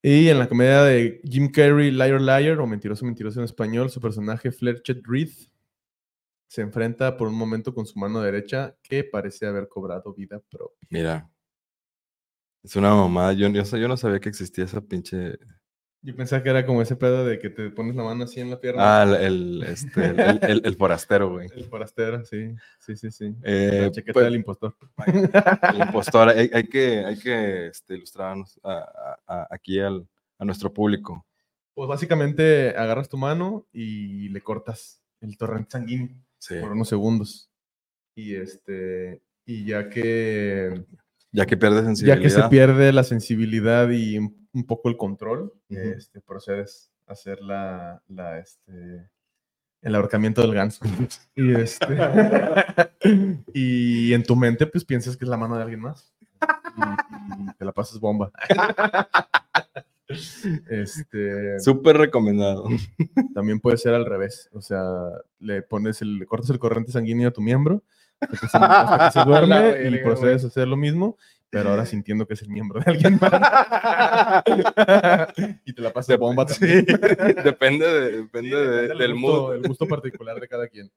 [0.01, 4.01] Y en la comedia de Jim Carrey, Liar Liar, o Mentiroso Mentiroso en español, su
[4.01, 5.29] personaje Fletcher Reed
[6.47, 10.87] se enfrenta por un momento con su mano derecha que parece haber cobrado vida propia.
[10.89, 11.31] Mira.
[12.63, 13.33] Es una mamada.
[13.33, 15.39] Yo, yo, yo no sabía que existía esa pinche.
[16.03, 18.49] Yo pensaba que era como ese pedo de que te pones la mano así en
[18.49, 19.01] la pierna.
[19.01, 21.47] Ah, el, el, este, el, el- el- el forastero, güey.
[21.55, 23.35] El forastero, sí, sí, sí, sí.
[23.43, 24.75] Eh, la chaqueta pues, del impostor.
[25.05, 26.29] el impostor.
[26.29, 28.71] Hay, hay que, hay que este, ilustrarnos a-
[29.27, 30.07] a- a- aquí al,
[30.39, 31.23] a nuestro público.
[31.75, 36.09] Pues básicamente agarras tu mano y le cortas el torrente sanguíneo
[36.39, 36.55] Sí.
[36.59, 37.51] por unos segundos.
[38.15, 40.83] Y este y ya que,
[41.31, 42.21] Ya que pierdes ya sensibilidad.
[42.21, 47.41] que se pierde la sensibilidad y un, un poco el control, este, procedes a hacer
[47.41, 49.09] la, la, este,
[49.81, 50.83] el ahorcamiento del ganso.
[51.35, 51.97] y, este,
[53.53, 56.13] y en tu mente, pues piensas que es la mano de alguien más.
[56.77, 58.31] Y, y te la pasas bomba.
[60.69, 62.65] Este, Súper recomendado.
[63.33, 64.49] también puede ser al revés.
[64.51, 64.83] O sea,
[65.39, 67.81] le pones el, le cortas el corriente sanguíneo a tu miembro
[68.21, 71.17] hasta que se, hasta que se duerme La y procedes a hacer lo mismo,
[71.49, 73.31] pero ahora sintiendo que es el miembro de alguien más.
[75.65, 77.35] y te la pasas bomba Sí, también.
[77.43, 79.53] depende, de- depende Sí, de- depende del gusto, mood.
[79.55, 80.91] el gusto particular de cada quien.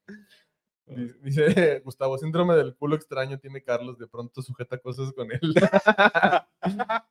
[0.87, 5.55] Dice- Dice Gustavo, síndrome del culo extraño tiene Carlos, de pronto sujeta cosas con él.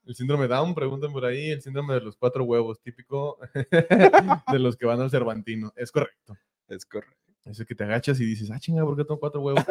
[0.05, 3.39] el síndrome Down, preguntan por ahí, el síndrome de los cuatro huevos, típico
[4.51, 5.73] de los que van al Cervantino.
[5.75, 6.37] Es correcto.
[6.67, 7.17] Es correcto.
[7.45, 9.63] Eso que te agachas y dices, ah, chinga, ¿por qué tengo cuatro huevos?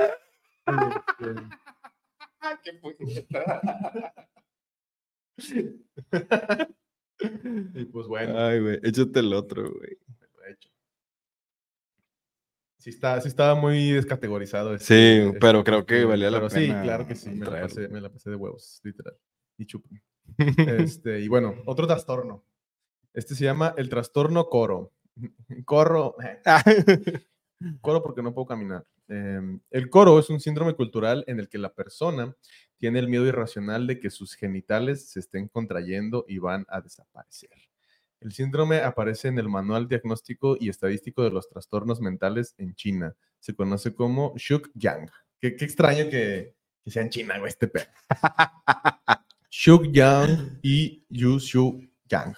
[0.66, 1.42] Este,
[2.64, 3.60] Qué puñeta.
[7.74, 9.96] y pues bueno, Ay, güey, échate el otro, güey.
[10.34, 10.68] lo he hecho.
[12.78, 14.74] Sí, está, sí estaba muy descategorizado.
[14.74, 17.46] este- Sí, este pero creo que valía la pero pena Sí, claro que sí, me
[17.46, 19.16] la, pasé, me la pasé de huevos, literal.
[19.58, 20.02] Y chupen.
[20.98, 22.44] Este, y bueno, otro trastorno.
[23.14, 24.92] Este se llama el trastorno coro.
[25.66, 26.16] Corro,
[27.82, 28.84] coro porque no puedo caminar.
[29.08, 32.34] Eh, el coro es un síndrome cultural en el que la persona
[32.78, 37.50] tiene el miedo irracional de que sus genitales se estén contrayendo y van a desaparecer.
[38.20, 43.14] El síndrome aparece en el Manual Diagnóstico y Estadístico de los Trastornos Mentales en China.
[43.40, 45.10] Se conoce como Shuk Yang.
[45.40, 46.54] Qué, qué extraño que,
[46.84, 47.86] que sea en China, güey, este pedo.
[49.50, 52.36] Shuk Yang y Yu Shu Yang.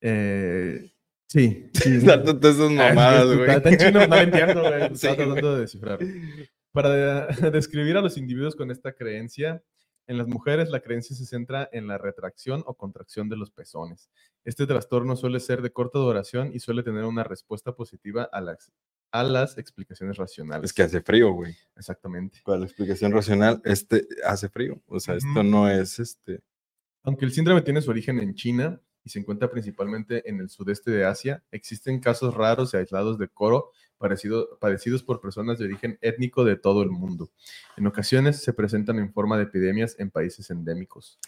[0.00, 0.90] Eh,
[1.28, 1.98] sí, sí.
[1.98, 3.50] Dándote esas mamadas, güey.
[3.50, 4.82] Está en chino, no lo entiendo, güey.
[4.92, 5.98] Estaba tratando de descifrar.
[6.72, 9.62] Para de- describir a los individuos con esta creencia,
[10.06, 14.10] en las mujeres la creencia se centra en la retracción o contracción de los pezones.
[14.44, 18.72] Este trastorno suele ser de corta duración y suele tener una respuesta positiva a las,
[19.12, 20.70] a las explicaciones racionales.
[20.70, 21.54] Es que hace frío, güey.
[21.76, 22.40] Exactamente.
[22.42, 24.80] Para la explicación racional, este hace frío.
[24.86, 26.40] O sea, esto no es este.
[27.02, 30.90] Aunque el síndrome tiene su origen en China y se encuentra principalmente en el sudeste
[30.90, 35.98] de Asia, existen casos raros y aislados de coro parecido- padecidos por personas de origen
[36.02, 37.30] étnico de todo el mundo.
[37.78, 41.18] En ocasiones se presentan en forma de epidemias en países endémicos.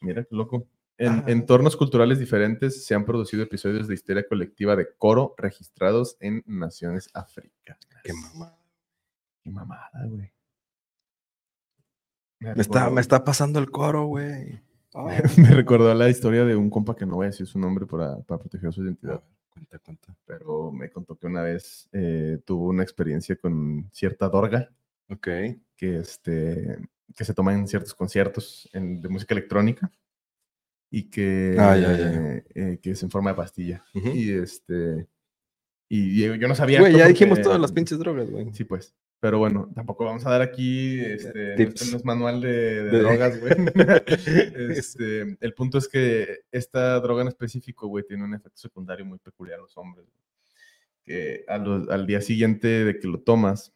[0.00, 0.66] Mira qué loco.
[0.98, 6.42] En entornos culturales diferentes se han producido episodios de histeria colectiva de coro registrados en
[6.44, 7.86] naciones africanas.
[8.02, 8.58] Qué mamá.
[9.44, 10.32] Qué mamada, güey.
[12.40, 14.60] Me está, me está pasando el coro, güey.
[14.94, 15.16] Ah.
[15.38, 18.18] me recordó la historia de un compa que no voy a decir su nombre para,
[18.22, 20.16] para proteger su identidad, Cuenta, cuenta.
[20.24, 24.70] pero me contó que una vez eh, tuvo una experiencia con cierta dorga
[25.08, 25.26] Ok.
[25.76, 26.78] que, este,
[27.14, 29.90] que se toma en ciertos conciertos en- de música electrónica
[30.90, 32.42] y que, Ah, ya, ya.
[32.54, 33.84] eh, que es en forma de pastilla.
[33.94, 35.06] Y este
[35.88, 36.78] y yo yo no sabía.
[36.80, 38.52] Güey, ya dijimos todas las pinches drogas, güey.
[38.52, 38.94] Sí, pues.
[39.20, 41.74] Pero bueno, tampoco vamos a dar aquí este, Tips.
[41.82, 43.52] este no es manual de, de drogas, güey.
[44.78, 49.18] Este, el punto es que esta droga en específico, güey, tiene un efecto secundario muy
[49.18, 50.06] peculiar a los hombres.
[50.06, 50.20] güey.
[51.04, 53.74] Que a los- al día siguiente de que lo tomas,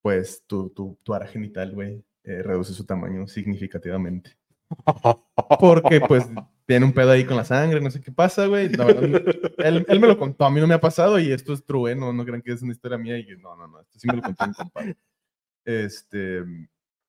[0.00, 4.36] pues tu, tu, tu área genital, güey, eh, reduce su tamaño significativamente.
[5.60, 6.26] Porque, pues,
[6.66, 8.68] tiene un pedo ahí con la sangre, no sé qué pasa, güey.
[8.68, 8.88] Verdad,
[9.58, 11.92] él, él me lo contó, a mí no me ha pasado y esto es true,
[11.92, 11.96] ¿eh?
[11.96, 14.06] no, no crean que es una historia mía y que no, no, no, esto sí
[14.08, 14.96] me lo contó mi compadre.
[15.64, 16.42] Este,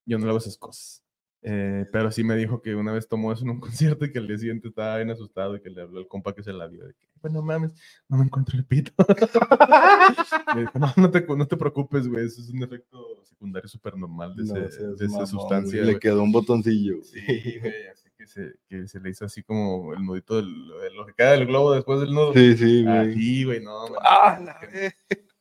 [0.06, 1.02] yo no le hago esas cosas.
[1.46, 4.20] Eh, pero sí me dijo que una vez tomó eso en un concierto y que
[4.20, 6.68] al día siguiente estaba bien asustado y que le habló al compa que se la
[6.68, 6.86] vio.
[6.88, 7.74] De que, bueno, mames,
[8.08, 8.92] no me encuentro el pito.
[10.56, 13.98] Le dijo, no, no te, no te preocupes, güey, eso es un efecto secundario súper
[13.98, 15.78] normal de, No ese- de esa mamón, sustancia.
[15.78, 15.86] güey.
[15.86, 16.00] Le güey.
[16.00, 17.02] quedó un botoncillo.
[17.04, 17.20] Sí,
[17.60, 21.06] güey, así que se, que se le hizo así como el nudito, del, de lo
[21.06, 22.34] que queda del globo después del nudo.
[22.34, 23.12] Sí, sí, güey.
[23.12, 23.90] Así, güey, no.
[23.90, 24.60] man, Ah, la.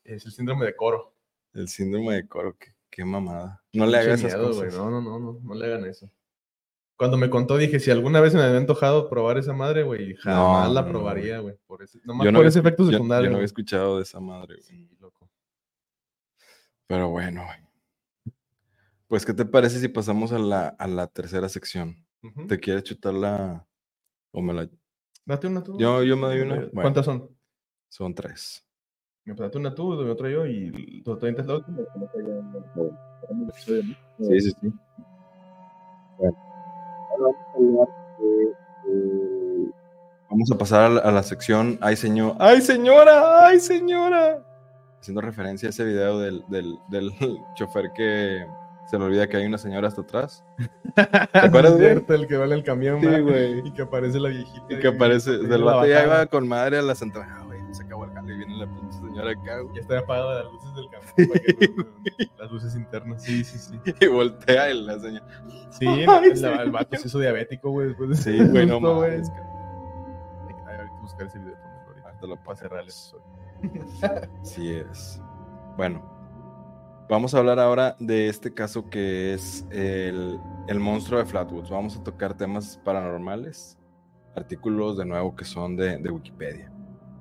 [0.04, 1.14] Es el síndrome de coro.
[1.54, 3.62] El síndrome de coro, qué, qué mamada.
[3.72, 4.74] No le hagas esas miedo, cosas.
[4.74, 6.10] güey, No, no, no, no, no le hagan eso.
[6.96, 10.68] Cuando me contó, dije, si alguna vez me había antojado probar esa madre, güey, jamás
[10.68, 11.56] No, la no, no, probaría, güey.
[11.66, 13.26] Por ese, nomás Yo no por había ese efecto secundario.
[13.26, 14.62] Yo no había escuchado de esa madre, güey.
[14.62, 15.30] Sí, loco.
[16.88, 17.58] Pero bueno, güey.
[19.06, 22.04] Pues, ¿qué te parece si pasamos a la, a la tercera sección?
[22.48, 23.66] ¿Te quieres chutar la...
[24.32, 24.68] o me la...
[25.24, 25.78] Date una tú.
[25.78, 26.56] Yo- yo me doy una.
[26.56, 26.82] Eh, Bueno.
[26.82, 27.28] ¿Cuántas son?
[27.88, 28.64] Son tres.
[29.24, 31.78] Me date una tú, doy otra yo y tú te la última.
[33.54, 34.72] Sí, sí, sí.
[40.30, 42.36] Vamos a pasar a la, a la sección Ay, señor.
[42.38, 43.46] ¡Ay, señora!
[43.46, 44.42] ¡Ay, señora!
[45.00, 47.10] Haciendo referencia a ese video del, del, del
[47.54, 48.46] chofer que
[48.90, 50.44] se le olvida que hay una señora hasta atrás.
[50.94, 52.04] ¿Te acuerdas, güey?
[52.08, 53.66] el que va en el camión, Sí, güey.
[53.66, 54.64] Y que aparece la viejita.
[54.68, 57.26] Y que aparece, y del vato ya iba con madre a la central.
[57.30, 59.74] Ah, güey, se acabó el jale y viene la pinche señora acá, güey.
[59.76, 61.28] Ya está apagada las luces del camión.
[61.30, 61.86] para que no-
[62.38, 63.22] las luces internas.
[63.22, 63.80] Sí, sí, sí.
[64.00, 65.26] Y voltea y la señora.
[65.70, 66.44] Sí, Ay, el, sí.
[66.44, 67.88] el vato se hizo diabético, güey.
[67.88, 69.30] Después de Sí, güey, no mames.
[69.30, 69.34] Hay
[70.86, 72.08] que- buscar ese video ponerlo ahorita.
[72.08, 73.22] Ahorita lo Para cerrar el episodio.
[74.42, 75.20] Sí es.
[75.76, 76.02] Bueno,
[77.08, 80.38] vamos a hablar ahora de este caso que es el,
[80.68, 81.70] el monstruo de Flatwoods.
[81.70, 83.78] Vamos a tocar temas paranormales,
[84.34, 86.72] artículos de nuevo que son de, de Wikipedia.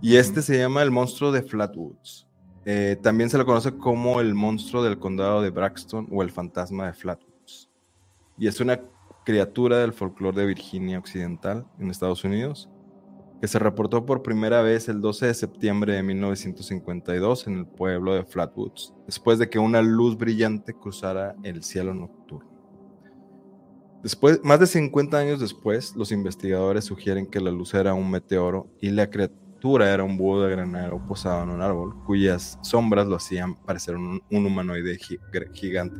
[0.02, 2.28] Y este se llama el monstruo de Flatwoods.
[2.66, 6.88] Eh, también se lo conoce como el monstruo del condado de Braxton o el fantasma
[6.88, 7.70] de Flatwoods.
[8.38, 8.80] Y es una
[9.24, 12.70] criatura del folclore de Virginia Occidental en Estados Unidos
[13.42, 18.14] que se reportó por primera vez el 12 de septiembre de 1952 en el pueblo
[18.14, 22.50] de Flatwoods, después de que una luz brillante cruzara el cielo nocturno.
[24.04, 28.68] Después, más de 50 años después, los investigadores sugieren que la luz era un meteoro
[28.80, 33.16] y la criatura era un búho de granero posado en un árbol, cuyas sombras lo
[33.18, 35.20] hacían parecer un, un humanoide gi-
[35.54, 35.96] gigante.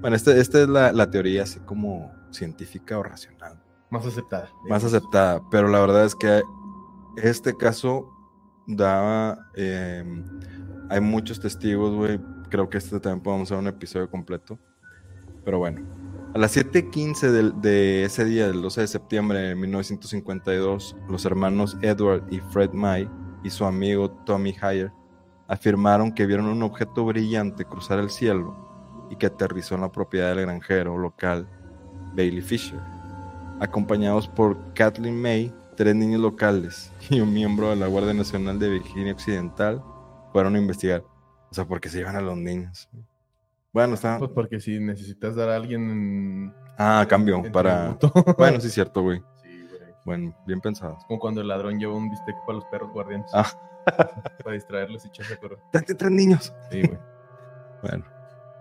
[0.00, 4.50] Bueno, esta este es la, la teoría así como científica o racional Más aceptada.
[4.68, 6.42] más aceptada, pero la verdad es que
[7.16, 8.10] este caso
[8.66, 10.04] da, eh,
[10.90, 14.58] hay muchos testigos, güey, creo que este también podemos hacer un episodio completo,
[15.44, 15.82] pero bueno,
[16.34, 21.76] a las 7.15 del- de ese día, del 12 de septiembre de 1952, los hermanos
[21.82, 23.08] Edward y Fred May
[23.42, 24.90] y su amigo Tommy Heyer
[25.48, 30.34] afirmaron que vieron un objeto brillante cruzar el cielo y que aterrizó en la propiedad
[30.34, 31.48] del granjero local
[32.16, 32.80] Bailey Fisher
[33.60, 38.70] acompañados por Kathleen May, tres niños locales y un miembro de la Guardia Nacional de
[38.70, 39.82] Virginia Occidental,
[40.32, 41.04] fueron a investigar.
[41.50, 42.88] O sea, porque se iban a los niños.
[43.72, 44.18] Bueno, está.
[44.18, 46.52] Pues porque si necesitas dar a alguien.
[46.78, 47.96] Ah, cambio, en para.
[48.38, 49.22] Bueno, sí, es cierto, güey.
[49.42, 49.94] Sí, güey.
[50.04, 50.98] Bueno, bien pensado.
[51.06, 53.30] Como cuando el ladrón lleva un bistec para los perros guardianes.
[53.32, 53.46] Ah.
[54.42, 55.58] Para distraerlos y echarse a correr.
[55.72, 56.52] Date tres niños.
[56.70, 56.98] Sí, güey.
[57.82, 58.04] Bueno.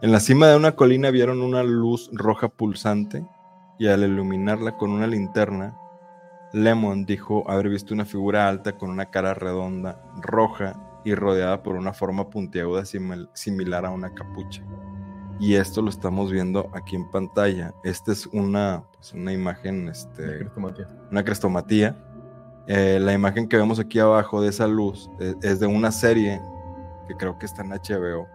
[0.01, 3.25] En la cima de una colina vieron una luz roja pulsante
[3.79, 5.77] y al iluminarla con una linterna,
[6.53, 11.75] Lemon dijo haber visto una figura alta con una cara redonda, roja y rodeada por
[11.75, 14.63] una forma puntiaguda simil- similar a una capucha.
[15.39, 17.73] Y esto lo estamos viendo aquí en pantalla.
[17.83, 20.87] Esta es una, pues, una imagen, este, crestomatía.
[21.11, 21.97] una crestomatía.
[22.67, 26.41] Eh, la imagen que vemos aquí abajo de esa luz eh, es de una serie
[27.07, 28.27] que creo que está en HBO,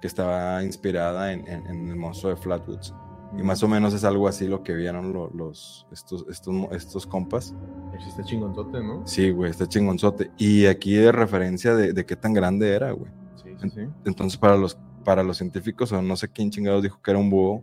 [0.00, 2.94] que estaba inspirada en, en- en el monstruo de Flatwoods.
[3.38, 7.06] Y más o menos es algo así lo que vieron lo- los, estos, estos, estos
[7.06, 7.54] compas.
[7.98, 9.06] Sí, está chingonzote, ¿no?
[9.06, 10.30] Sí, güey, está chingonzote.
[10.38, 13.10] Y aquí de referencia de, de qué tan grande era, güey.
[13.34, 13.80] Sí, sí, sí.
[14.04, 17.28] Entonces, para los, para los científicos, o no sé quién chingados dijo que era un
[17.30, 17.62] búho,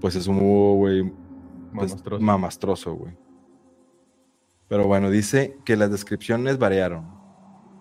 [0.00, 1.02] pues es un búho, güey,
[1.74, 2.22] pues, Mamastroso.
[2.24, 3.16] mamastroso, güey.
[4.68, 7.08] Pero bueno, dice que las descripciones variaron,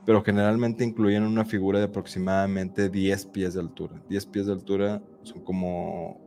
[0.06, 4.02] pero generalmente incluyen una figura de aproximadamente 10 pies de altura.
[4.10, 6.20] 10 pies de altura son como,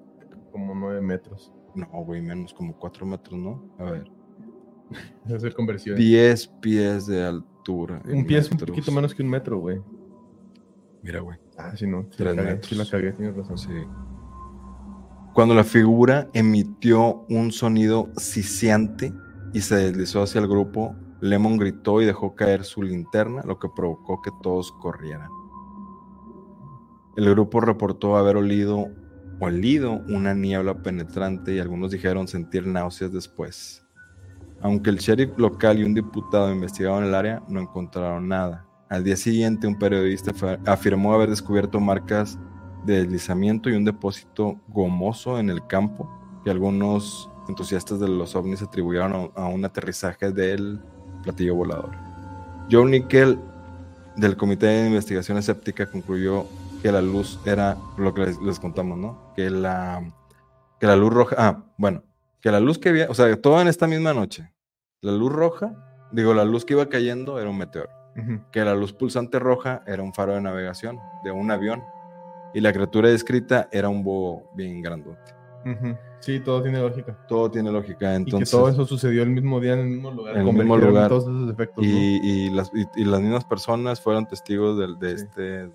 [0.53, 1.53] Como nueve metros.
[1.75, 3.65] no, güey, menos, como 4 metros, ¿no?
[3.79, 4.11] A ver.
[5.27, 5.97] Es hacer conversión.
[5.97, 8.03] 10 pies de altura.
[8.05, 9.81] Un pie es un poquito menos que un metro, güey.
[11.03, 11.39] Mira, güey.
[11.57, 12.03] Ah, sí, no.
[12.11, 12.69] Sí Tres la cagué, metros.
[12.69, 13.57] sí la cagué, tienes razón.
[13.57, 13.71] Sí.
[15.33, 19.15] Cuando la figura emitió un sonido siseante
[19.55, 23.69] y se deslizó hacia el grupo, Lemon gritó y dejó caer su linterna, lo que
[23.75, 25.31] provocó que todos corrieran.
[27.17, 28.89] El grupo reportó haber olido,
[29.47, 33.85] una niebla penetrante y algunos dijeron sentir náuseas después.
[34.61, 38.65] Aunque el sheriff local y un diputado investigaron el área, no encontraron nada.
[38.89, 40.33] Al día siguiente, un periodista
[40.67, 42.39] afirmó haber descubierto marcas
[42.85, 46.09] de deslizamiento y un depósito gomoso en el campo
[46.45, 50.81] que algunos entusiastas de los ovnis atribuyeron a, un aterrizaje del
[51.23, 51.91] platillo volador.
[52.71, 53.39] Joe Nickel
[54.17, 56.47] del Comité de Investigación Escéptica concluyó
[56.83, 59.33] que la luz era lo que les, les contamos, ¿no?
[59.37, 60.03] Que la,
[60.81, 62.03] que la luz roja, ah, bueno,
[62.41, 64.53] que la luz que había, o sea, todo en esta misma noche,
[65.01, 65.73] la luz roja,
[66.11, 68.41] digo, la luz que iba cayendo era un meteoro Ujú.
[68.51, 71.83] que la luz pulsante roja era un faro de navegación de un avión
[72.53, 75.33] y la criatura descrita era un búho bien grandote.
[75.65, 75.97] Ujú.
[76.21, 77.17] Sí, todo tiene lógica.
[77.27, 78.51] Todo tiene lógica, y entonces.
[78.51, 80.37] que todo eso sucedió el mismo día en el mismo lugar.
[80.37, 81.09] En el mismo lugar.
[81.09, 81.83] Todos esos efectos.
[81.85, 81.91] ¿no?
[81.91, 85.25] y, y las, y, y las mismas personas fueron testigos del- de, Sí.
[85.25, 85.69] este.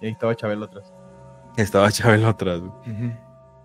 [0.00, 0.92] Y ahí estaba Chabelo atrás.
[1.56, 2.60] Estaba Chabelo atrás.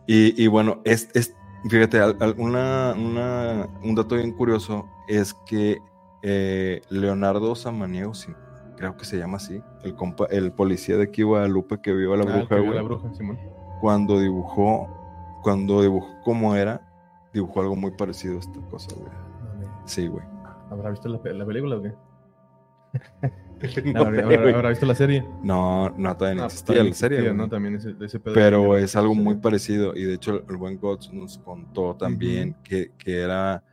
[0.07, 1.35] Y, y bueno, es, es-
[1.69, 1.99] fíjate,
[2.37, 5.77] una, una- un dato bien curioso es que
[6.23, 8.33] eh, Leonardo Samaniego, sí,
[8.77, 12.17] creo que se llama así, el, compa- el policía de aquí Guadalupe que vio a
[12.17, 13.37] la Ah, bruja, güey, la bruja, Simón.
[13.81, 14.89] cuando dibujó
[15.43, 16.81] cuando dibujó como era,
[17.33, 19.11] dibujó algo muy parecido a esta cosa, güey.
[19.85, 20.23] Sí, güey.
[20.71, 21.93] ¿Habrá visto la, la película o qué?
[23.93, 24.37] No, ¿Habrá, güey.
[24.37, 25.25] habrá- habrá visto la serie?
[25.43, 27.33] no, no, todavía no Ah, existía la serie, existía.
[27.33, 27.49] ¿no?
[27.49, 29.95] También ese, ese pedo Pero es algo muy parecido.
[29.95, 33.63] Y de hecho, el buen Gods nos contó también que, que era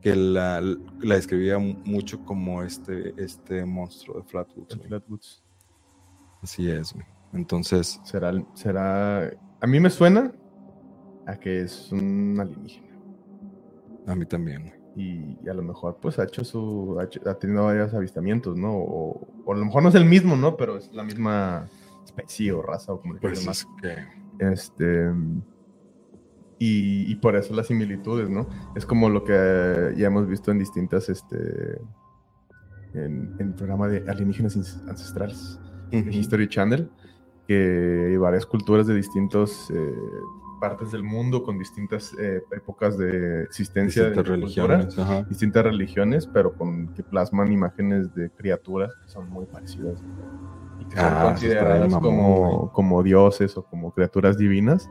[0.00, 5.42] que la, la describía mu- mucho como este, este monstruo de Flatwoods.
[6.42, 7.06] Así es, güey.
[7.32, 9.30] Entonces, Será, será.
[9.60, 10.32] A mí me suena
[11.26, 12.86] a que es un alienígena.
[14.06, 14.75] a mí también, güey.
[14.96, 16.96] Y, y a lo mejor, pues, ha hecho su.
[16.98, 18.72] Ha, hecho- ha tenido varios avistamientos, ¿no?
[18.74, 20.56] O, o a lo mejor no es el mismo, ¿no?
[20.56, 21.68] Pero es la misma
[22.04, 23.94] especie o raza o como le Pues es que
[24.38, 25.12] Este.
[26.58, 28.46] Y, y por eso las similitudes, ¿no?
[28.74, 31.78] Es como lo que ya hemos visto en distintas, este.
[32.94, 34.56] En, en el programa de alienígenas
[34.88, 35.60] ancestrales
[35.90, 36.90] en History Channel,
[37.46, 39.70] que hay varias culturas de distintas
[40.60, 45.28] partes del mundo con distintas eh, épocas de existencia de distintas cultura, religiones.
[45.28, 50.02] Distintas religiones, pero con que plasman imágenes de criaturas que son muy parecidas
[50.80, 52.72] y que son Ah, consideradas mamón, como, güey.
[52.72, 54.88] como dioses o como criaturas divinas,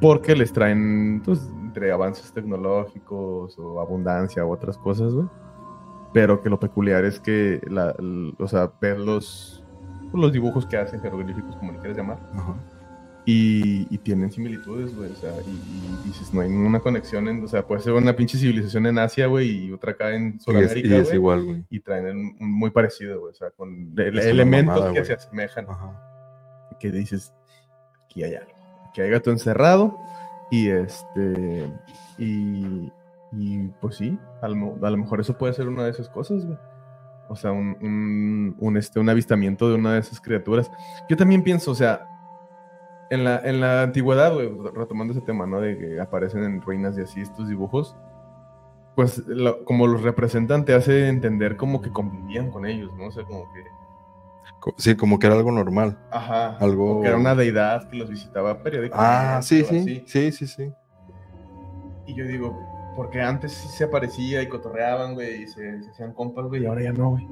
[0.00, 5.26] porque les traen, pues, entre avances tecnológicos o abundancia u otras cosas, güey.
[6.12, 7.94] Pero que lo peculiar es que, la,
[8.38, 9.62] o sea, ver los,
[10.12, 12.54] los dibujos que hacen, jeroglíficos, como le quieras llamar, Ajá.
[13.26, 15.10] Y, y tienen similitudes, güey.
[15.12, 17.28] O sea, y, y dices, no hay ninguna conexión.
[17.28, 20.34] En, o sea, puede ser una pinche civilización en Asia, güey, y otra acá en
[20.34, 21.64] Y es, Sudamérica, y es güey, igual, güey.
[21.70, 23.32] Y traen un- un muy parecido, güey.
[23.32, 25.06] O sea, con Es elementos mamada, que güey.
[25.06, 25.66] se asemejan.
[25.68, 26.68] Ajá.
[26.80, 27.32] Que dices,
[28.04, 28.52] aquí hay algo.
[28.88, 29.96] Aquí hay gato encerrado.
[30.50, 31.70] Y este.
[32.18, 32.92] Y.
[33.32, 36.44] Y pues sí, a lo, a lo mejor eso puede ser una de esas cosas,
[36.44, 36.58] güey.
[37.28, 40.68] O sea, un, un, un, este, un avistamiento de una de esas criaturas.
[41.08, 42.08] Yo también pienso, o sea,
[43.10, 45.60] en la, en la antigüedad, güey, retomando ese tema, ¿no?
[45.60, 47.96] De que aparecen en ruinas y así estos dibujos,
[48.96, 53.06] pues lo- como los representan te hace entender como que convivían con ellos, ¿no?
[53.06, 53.64] O sea, como que...
[54.76, 55.98] Sí, como que era algo normal.
[56.10, 56.56] Ajá.
[56.58, 59.06] Algo- o que era una deidad que los visitaba periódicamente.
[59.10, 59.78] Ah, sí, sí.
[59.78, 60.04] así.
[60.06, 60.72] Sí, sí, sí.
[62.06, 62.58] Y yo digo,
[62.94, 66.66] porque antes sí se aparecía y cotorreaban, güey, y se, se hacían compas, güey, y
[66.66, 67.26] ahora ya no, güey.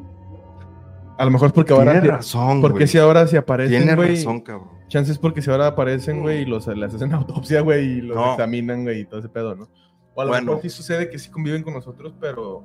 [1.18, 1.92] A lo mejor es porque ahora...
[1.92, 2.86] Tiene razón, Porque güey.
[2.88, 4.77] si ahora se aparecen, Tiene güey, razón, cabrón.
[4.88, 8.30] Chances porque si ahora aparecen, güey, y los les hacen autopsia, güey, y los No.
[8.32, 9.68] examinan, güey, y todo ese pedo, ¿no?
[10.14, 10.46] O a lo Bueno.
[10.52, 12.64] mejor sí sucede que sí conviven con nosotros, pero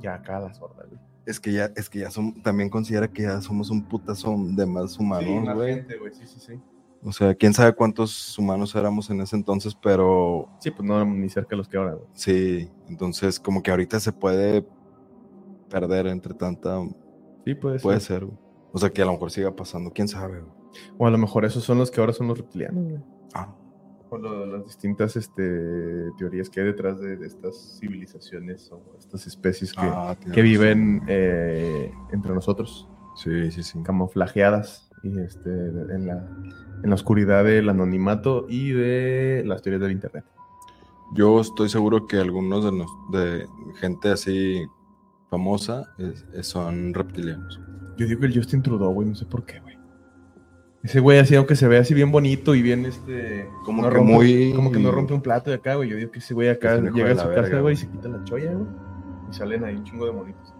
[0.00, 1.00] ya acá a la sorda, güey.
[1.26, 4.66] Es que ya, es que ya son, también considera que ya somos un putazo de
[4.66, 5.74] más Sí, humanos, güey.
[5.76, 6.60] gente, güey, sí, sí, sí.
[7.02, 11.16] O sea, quién sabe cuántos humanos éramos en ese entonces, pero Sí, pues no éramos
[11.16, 12.06] ni cerca de los que ahora, güey.
[12.12, 14.66] sí, entonces como que ahorita se puede
[15.68, 16.80] perder entre tanta,
[17.44, 17.82] Sí, puede ser.
[17.82, 18.38] puede ser, güey.
[18.72, 20.59] O sea, que a lo mejor siga pasando, quién sabe, güey.
[20.98, 23.00] O a lo mejor esos son los que ahora son los reptilianos, güey.
[23.34, 23.54] Ah,
[24.10, 29.26] O lo- las distintas este, teorías que hay detrás de, de estas civilizaciones o estas
[29.26, 33.80] especies que, ah, que viven eh, entre nosotros, Sí, sí, sí.
[33.84, 36.28] camuflajeadas y este, en, la,
[36.82, 40.24] en la oscuridad del anonimato y de las teorías del internet.
[41.14, 43.46] Yo estoy seguro que algunos de, nos, de
[43.80, 44.62] gente así
[45.28, 47.60] famosa es- es- son reptilianos.
[47.96, 49.69] Yo digo el Justin Trudeau, güey, no sé por qué, güey.
[50.82, 53.48] Ese güey así, aunque se ve así bien bonito y bien este.
[53.66, 55.90] Como no que rompe- muy- Como que no rompe un plato de acá, güey.
[55.90, 57.74] Yo digo que ese güey acá Es llega a su verga, casa, güey, güey.
[57.74, 58.66] y se quita la cholla, güey.
[59.30, 60.54] Y salen ahí un chingo de monitos.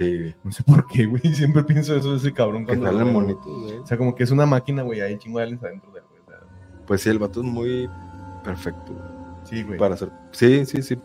[0.00, 1.22] Sí, No sé por qué, güey.
[1.34, 3.12] Siempre pienso eso de ese cabrón que salen veo.
[3.12, 3.76] bonitos, güey.
[3.78, 5.00] O sea, como que es una máquina, güey.
[5.02, 6.38] Hay chingo de aliens adentro de él, güey.
[6.86, 7.88] Pues sí, el vato es muy
[8.42, 9.04] perfecto, güey.
[9.44, 9.78] sí, güey.
[9.78, 10.10] Para hacer.
[10.32, 10.98] Sí, sí, sí.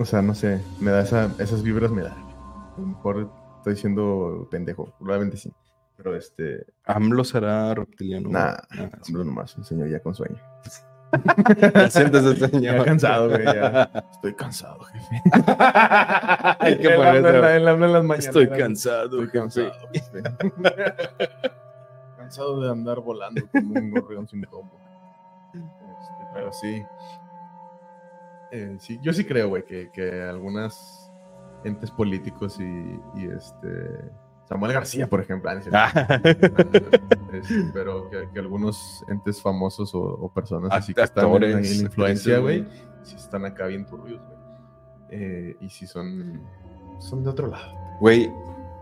[0.00, 0.60] O sea, no sé.
[0.80, 2.12] Me da esa, esas vibras, me da.
[2.12, 4.92] A lo mejor estoy siendo pendejo.
[4.98, 5.52] Probablemente sí.
[5.96, 6.66] Pero este.
[6.86, 8.28] AMLO será reptiliano.
[8.28, 9.56] Nah, Nah, hombre, nomás.
[9.56, 10.36] Un señor ya con sueño.
[11.74, 12.76] Ya sientes ese señor.
[12.78, 13.44] Ya cansado, güey.
[13.44, 13.88] Ya.
[14.12, 15.22] Estoy cansado, jefe.
[16.58, 18.26] Hay que Él poner habla en la- en las mañanas.
[18.26, 19.72] Estoy cansado, Estoy cansado,
[22.16, 24.76] cansado de andar volando como un gorrión sin rumbo.
[25.54, 26.82] Este, pero sí.
[28.50, 28.98] Eh, sí.
[29.02, 31.12] Yo sí creo, güey, que, que algunas
[31.64, 32.64] entes políticos y,
[33.20, 33.68] y este.
[34.46, 35.50] Samuel García, por ejemplo.
[35.50, 36.36] ah, es.
[37.34, 41.58] Este, pero que, que algunos entes famosos o, o personas así que están en, la-
[41.58, 42.64] en influencia, güey,
[43.02, 44.38] sí están acá bien turbios, güey.
[45.10, 46.40] Eh, y si son,
[47.00, 47.74] son de otro lado.
[48.00, 48.30] Güey,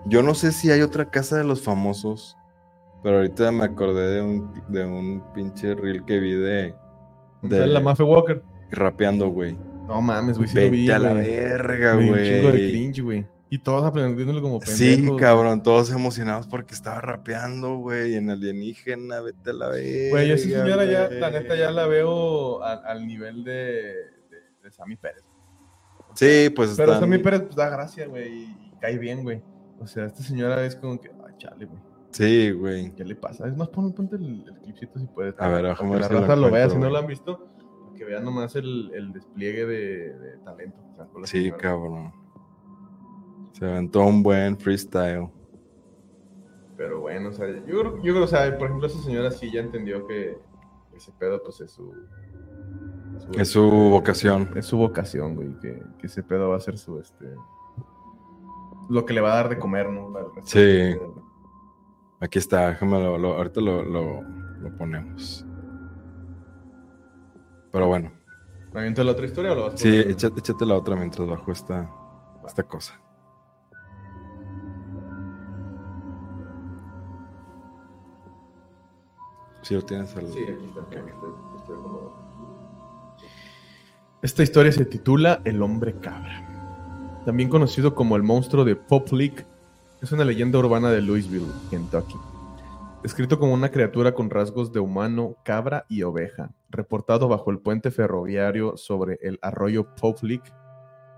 [0.06, 2.36] yo no sé si hay otra casa de los famosos,
[3.02, 6.74] pero ahorita me acordé de un, de un pinche reel que vi de,
[7.42, 8.42] ¿Está la Mafia Walker?
[8.70, 9.56] rapeando, güey.
[9.88, 11.26] No mames, güey, sí lo vi, Vete a la güey.
[11.26, 12.70] verga, dio un chingo de güey.
[12.70, 13.26] cringe, güey.
[13.54, 15.20] Y todos aprendiéndolo como Sí, pendejos.
[15.20, 20.10] cabrón, todos emocionados porque estaba rapeando, güey, en alienígena, vete a la vez.
[20.10, 24.38] Güey, yo esa señora ya, la neta, ya la veo al, al nivel de, de,
[24.62, 25.22] de Sammy Pérez.
[26.14, 29.42] Sí, pues Pero están- Sammy Pérez, pues da gracia, güey, y cae bien, güey.
[29.80, 31.80] O sea, esta señora es como que, ay, chale, güey.
[32.10, 32.90] Sí, güey.
[32.94, 33.46] ¿Qué le pasa?
[33.48, 35.34] Es más, pon, ponte el, el clipcito si puedes.
[35.38, 37.48] A ver, déjame la si lo raza lo vea, si no lo han visto,
[37.98, 40.78] que vean nomás el, el despliegue de, de talento.
[41.24, 41.56] Sí, señora.
[41.58, 42.21] cabrón.
[43.52, 45.28] Se aventó un buen freestyle.
[46.76, 49.50] Pero bueno, o sea, yo creo, yo creo, o sea, por ejemplo, esa señora sí
[49.52, 50.36] ya entendió que
[50.96, 51.92] ese pedo, pues es su.
[53.38, 54.50] Es su vocación.
[54.56, 57.26] Es su vocación, güey, que, que ese pedo va a ser su, este.
[58.88, 60.12] Lo que le va a dar de comer, ¿no?
[60.44, 60.96] Sí.
[62.20, 65.46] Aquí está, déjame lo, lo- ahorita lo, lo- lo ponemos.
[67.70, 68.12] Pero bueno,
[68.72, 71.26] ¿Me aviento la otra historia o lo vas a sí, échate, échate la otra mientras
[71.28, 71.90] bajo esta,
[72.46, 73.00] esta cosa.
[79.62, 80.26] Si lo tienes al...
[80.26, 80.98] Sí, aquí está.
[80.98, 81.10] aquí
[84.22, 86.48] Esta historia se titula El hombre cabra.
[87.24, 89.46] También conocido como el monstruo de Pop Leak,
[90.00, 92.16] es una leyenda urbana de Louisville, Kentucky.
[93.04, 97.92] Descrito como una criatura con rasgos de humano, cabra y oveja, reportado bajo el puente
[97.92, 100.52] ferroviario sobre el arroyo Pop Leak,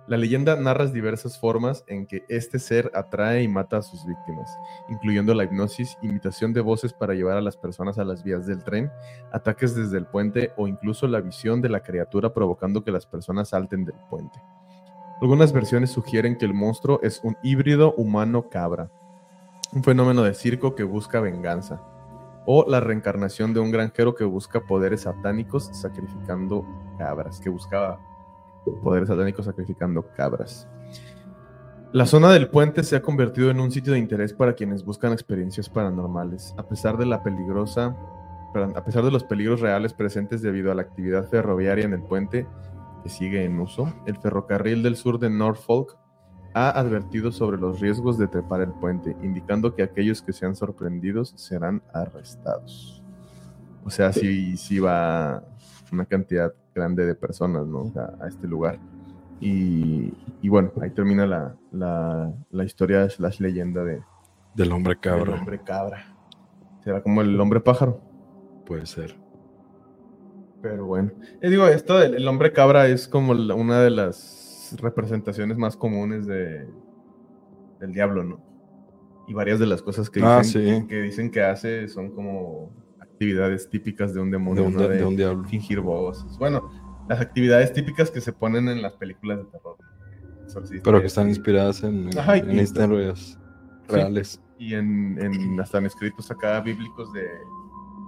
[0.06, 4.50] la leyenda narra diversas formas en que este ser atrae y mata a sus víctimas,
[4.90, 8.62] incluyendo la hipnosis, imitación de voces para llevar a las personas a las vías del
[8.62, 8.90] tren,
[9.32, 13.48] ataques desde el puente o incluso la visión de la criatura provocando que las personas
[13.48, 14.38] salten del puente.
[15.22, 18.90] Algunas versiones sugieren que el monstruo es un híbrido humano-cabra,
[19.72, 21.80] un fenómeno de circo que busca venganza,
[22.46, 26.66] o la reencarnación de un granjero que busca poderes satánicos sacrificando
[26.98, 27.98] cabras, que buscaba
[28.82, 30.68] poderes satánicos sacrificando cabras.
[31.92, 35.12] La zona del puente se ha convertido en un sitio de interés para quienes buscan
[35.12, 37.96] experiencias paranormales, a pesar de la peligrosa,
[38.74, 42.46] a pesar de los peligros reales presentes debido a la actividad ferroviaria en el puente
[43.04, 43.92] que sigue en uso.
[44.06, 45.96] El ferrocarril del sur de Norfolk
[46.54, 51.34] ha advertido sobre los riesgos de trepar el puente, indicando que aquellos que sean sorprendidos
[51.36, 53.04] serán arrestados.
[53.84, 55.44] O sea, si sí va
[55.92, 57.92] una cantidad grande de personas, ¿no?
[57.96, 58.78] A, a este lugar.
[59.40, 64.00] Y, y bueno, ahí termina la, la, la historia slash leyenda de
[64.54, 65.34] Del hombre del cabra.
[65.34, 66.14] hombre cabra.
[66.82, 68.00] Será como el hombre pájaro.
[68.66, 69.16] Puede ser.
[70.62, 71.10] Pero bueno.
[71.40, 75.76] Eh, digo, esto del el hombre cabra es como la- una de las representaciones más
[75.76, 76.66] comunes de,
[77.80, 78.40] del diablo, ¿no?
[79.28, 82.70] Y varias de las cosas que Ah, dicen, que dicen que hace son como
[83.24, 84.88] actividades típicas de un De demonio, un, ¿no?
[84.88, 85.44] de un diablo.
[85.44, 86.36] fingir voces.
[86.38, 86.70] Bueno,
[87.08, 89.76] las actividades típicas que se ponen en las películas de terror.
[90.84, 93.38] Pero que están inspiradas en, Ajá, en historias
[93.88, 94.40] reales.
[94.58, 97.26] Y en, en- hasta en escritos acá bíblicos de,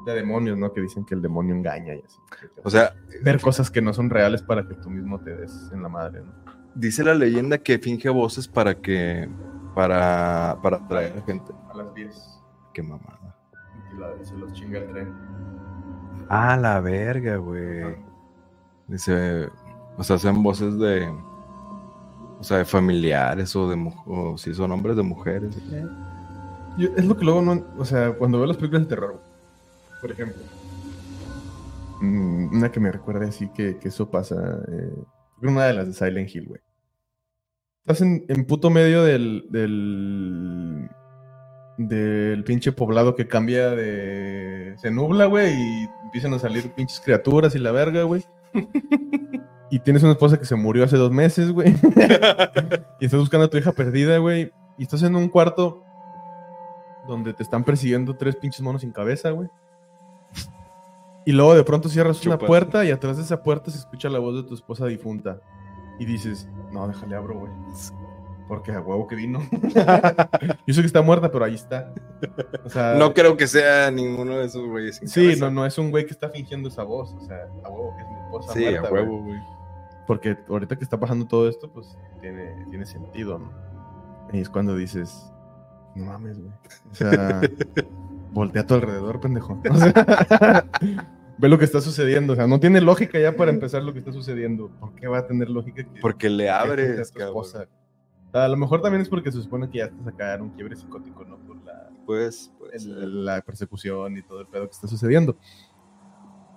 [0.07, 0.73] de demonios, ¿no?
[0.73, 2.19] Que dicen que el demonio engaña y así.
[2.63, 5.83] O sea, ver cosas que no son reales para que tú mismo te des en
[5.83, 6.33] la madre, ¿no?
[6.75, 9.29] dice la leyenda que finge voces para que.
[9.75, 10.59] para.
[10.63, 11.53] para atraer a gente.
[11.73, 12.43] A las 10.
[12.75, 13.26] Qué mamada.
[13.99, 15.13] La- se los chinga el tren.
[16.29, 17.97] Ah, la verga, güey.
[18.89, 19.49] Dice.
[19.97, 21.09] O sea, hacen voces de.
[22.39, 25.57] O sea, de familiares o de mu- o si son hombres de mujeres.
[26.77, 27.65] Yo- es lo que luego no.
[27.79, 29.21] O sea, cuando veo las películas de terror,
[30.03, 30.43] por ejemplo,
[32.03, 34.61] mm, una que me recuerde así que, que eso pasa.
[34.69, 34.93] eh,
[35.43, 36.61] una de las de Silent Hill, güey.
[37.85, 40.91] Estás en, en puto medio del, del.
[41.79, 44.75] Del pinche poblado que cambia de.
[44.79, 48.25] se nubla, güey, y empiezan a salir pinches criaturas y la verga, güey.
[49.69, 51.71] Y tienes una esposa que se murió hace dos meses, güey.
[53.01, 54.53] y estás buscando a tu hija perdida, güey.
[54.79, 55.83] Y estás en un cuarto
[57.09, 59.49] donde te están persiguiendo tres pinches monos sin cabeza, güey.
[61.25, 64.21] Y luego de pronto cierras una puerta y atrás de esa puerta se escucha la
[64.21, 65.41] voz de tu esposa difunta.
[65.99, 67.53] Y dices, no, déjale abro, güey.
[68.49, 69.41] Porque a huevo que vino.
[70.67, 71.93] Yo sé que está muerta, pero ahí está.
[72.65, 75.01] O sea, No creo que sea ninguno de esos güeyes.
[75.05, 75.47] Sí, cabeza.
[75.47, 77.13] no, no es un güey que está fingiendo esa voz.
[77.15, 78.53] O sea, a huevo que es mi esposa.
[78.53, 79.39] Sí, muerta, a huevo, güey.
[80.07, 83.51] Porque ahorita que está pasando todo esto, pues tiene, tiene sentido, ¿no?
[84.33, 85.33] Y es cuando dices,
[85.97, 86.53] no mames, güey.
[86.93, 87.41] O sea,
[88.33, 89.61] voltea a tu alrededor, pendejo.
[89.71, 90.65] O sea,
[91.39, 92.35] ve lo que está sucediendo.
[92.35, 94.71] O sea, no tiene lógica ya para empezar lo que está sucediendo.
[94.79, 97.29] ¿Por qué va a tener lógica que, Porque le que abres, finja a tu cabrón.
[97.29, 97.69] esposa?
[98.33, 100.77] A lo mejor también es porque se supone que ya estás acá en un quiebre
[100.77, 101.39] psicótico, ¿no?
[101.39, 101.73] Por la,
[102.05, 105.37] Pues, pues, el- la persecución y todo el pedo que está sucediendo.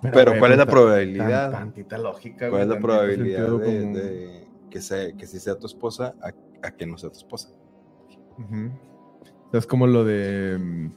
[0.01, 1.51] Pero, ¿cuál es la tan- probabilidad?
[1.51, 6.15] tan- Tantita lógica, ¿Cuál es la probabilidad de, que, sea, que sí sea tu esposa
[6.21, 6.31] a,
[6.67, 7.49] a que no sea tu esposa?
[8.37, 10.57] O sea, es como lo de.
[10.59, 10.91] mm,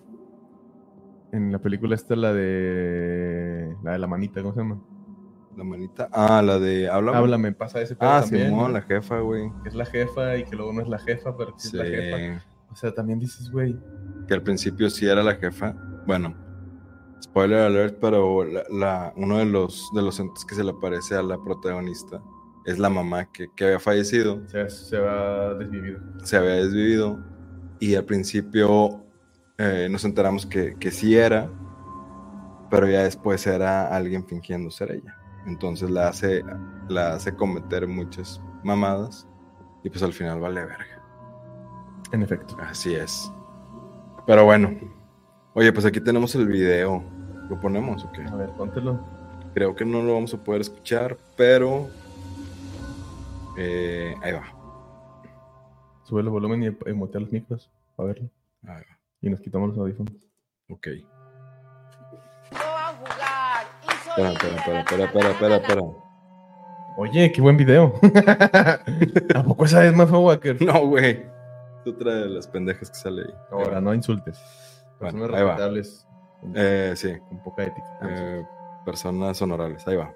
[1.32, 3.74] En la película esta, la de.
[3.82, 4.80] La de la manita, ¿cómo se llama?
[5.56, 6.08] La manita.
[6.12, 7.18] Ah, la de Háblame.
[7.18, 8.48] Háblame, pasa ese pedo Ah, también.
[8.48, 9.50] Simón, la jefa, güey.
[9.62, 11.76] Que es la jefa y que luego no es la jefa, pero sí Sí.
[11.78, 12.44] es la jefa.
[12.70, 13.76] O sea, también dices, güey.
[14.26, 15.74] Que al principio sí era la jefa.
[16.06, 16.34] Bueno,
[17.22, 21.14] spoiler alert, pero la, la- uno de los, de los entes que se le aparece
[21.16, 22.22] a la protagonista
[22.64, 24.40] es la mamá que, que había fallecido.
[24.48, 26.00] Se, se va desvivido.
[26.22, 27.18] se había desvivido
[27.78, 29.04] y al principio
[29.58, 31.50] eh, nos enteramos que, que sí era,
[32.70, 35.14] pero ya después era alguien fingiendo ser ella.
[35.46, 36.44] Entonces la hace,
[36.88, 39.26] la hace cometer muchas mamadas
[39.82, 41.02] y pues al final vale verga.
[42.12, 42.56] En efecto.
[42.60, 43.32] Así es.
[44.26, 44.70] Pero bueno,
[45.54, 47.02] oye, pues aquí tenemos el video.
[47.48, 48.22] ¿Lo ponemos o qué?
[48.22, 49.00] A ver, póntelo.
[49.54, 51.88] Creo que no lo vamos a poder escuchar, pero
[53.58, 54.44] eh, ahí va.
[56.04, 57.70] Sube el volumen y, y mutea los micros.
[57.98, 58.28] A verlo.
[58.62, 58.98] Ahí va.
[59.20, 60.14] Y nos quitamos los audífonos.
[60.68, 60.88] Ok.
[64.16, 65.82] Espera, espera, espera, espera, espera, espera.
[66.98, 67.94] Oye, qué buen video.
[69.32, 70.60] ¿Tampoco esa es Mafia Walker?
[70.60, 71.24] No, güey.
[71.86, 73.34] otra de las pendejas que sale ahí.
[73.50, 74.38] Ahora, no insultes.
[74.98, 75.82] Personas bueno.
[76.54, 77.18] Eh, sí.
[77.26, 77.98] Con poca ética.
[78.02, 78.44] Eh,
[78.84, 79.88] personas honorables.
[79.88, 80.12] Ahí va.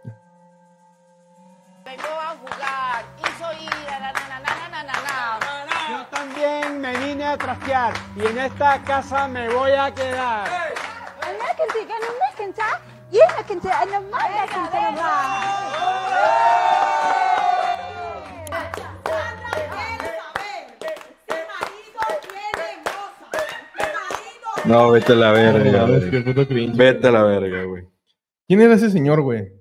[1.87, 5.39] Vengo a jugar y soy na, na,
[5.89, 10.67] Yo también me vine a trastear y en esta casa me voy a quedar
[13.12, 15.12] كانوا المكنتة يا مكنتي أنا ما مكنتي أنا
[24.66, 25.82] No, vete a la verga.
[25.82, 26.12] Mames, güey.
[26.12, 26.78] qué puto cringe.
[26.78, 27.88] Vete a la verga, güey.
[28.48, 29.52] ¿Quién era ese señor, güey?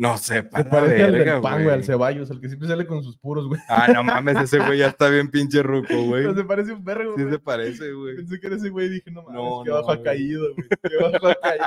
[0.00, 2.68] No sé, Se para la parece al del pan, güey, al Ceballos, al que siempre
[2.68, 3.60] sale con sus puros, güey.
[3.68, 6.22] Ah, no mames, ese güey ya está bien pinche ruco, güey.
[6.22, 7.34] Pero se parece un perro, Sí güey.
[7.34, 8.16] se parece, güey.
[8.16, 10.54] Pensé que era ese güey y dije, no mames, No, qué no bajo ha caído,
[10.54, 10.68] güey.
[10.82, 11.66] Qué bajo ha caído,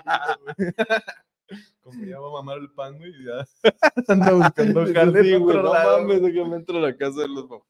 [0.57, 0.71] güey.
[1.81, 3.45] Como ya va a mamar el pan, güey, y ya
[4.07, 7.67] anda buscando jale Sí, güey, no mames, déjame entro a la casa de los papás.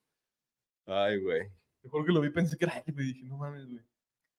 [0.86, 1.42] Ay, güey.
[1.82, 3.08] Mejor que lo vi pensé que era él, güey.
[3.08, 3.82] Dije, no mames, güey.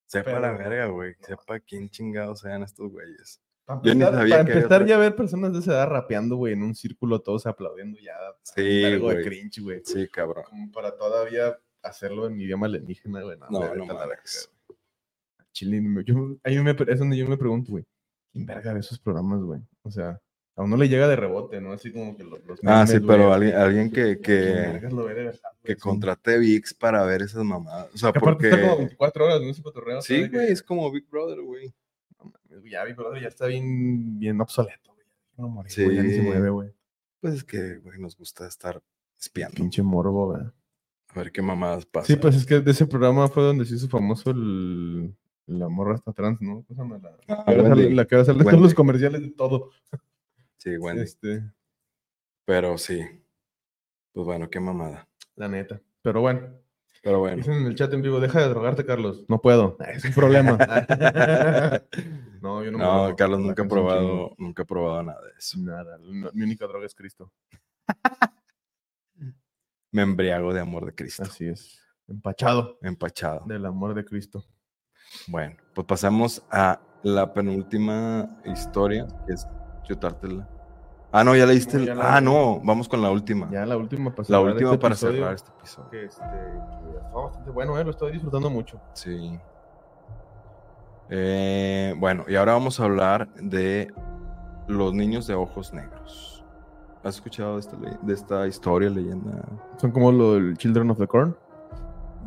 [0.06, 1.14] Sepa Pero- la verga, güey.
[1.18, 3.41] Sepa quién chingados sean estos güeyes.
[3.64, 7.46] Para empezar, para ya ver personas de esa edad rapeando, güey, en un círculo todos
[7.46, 8.12] aplaudiendo ya.
[8.42, 9.82] Sí, algo de cringe, güey.
[9.84, 10.44] Sí, cabrón.
[10.48, 13.38] Como para todavía hacerlo en idioma alienígena, güey.
[13.38, 14.18] No, No, no a la.
[15.52, 17.84] Chile, yo, ahí me, es donde yo me pregunto, güey.
[18.32, 19.60] ¿Quién verga ve esos programas, güey?
[19.82, 20.18] O sea,
[20.56, 21.72] a uno le llega de rebote, ¿no?
[21.72, 22.42] Así como que los.
[22.44, 27.22] los Ah, sí, pero alguien, alguien que, ¿Quién que, de que contrate VIX para ver
[27.22, 27.88] esas mamadas.
[27.94, 28.84] O sea, Que aparte está como porque...
[28.84, 29.48] 24 horas, ¿no?
[29.50, 30.02] Ese cotorreo.
[30.02, 31.72] Sí, de güey, es como Big Brother, güey.
[32.70, 35.06] Ya, mi brother ya está bien, bien obsoleto, güey.
[35.36, 36.74] No morir, güey, ya ni se mueve, güey.
[37.20, 38.82] Pues es que, güey, nos gusta estar
[39.18, 39.54] espiando.
[39.56, 40.42] Pinche morbo, güey.
[41.08, 42.06] A ver qué mamadas pasa.
[42.06, 45.14] Sí, pues es que de ese programa fue donde se hizo famoso el,
[45.46, 46.64] la morra hasta trans, ¿no?
[46.70, 49.70] La, Ah, la que va a salir todos los comerciales de todo.
[50.58, 51.02] Sí, Wendy.
[51.02, 51.42] Este,
[52.46, 53.00] Pero sí.
[54.12, 55.08] Pues bueno, qué mamada.
[55.36, 55.80] la neta.
[56.02, 56.48] Pero bueno,
[57.02, 57.36] Pero bueno.
[57.36, 59.24] dicen en el chat en vivo, deja de drogarte, Carlos.
[59.28, 59.76] No puedo.
[59.92, 60.56] Es un problema.
[62.40, 63.16] no, yo no me No.
[63.16, 65.58] Carlos nunca ha canción probado, nunca ha probado nada de eso.
[65.58, 65.98] Nada.
[65.98, 67.32] no, mi única droga es Cristo.
[69.90, 71.24] Me embriago de amor de Cristo.
[71.24, 71.78] Así es.
[72.08, 73.44] Empachado Empachado.
[73.46, 74.44] del amor de Cristo.
[75.26, 79.46] Bueno, pues pasamos a la penúltima historia, que es
[79.82, 80.48] chutártela.
[81.12, 81.76] Ah, no, ya leíste.
[81.76, 83.48] El- ya la Ah, no, vamos con la última.
[83.50, 85.90] Ya la última para la cerrar última este para episodio, cerrar este episodio.
[85.90, 88.80] Que, este, que está bastante bueno, eh, lo estoy disfrutando mucho.
[88.94, 89.38] Sí.
[91.10, 93.92] Eh, bueno, y ahora vamos a hablar de
[94.68, 96.44] los niños de ojos negros.
[97.04, 99.32] ¿Has escuchado de esta, le- de esta historia, leyenda?
[99.76, 101.36] Son como lo del Children of the Corn.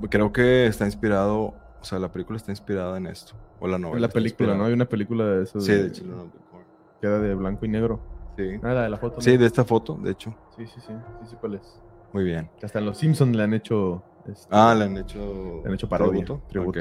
[0.10, 3.34] Creo que está inspirado, o sea, la película está inspirada en esto.
[3.60, 4.02] O la novela.
[4.08, 4.66] La película, ¿no?
[4.66, 5.60] Hay una película de eso.
[5.62, 6.64] Sí, de Children of the Corn.
[7.02, 8.00] Queda de blanco y negro.
[8.38, 8.60] Sí.
[8.64, 9.16] Ah, la de la foto.
[9.18, 9.22] ¿no?
[9.22, 10.36] Sí, de esta foto, de hecho.
[10.58, 10.94] sí, sí, sí.
[11.22, 11.82] Sí, sí, cuál es.
[12.14, 12.50] Muy bien.
[12.60, 14.04] Que hasta en los Simpsons le han hecho.
[14.28, 15.62] este, Ah, le han hecho.
[15.64, 16.80] Le han hecho parodia, tributo.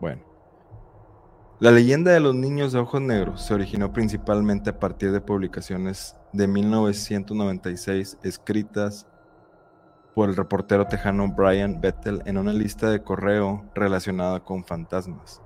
[0.00, 0.22] Bueno.
[1.58, 6.14] La leyenda de los niños de ojos negros se originó principalmente a partir de publicaciones
[6.34, 9.06] de 1996 escritas
[10.14, 15.40] por el reportero tejano Brian Bettel en una lista de correo relacionada con fantasmas,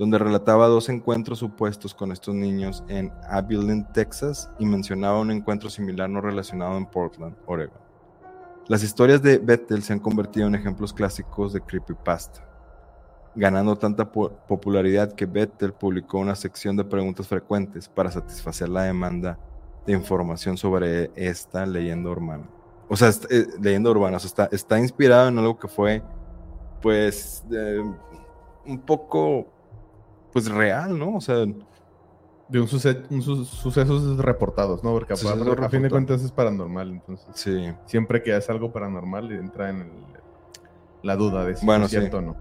[0.00, 5.68] donde relataba dos encuentros supuestos con estos niños en Abilene, Texas, y mencionaba un encuentro
[5.68, 7.78] similar no relacionado en Portland, Oregon.
[8.66, 12.48] Las historias de Bettel se han convertido en ejemplos clásicos de creepypasta,
[13.34, 18.84] ganando tanta po- popularidad que Bettel publicó una sección de preguntas frecuentes para satisfacer la
[18.84, 19.38] demanda
[19.84, 22.48] de información sobre esta leyenda urbana.
[22.88, 26.02] O sea, eh, leyenda urbana, o sea, está, inspirado en algo que fue
[26.80, 27.44] pues,
[28.64, 29.46] un poco,
[30.32, 31.16] pues real, ¿no?
[31.16, 31.36] O sea,
[32.48, 34.90] De un, suce- un su- sucesos reportados, ¿no?
[34.92, 37.72] Porque a, fin de cuentas es paranormal, entonces sí.
[37.86, 39.90] siempre que es algo paranormal entra en el-
[41.02, 42.24] la duda de si Bueno, es cierto sí.
[42.24, 42.36] o no.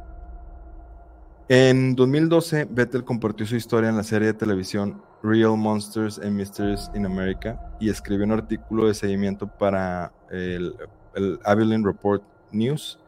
[1.47, 6.91] En 2012, Vettel compartió su historia en la serie de televisión Real Monsters and Mysteries
[6.93, 10.75] in America y escribió un artículo de seguimiento para el,
[11.15, 12.21] el Abilene Report
[12.51, 12.99] News,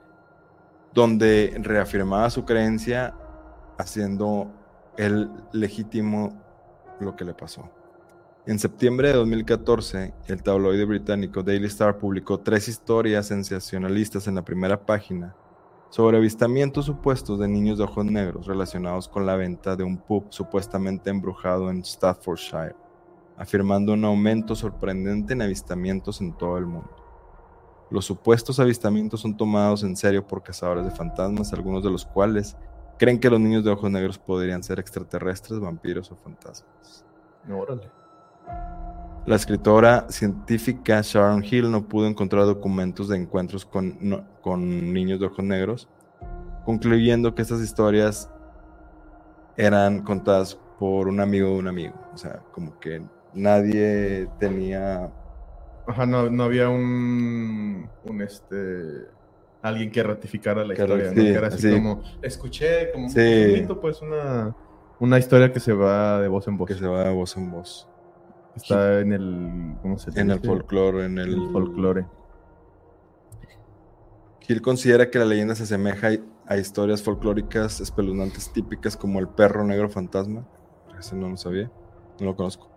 [0.94, 3.14] donde reafirmaba su creencia
[3.78, 4.52] haciendo
[4.98, 6.34] el legítimo
[7.00, 7.70] lo que le pasó.
[8.46, 14.42] En septiembre de 2014, el tabloide británico Daily Star publicó tres historias sensacionalistas en la
[14.42, 15.36] primera página
[15.92, 20.26] sobre avistamientos supuestos de niños de ojos negros relacionados con la venta de un pub
[20.30, 22.76] supuestamente embrujado en Staffordshire,
[23.38, 26.90] afirmando un aumento sorprendente en avistamientos en todo el mundo.
[27.92, 32.56] Los supuestos avistamientos son tomados en serio por cazadores de fantasmas, algunos de los cuales
[33.02, 37.04] creen que los niños de ojos negros podrían ser extraterrestres, vampiros o fantasmas.
[37.52, 37.90] Órale.
[39.26, 45.20] La escritora científica Sharon Hill no pudo encontrar documentos de encuentros con, no- con niños
[45.20, 45.90] de ojos negros,
[46.64, 48.30] concluyendo que estas historias
[49.58, 51.96] eran contadas por un amigo de un amigo.
[52.14, 53.02] O sea, como que
[53.34, 55.12] nadie tenía...
[55.88, 59.08] Ajá, no, no había un, un este
[59.62, 61.22] alguien que ratificara la historia, ra- ¿no?
[61.22, 61.76] sí, Que era así así.
[61.76, 63.20] como escuché como Sí.
[63.20, 64.56] un mito, pues una
[65.00, 66.68] una historia que se va de voz en voz.
[66.68, 67.88] que se va de voz en voz.
[68.56, 70.48] Está en el ¿cómo se En el dice?
[70.48, 71.30] folclore, en el...
[71.34, 72.06] El folclore.
[74.48, 76.10] Hill considera que la leyenda se asemeja
[76.46, 80.46] a historias folclóricas espeluznantes típicas como el perro negro fantasma,
[81.00, 81.72] ese no lo sabía,
[82.20, 82.70] no lo conozco,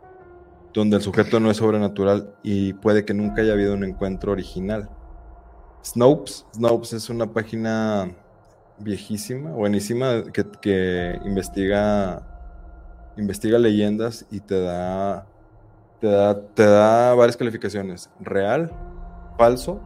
[0.72, 4.88] donde el sujeto no es sobrenatural y puede que nunca haya habido un encuentro original.
[5.84, 8.10] Snopes, Snopes es una página
[8.78, 12.22] viejísima, buenísima, que, que investiga,
[13.18, 15.26] investiga leyendas y te da,
[16.00, 18.72] te da, te da varias calificaciones, real,
[19.36, 19.80] falso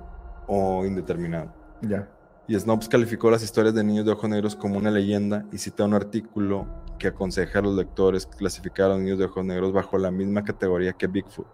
[0.47, 1.53] o indeterminado.
[1.83, 2.09] Ya.
[2.47, 5.85] Y Snopes calificó las historias de niños de ojos negros como una leyenda y cita
[5.85, 6.67] un artículo
[6.99, 10.45] que aconseja a los lectores clasificar a los niños de ojos negros bajo la misma
[10.45, 11.47] categoría que Bigfoot.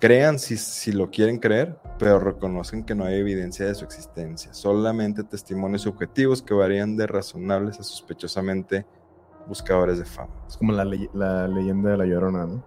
[0.00, 4.54] Crean si, si lo quieren creer, pero reconocen que no hay evidencia de su existencia,
[4.54, 8.86] solamente testimonios subjetivos que varían de razonables a sospechosamente
[9.46, 12.64] buscadores de fama, Es como la, ley- la leyenda de la llorona, ¿no?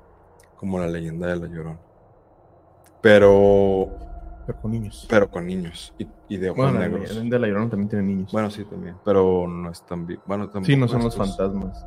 [0.58, 1.80] como la leyenda de la Llorona.
[3.02, 3.90] Pero,
[4.46, 5.06] Pero con niños.
[5.10, 7.10] pero con niños y, y de ojos bueno, la negros.
[7.10, 8.32] leyenda de la llorona también tiene niños.
[8.32, 8.96] Bueno, sí, también.
[9.04, 10.22] Pero no es tan bien.
[10.26, 11.86] Bueno, sí, no son los fantasmas.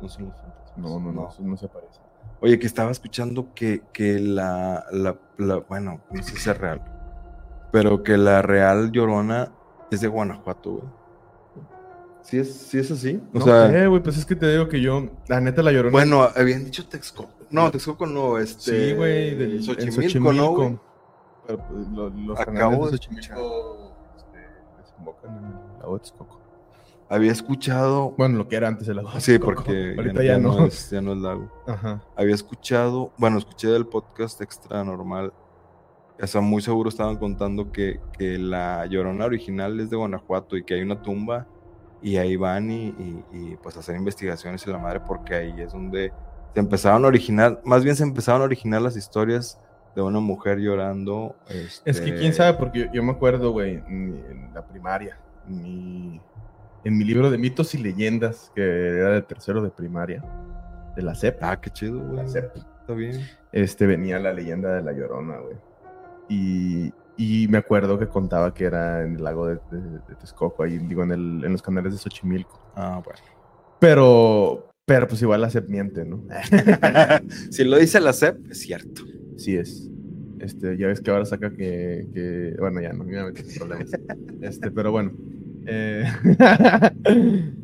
[0.00, 0.76] No son los fantasmas.
[0.76, 2.02] No, no, no, no se parecen.
[2.40, 6.80] Oye, que estaba escuchando que, que la, la, la- Bueno, no sé si es real.
[7.72, 9.50] Pero que la Real Llorona
[9.90, 10.84] es de Guanajuato, güey.
[12.22, 13.20] ¿Sí es, sí es así?
[13.34, 15.72] O no sea, sé, güey, pues es que te digo que yo, la neta la
[15.72, 15.92] llorona.
[15.92, 17.30] bueno, habían dicho Texcoco.
[17.50, 18.90] No, Texcoco no, este.
[18.90, 20.78] sí, güey, del en Xochimilco, ¿no, güey?
[21.46, 24.38] Pero pues, lo- los Acabo canales de Xochimilco este,
[24.82, 25.42] desembocan en
[25.92, 26.40] de Texcoco.
[27.10, 28.14] Había escuchado.
[28.18, 30.66] Bueno, lo que era antes el lago sí, porque ahorita ya, no.
[30.66, 31.50] es, ya no es lago.
[31.66, 32.02] Ajá.
[32.16, 35.32] había escuchado, bueno, escuché del podcast Extra Normal,
[36.20, 40.64] o sea, muy seguro estaban contando que, que la Llorona original es de Guanajuato y
[40.64, 41.46] que hay una tumba
[42.02, 45.72] y ahí van y, y- y, pues hacer investigaciones en la madre porque ahí es
[45.72, 46.12] donde
[46.54, 49.58] se empezaron a originar, más bien se empezaron a originar las historias
[49.94, 51.34] de una mujer llorando.
[51.48, 56.20] Es que este, quién sabe, porque yo, yo me acuerdo, güey, en, la primaria, mi,
[56.88, 60.24] en mi libro de mitos y leyendas, que era de tercero de primaria,
[60.96, 61.36] de la CEP.
[61.42, 62.16] Ah, qué chido, güey.
[62.16, 62.56] La CEP.
[62.56, 63.20] Está bien.
[63.52, 65.56] este, venía la leyenda de la Llorona, güey.
[66.30, 70.62] Y, y me acuerdo que contaba que era en el lago de, de- de Texcoco,
[70.62, 72.58] ahí, digo, en, el, en los canales de Xochimilco.
[72.74, 73.20] Ah, bueno.
[73.80, 76.22] Pero, pero pues igual la CEP miente, ¿no?
[77.50, 79.02] si lo dice la CEP, es cierto.
[79.36, 79.90] Sí es.
[80.40, 83.90] Este, ya ves que ahora saca que, que- bueno, ya no, ya me problemas.
[84.40, 85.12] Este, pero bueno.
[85.70, 86.04] Eh,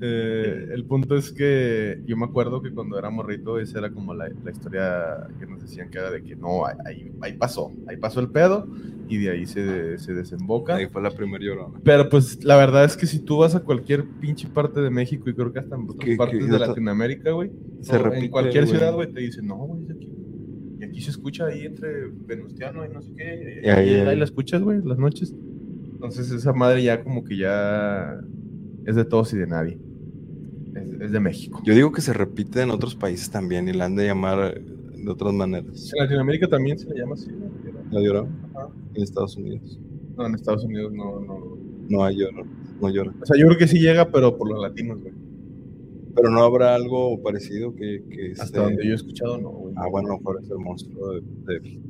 [0.01, 4.14] eh, el punto es que yo me acuerdo que cuando era morrito, esa era como
[4.14, 7.97] la, la historia que nos decían que era de que no, ahí- ahí, pasó, ahí
[7.97, 8.66] pasó el pedo
[9.09, 10.76] y de ahí se, se desemboca.
[10.76, 11.78] Ahí fue la primera llorona.
[11.82, 15.28] Pero pues la verdad es que si tú vas a cualquier pinche parte de México
[15.31, 17.51] y creo que hasta en otras partes de Latinoamérica, güey,
[18.14, 20.10] en cualquier ciudad, güey, te dicen, no, güey, es aquí.
[20.81, 23.60] Y aquí se escucha ahí entre Venustiano y no sé qué.
[23.62, 25.35] Y Y ahí- ahí, ahí la escuchas, güey, las noches.
[26.05, 28.20] Entonces esa madre ya como que ya
[28.85, 29.78] es de todos y de nadie.
[30.74, 31.62] Es, es de México.
[31.64, 35.10] Yo digo que se repite en otros países también y la han de llamar de
[35.10, 35.93] otras maneras.
[35.94, 37.31] En Latinoamérica también se le llama así.
[37.90, 38.20] ¿La?
[38.20, 38.68] Ajá.
[38.94, 39.78] En Estados Unidos.
[40.16, 41.56] No, en Estados Unidos no, no.
[41.89, 42.18] No hay
[42.81, 43.12] no llora.
[43.22, 45.14] O sea, yo creo que sí llega, pero por los latinos, güey.
[46.14, 49.74] Pero no habrá algo parecido que, que Hasta esté- donde yo he escuchado, no, güey.
[49.76, 51.81] Ah, bueno, por es el monstruo de, de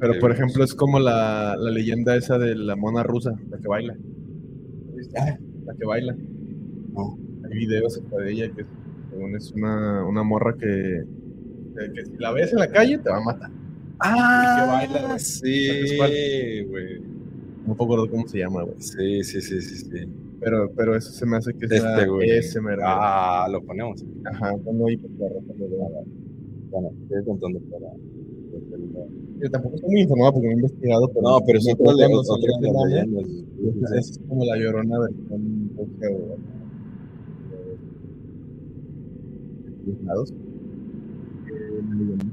[0.00, 3.68] Pero, por ejemplo, es como la, la leyenda esa de la mona rusa, la que
[3.68, 3.96] baila.
[4.96, 5.18] ¿Viste?
[5.64, 6.16] La que baila.
[6.92, 7.18] No.
[7.44, 8.64] Hay videos de ella que
[9.10, 11.04] según es una, una morra que,
[11.76, 13.50] que, que si la ves en la calle te va a matar.
[14.00, 17.00] Ah, que baila, sí, ¿Sabes güey.
[17.66, 18.80] No puedo acordar cómo se llama, güey.
[18.80, 20.08] Sí, sí, sí, sí, sí.
[20.40, 22.30] Pero, pero eso se me hace que sea Este, güey.
[22.30, 22.82] ese mero.
[22.84, 24.04] Ah, lo ponemos.
[24.24, 25.66] Ajá, ahí pues, la ropa me.
[26.70, 27.92] Bueno, estoy contando para.
[29.40, 33.26] Yo tampoco estoy muy informado porque no he investigado, pero No, pero este mame, leyendas.
[33.84, 35.70] Esa es como la llorona versión.
[39.84, 40.32] De los lados.
[40.32, 42.24] Eh, la leyenda.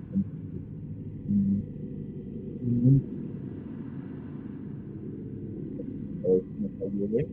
[6.24, 7.28] A ver si me salió, güey.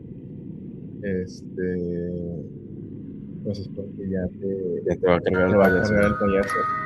[1.02, 2.44] Este.
[3.44, 4.82] Pues es porque ya te.
[4.86, 6.81] Ya te va a cargar el payaso.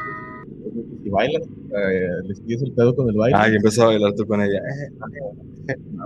[1.02, 3.36] Si bailas, eh, le sigues el pedo con el baile.
[3.38, 4.60] Ah, y empezó a bailar tú con ella.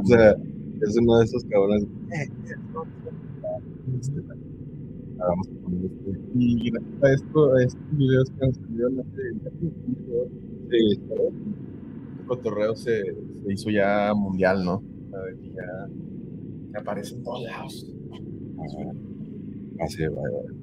[0.03, 0.37] o sea,
[0.82, 1.87] es uno de esos cabrones.
[4.01, 4.20] Este,
[5.19, 6.20] ah, Vamos a poner este.
[6.35, 9.05] Y gracias a esto, a estos videos que han salido en
[10.70, 11.01] sí,
[12.20, 14.82] el cotorreo se, se hizo ya mundial, ¿no?
[15.11, 15.89] Ya,
[16.73, 17.87] ya aparece en todos lados.
[19.81, 20.60] Así va, va.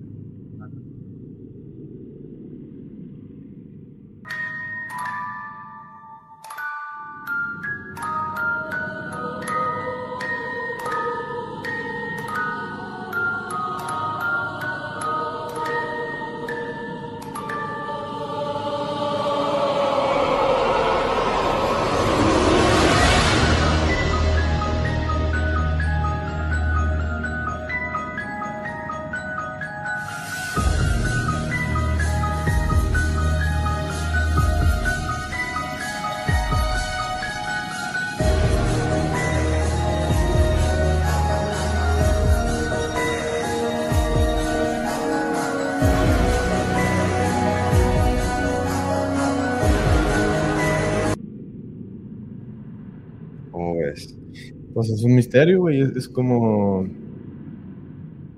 [54.78, 55.82] Pues es un misterio, güey.
[55.82, 56.86] Es, es como.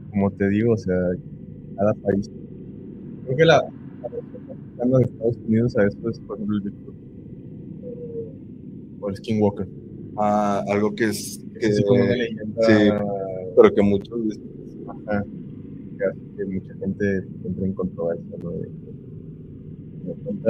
[0.10, 0.96] Como te digo, o sea,
[1.76, 2.32] cada país.
[3.26, 3.70] Creo que la,
[4.78, 6.96] la de Estados Unidos a esto es, por ejemplo, el Bigfoot.
[7.84, 8.32] eh,
[9.02, 9.68] O el Skinwalker.
[10.16, 11.44] Ah, algo que es.
[11.56, 12.62] Que Que, es como una leyenda.
[12.62, 12.90] sí.
[13.58, 14.40] pero que muchos
[14.88, 15.26] Ajá.
[16.38, 18.52] Que mucha gente entre en controversia, ¿no?
[18.54, 18.62] El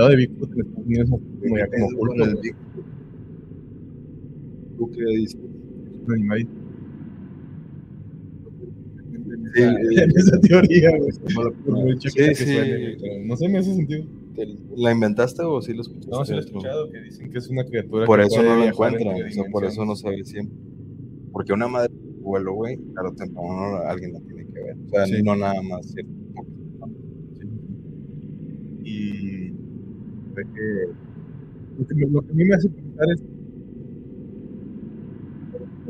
[0.09, 2.41] de Bigfoot en Estados Unidos es como ya como culto.
[4.77, 5.48] ¿Tú qué dices?
[9.53, 11.11] Sí, en esa teoría, güey.
[11.99, 12.45] Sí, que sí.
[12.45, 14.05] suene, No sé, me hace sentido.
[14.77, 16.11] ¿La inventaste o sí lo escuchaste?
[16.11, 18.55] No, sí lo he escuchado, que dicen que es una criatura Por que eso no
[18.55, 20.55] lo encuentran, entre o sea, por eso no sabe siempre.
[21.31, 24.77] Porque una madre vuelo, güey, claro, temprano alguien la tiene que ver.
[24.85, 25.21] O sea, Sí.
[25.23, 26.11] no nada más cierto.
[28.83, 29.49] Y
[30.33, 30.87] creo que
[31.77, 33.21] lo que, lo que a mí me hace pensar es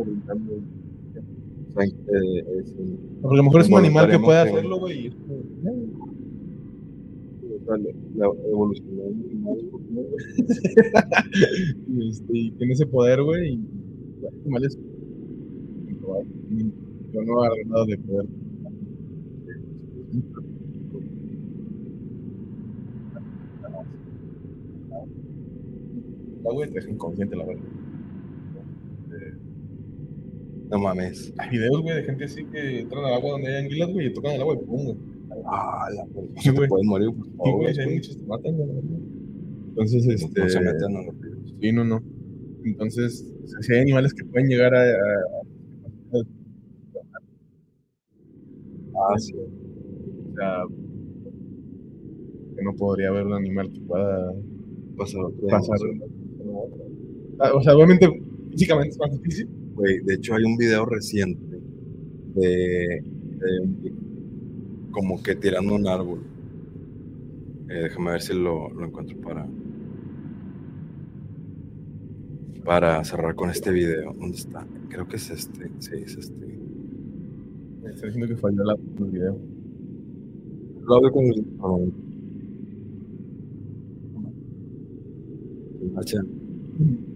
[0.01, 5.03] O sea, es un- porque a lo mejor es un animal que puede hacerlo, güey.
[5.03, 5.43] y es como, o
[7.65, 8.89] sea, la, la evolución
[11.87, 13.53] y, este, y tiene ese poder, güey.
[13.53, 13.59] Y
[14.21, 14.77] los animales
[17.11, 18.25] yo no he agarrado de poder.
[26.43, 27.63] La güey te deja inconsciente, la verdad.
[30.69, 31.33] No mames.
[31.37, 34.13] Hay videos, güey, de gente así que entran al agua donde hay anguilas, güey, y
[34.13, 34.97] tocan el agua y pum, güey.
[35.45, 36.05] Ah, la.
[36.41, 36.67] Sí, güey.
[36.69, 38.69] puedes morir por Sí, güey, si hay muchos te matan, güey.
[39.69, 40.39] Entonces, este.
[40.41, 41.55] No se meten a los ríos.
[41.59, 42.03] Sí, no, no.
[42.65, 44.81] Entonces, o sea, si hay animales que pueden llegar a.
[44.81, 46.23] a- a-
[49.01, 49.33] Ah, sí.
[49.33, 50.63] o sea,
[52.57, 54.33] que no podría haber un animal que pueda
[54.97, 55.77] Pasar pasar.
[57.39, 58.07] Ah, O sea, obviamente,
[58.51, 59.47] físicamente es más difícil.
[59.79, 61.57] Güey, de hecho hay un video reciente
[62.35, 63.93] de, de
[64.91, 66.19] como que tirando un árbol.
[67.69, 69.47] Eh, déjame ver si lo, lo encuentro para
[72.65, 74.13] para cerrar con este video.
[74.19, 74.67] ¿Dónde está?
[74.89, 75.71] Creo que es este.
[75.79, 76.45] Sí, es este.
[77.81, 79.39] Me está diciendo que falló la, el video.
[80.81, 81.45] Lo hablo con el.
[85.93, 86.19] Marcha.
[86.19, 87.08] Está.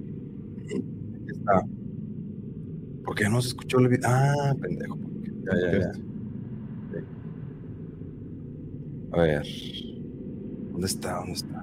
[3.14, 4.10] ¿Por qué no se escuchó el video?
[4.10, 4.98] Ah, pendejo.
[4.98, 5.94] porque- Ya, ya, ya.
[5.94, 6.00] Sí.
[9.12, 9.44] A ver.
[10.72, 11.18] ¿Dónde está?
[11.18, 11.62] ¿Dónde está?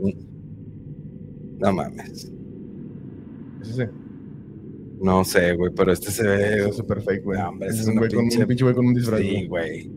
[0.00, 1.58] Mm.
[1.60, 2.30] No mames.
[3.62, 3.88] Es ese.
[5.00, 6.68] No sé, güey, pero este se ve.
[6.68, 7.38] Es super fake, güey.
[7.40, 9.20] No, hombre, es es un güey con pinche- un pinche güey con un disfraz.
[9.22, 9.88] Sí, güey.
[9.88, 9.90] güey.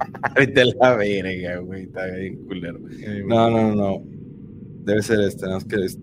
[0.36, 1.84] Vete a la verga, güey.
[1.84, 2.78] Está bien culero.
[2.78, 3.24] Güey.
[3.26, 4.02] No, no, no.
[4.84, 5.40] Debe ser este.
[5.44, 5.82] Tenemos que.
[5.82, 6.02] Este,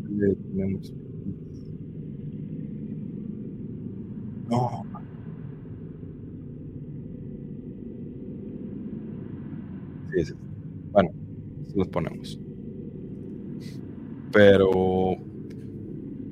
[0.56, 0.92] tenemos...
[4.54, 4.86] No.
[10.12, 10.36] Sí, este.
[10.92, 11.10] Bueno,
[11.68, 12.40] sí los ponemos.
[14.32, 15.16] Pero.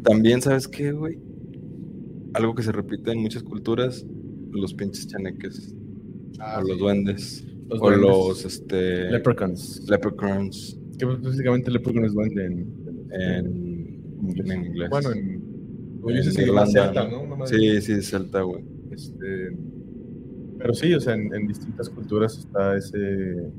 [0.03, 1.19] También, ¿sabes qué, güey?
[2.33, 4.05] Algo que se repite en muchas culturas:
[4.51, 5.75] los pinches chaneques.
[6.39, 6.79] Ah, o los sí.
[6.79, 7.47] duendes.
[7.69, 8.01] Los o duendes.
[8.01, 9.11] los, este.
[9.11, 9.89] Leprechauns.
[9.89, 10.77] leprechauns.
[10.97, 12.59] Que básicamente Leprechaun es duende en,
[13.11, 14.89] En, en inglés.
[14.89, 15.41] Bueno, en.
[16.07, 17.20] En Irlanda, celta, ¿no?
[17.45, 18.63] Sí, sí, celta, güey.
[18.91, 19.51] Este,
[20.57, 23.49] pero sí, o sea, en, en distintas culturas está ese,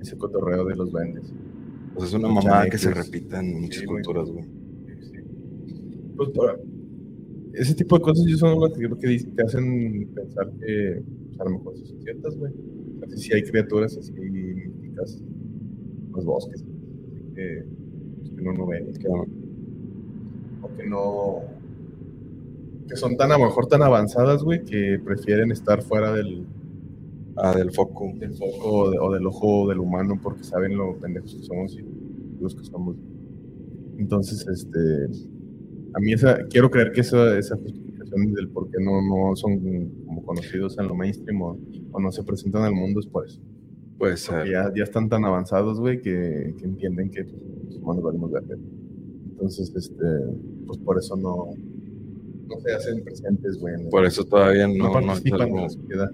[0.00, 1.32] ese cotorreo de los duendes.
[1.94, 4.02] Pues es una mamada que se repita en muchas Sí, güey.
[4.02, 4.44] culturas, güey.
[6.16, 6.56] Pues, ahora,
[7.54, 11.02] ese tipo de cosas yo son las que creo que dis- te hacen pensar que
[11.28, 12.52] pues, a lo mejor sí son ciertas, güey.
[12.52, 17.64] O sea, sí, sí hay criaturas así místicas en los bosques así que,
[18.18, 19.26] pues, que uno no ve, Que no-
[20.62, 21.42] o que no
[22.88, 26.44] que son tan a lo mejor tan avanzadas, güey, que prefieren estar fuera del,
[27.36, 28.12] Ah, del foco.
[28.18, 31.72] del foco o, de- o del ojo del humano porque saben lo pendejos que somos
[31.78, 31.84] y
[32.40, 32.96] los que somos.
[33.96, 34.78] Entonces, este,
[35.94, 39.58] a mí esa, quiero creer que esa, esa justificación del por qué no, no son
[40.06, 41.56] como conocidos en lo mainstream o,
[41.92, 43.40] o no se presentan al mundo es por eso.
[44.16, 44.48] Ser.
[44.48, 47.36] ya, ya están tan avanzados, güey, que, que entienden que pues,
[47.66, 48.56] los humanos valimos verga.
[49.30, 50.04] Entonces, este,
[50.66, 51.50] pues por eso no,
[52.48, 53.74] no se hacen presentes, güey.
[53.90, 56.10] Por eso todavía no, no, en la sociedad.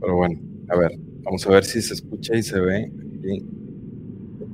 [0.00, 0.92] Pero bueno, a ver,
[1.22, 3.46] vamos a ver si se escucha y se ve aquí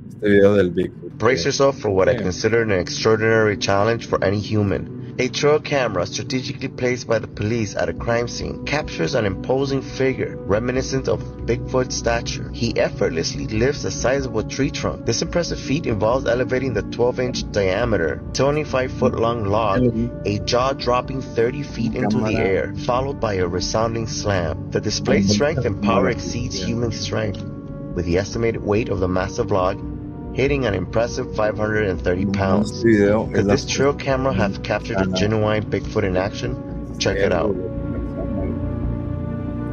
[0.08, 1.16] este video del Bigfoot.
[1.18, 4.97] Brace yourself for what I consider an extraordinary challenge for any human.
[5.20, 9.82] A trail camera strategically placed by the police at a crime scene captures an imposing
[9.82, 12.52] figure reminiscent of Bigfoot's stature.
[12.54, 15.06] He effortlessly lifts a sizable tree trunk.
[15.06, 19.82] This impressive feat involves elevating the 12 inch diameter, 25 foot long log
[20.24, 24.70] a jaw dropping 30 feet into the air, followed by a resounding slam.
[24.70, 29.50] The displayed strength and power exceeds human strength, with the estimated weight of the massive
[29.50, 29.87] log
[30.34, 32.82] hitting an impressive 530 pounds.
[32.82, 36.56] Could this trail camera have captured a genuine Bigfoot in action?
[36.98, 37.54] Check it out.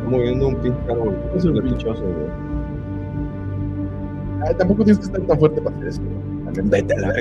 [0.06, 1.15] Moviendo un pinche árbol.
[1.36, 2.30] Es un pinchoso, güey.
[4.45, 6.02] Ay, tampoco tienes que estar tan fuerte para hacer eso.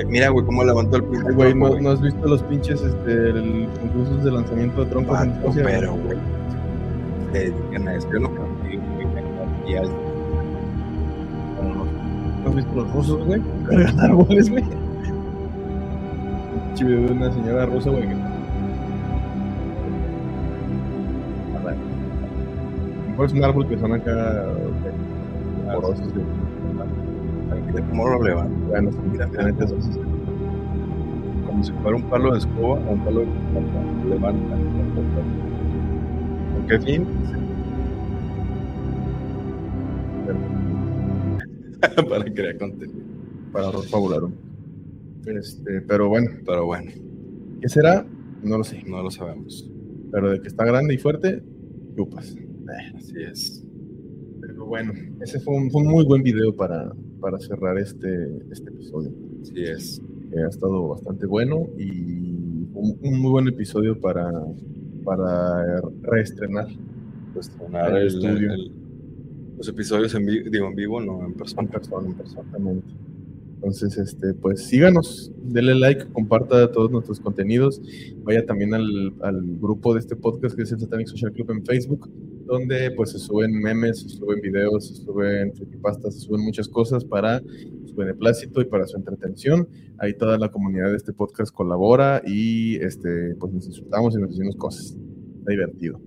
[0.07, 3.67] Mira, güey, cómo levantó el pinche güey, ¿no, no has visto los pinches este, el,
[3.79, 5.63] concursos de lanzamiento de troncos en Vato, Escocia?
[5.63, 6.17] pero, güey.
[7.33, 8.07] Se dedican a eso.
[8.13, 10.14] Yo no creo que, güey,
[12.55, 13.41] ¿No has visto los rusos, güey?
[13.67, 14.63] Cargan árboles, güey.
[16.79, 18.07] Video de una señora rusa, güey.
[23.09, 24.45] mejor es un árbol que son acá.
[25.65, 26.25] ok, porosos, güey.
[27.89, 28.67] Cómo lo levanta.
[28.69, 28.97] Bueno, sí.
[31.45, 34.07] Como si fuera un palo de escoba o un palo de plata.
[34.07, 34.55] Levanta.
[36.55, 37.05] ¿Con qué fin?
[42.09, 42.99] Para crear contenido.
[43.51, 44.33] para fabularon.
[45.25, 46.91] Este, pero bueno, Pero bueno,
[47.61, 48.05] ¿qué será?
[48.43, 48.83] No lo sé.
[48.85, 49.69] no lo sabemos.
[50.11, 51.41] Pero de que está grande y fuerte,
[51.95, 52.35] chupas.
[52.95, 53.63] Así es.
[54.41, 58.07] Pero bueno, ese fue un, fue un muy buen video para, para cerrar este,
[58.51, 59.11] este episodio.
[59.41, 60.01] Así es.
[60.31, 64.29] que ha estado bastante bueno y un, un muy buen episodio para,
[65.03, 66.67] para reestrenar
[67.33, 68.53] Pues estrenar El el- estudio.
[68.53, 68.71] el-
[69.57, 71.63] los episodios en vivo, digo en vivo, no en persona.
[71.63, 72.81] en persona, en persona.
[73.55, 77.81] Entonces, este, pues síganos, denle like, comparta todos nuestros contenidos,
[78.23, 81.65] vaya también al, al grupo de este podcast que es el Satanic Social Club en
[81.65, 82.07] Facebook,
[82.45, 87.03] donde pues se suben memes, se suben videos, se suben creepypastas, se suben muchas cosas
[87.03, 87.41] para
[87.85, 89.67] su beneplácito y para su entretención.
[89.97, 94.29] Ahí toda la comunidad de este podcast colabora y este, pues nos insultamos y nos
[94.29, 94.95] decimos cosas.
[95.39, 95.99] Está divertido.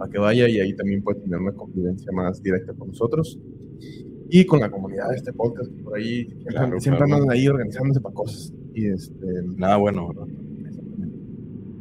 [0.00, 3.38] Para que vaya y ahí también puede tener una convivencia más directa con nosotros
[4.30, 7.22] y con la comunidad de este podcast, que por ahí siempre, Claro, siempre claro.
[7.22, 8.52] andan ahí organizándose para cosas.
[8.74, 10.26] Y este, Nada bueno, ¿verdad?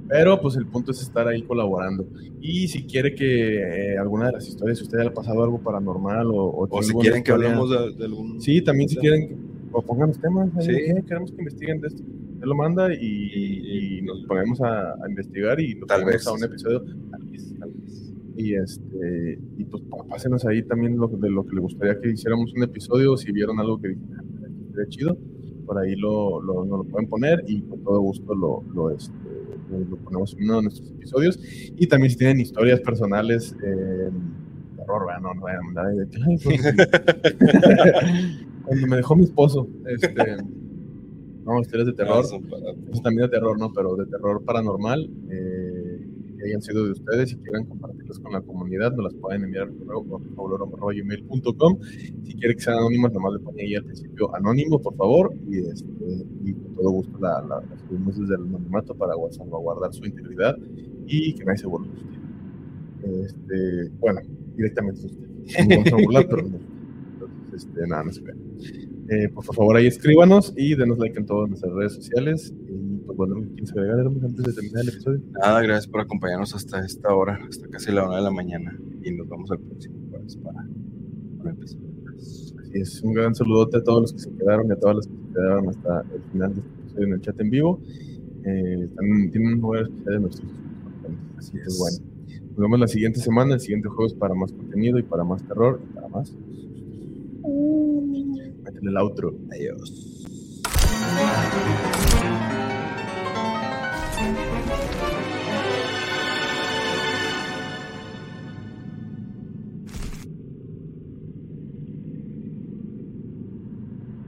[0.09, 2.07] Pero pues el punto es estar ahí colaborando.
[2.41, 6.27] Y si quiere que eh, alguna de las historias, si usted ha pasado algo paranormal
[6.27, 8.41] o, o O si quieren que hablemos de, de algún.
[8.41, 9.37] Sí, también si quieren,
[9.71, 10.49] o pongan los temas.
[10.57, 10.71] ahí, Sí.
[10.71, 12.01] eh, queremos que investiguen de esto.
[12.41, 16.25] él lo manda y, y nos ponemos a, a investigar y lo Tal vez.
[16.25, 16.83] a un episodio.
[17.11, 18.13] Tal vez, tal vez.
[18.41, 22.53] Y este, y pues pásenos ahí también lo, de lo que le gustaría que hiciéramos
[22.53, 24.23] un episodio, si vieron algo que "Ah,
[24.69, 25.17] estaría chido,
[25.65, 29.11] por ahí lo, lo, nos lo pueden poner y con todo gusto lo, lo, este,
[29.89, 31.37] lo, ponemos en uno de nuestros episodios.
[31.75, 34.09] Y también si tienen historias personales, eh,
[34.77, 36.37] terror, no, no vayan a mandar de "Ay,
[38.63, 40.15] cuando- me dejó mi esposo, este,
[41.43, 42.23] no, historias de terror.
[42.25, 43.73] Son para- Eso también de terror, ¿no?
[43.73, 45.68] Pero de terror paranormal, eh,
[46.39, 49.67] que hayan sido de ustedes y quieran compartirlos con la comunidad, nos las pueden enviar
[49.67, 51.79] al correo por fabuloso.gmail.com.
[52.23, 55.59] Si quieren que sean anónimas, nomás le ponen ahí al principio anónimo, por favor, y,
[55.59, 60.05] este, y con todo gusto la, la, la subimos desde el anonimato para salvaguardar su
[60.05, 60.57] integridad
[61.05, 61.89] y que nadie se burle.
[63.03, 64.21] Este, bueno,
[64.55, 65.27] directamente de usted.
[65.67, 66.59] No vamos a burlar, pero no.
[67.13, 68.21] Entonces, este, nada, no se.
[68.21, 72.53] Eh, pues, por favor, ahí escríbanos y denos like en todas nuestras redes sociales.
[73.09, 75.19] Pues bueno, ¿quién agregar Hermes, antes de terminar el episodio?
[75.31, 78.77] Nada, gracias por acompañarnos hasta esta hora, hasta casi la una de la mañana.
[79.03, 81.87] Y nos vemos el próximo jueves para un episodio.
[82.05, 82.53] más.
[82.59, 85.07] Así es, un gran saludote a todos los que se quedaron y a todas las
[85.07, 87.81] que se quedaron hasta el final de este episodio en el chat en vivo.
[88.45, 88.89] Eh,
[89.31, 90.51] tienen un lugar especial en nuestros
[91.39, 91.79] Así que es.
[91.79, 91.97] bueno,
[92.49, 93.55] nos vemos la siguiente semana.
[93.55, 96.31] El siguiente jueves para más contenido y para más terror y para más.
[98.63, 99.33] Métele el outro.
[99.49, 100.17] Adiós.
[104.69, 105.08] Thank you.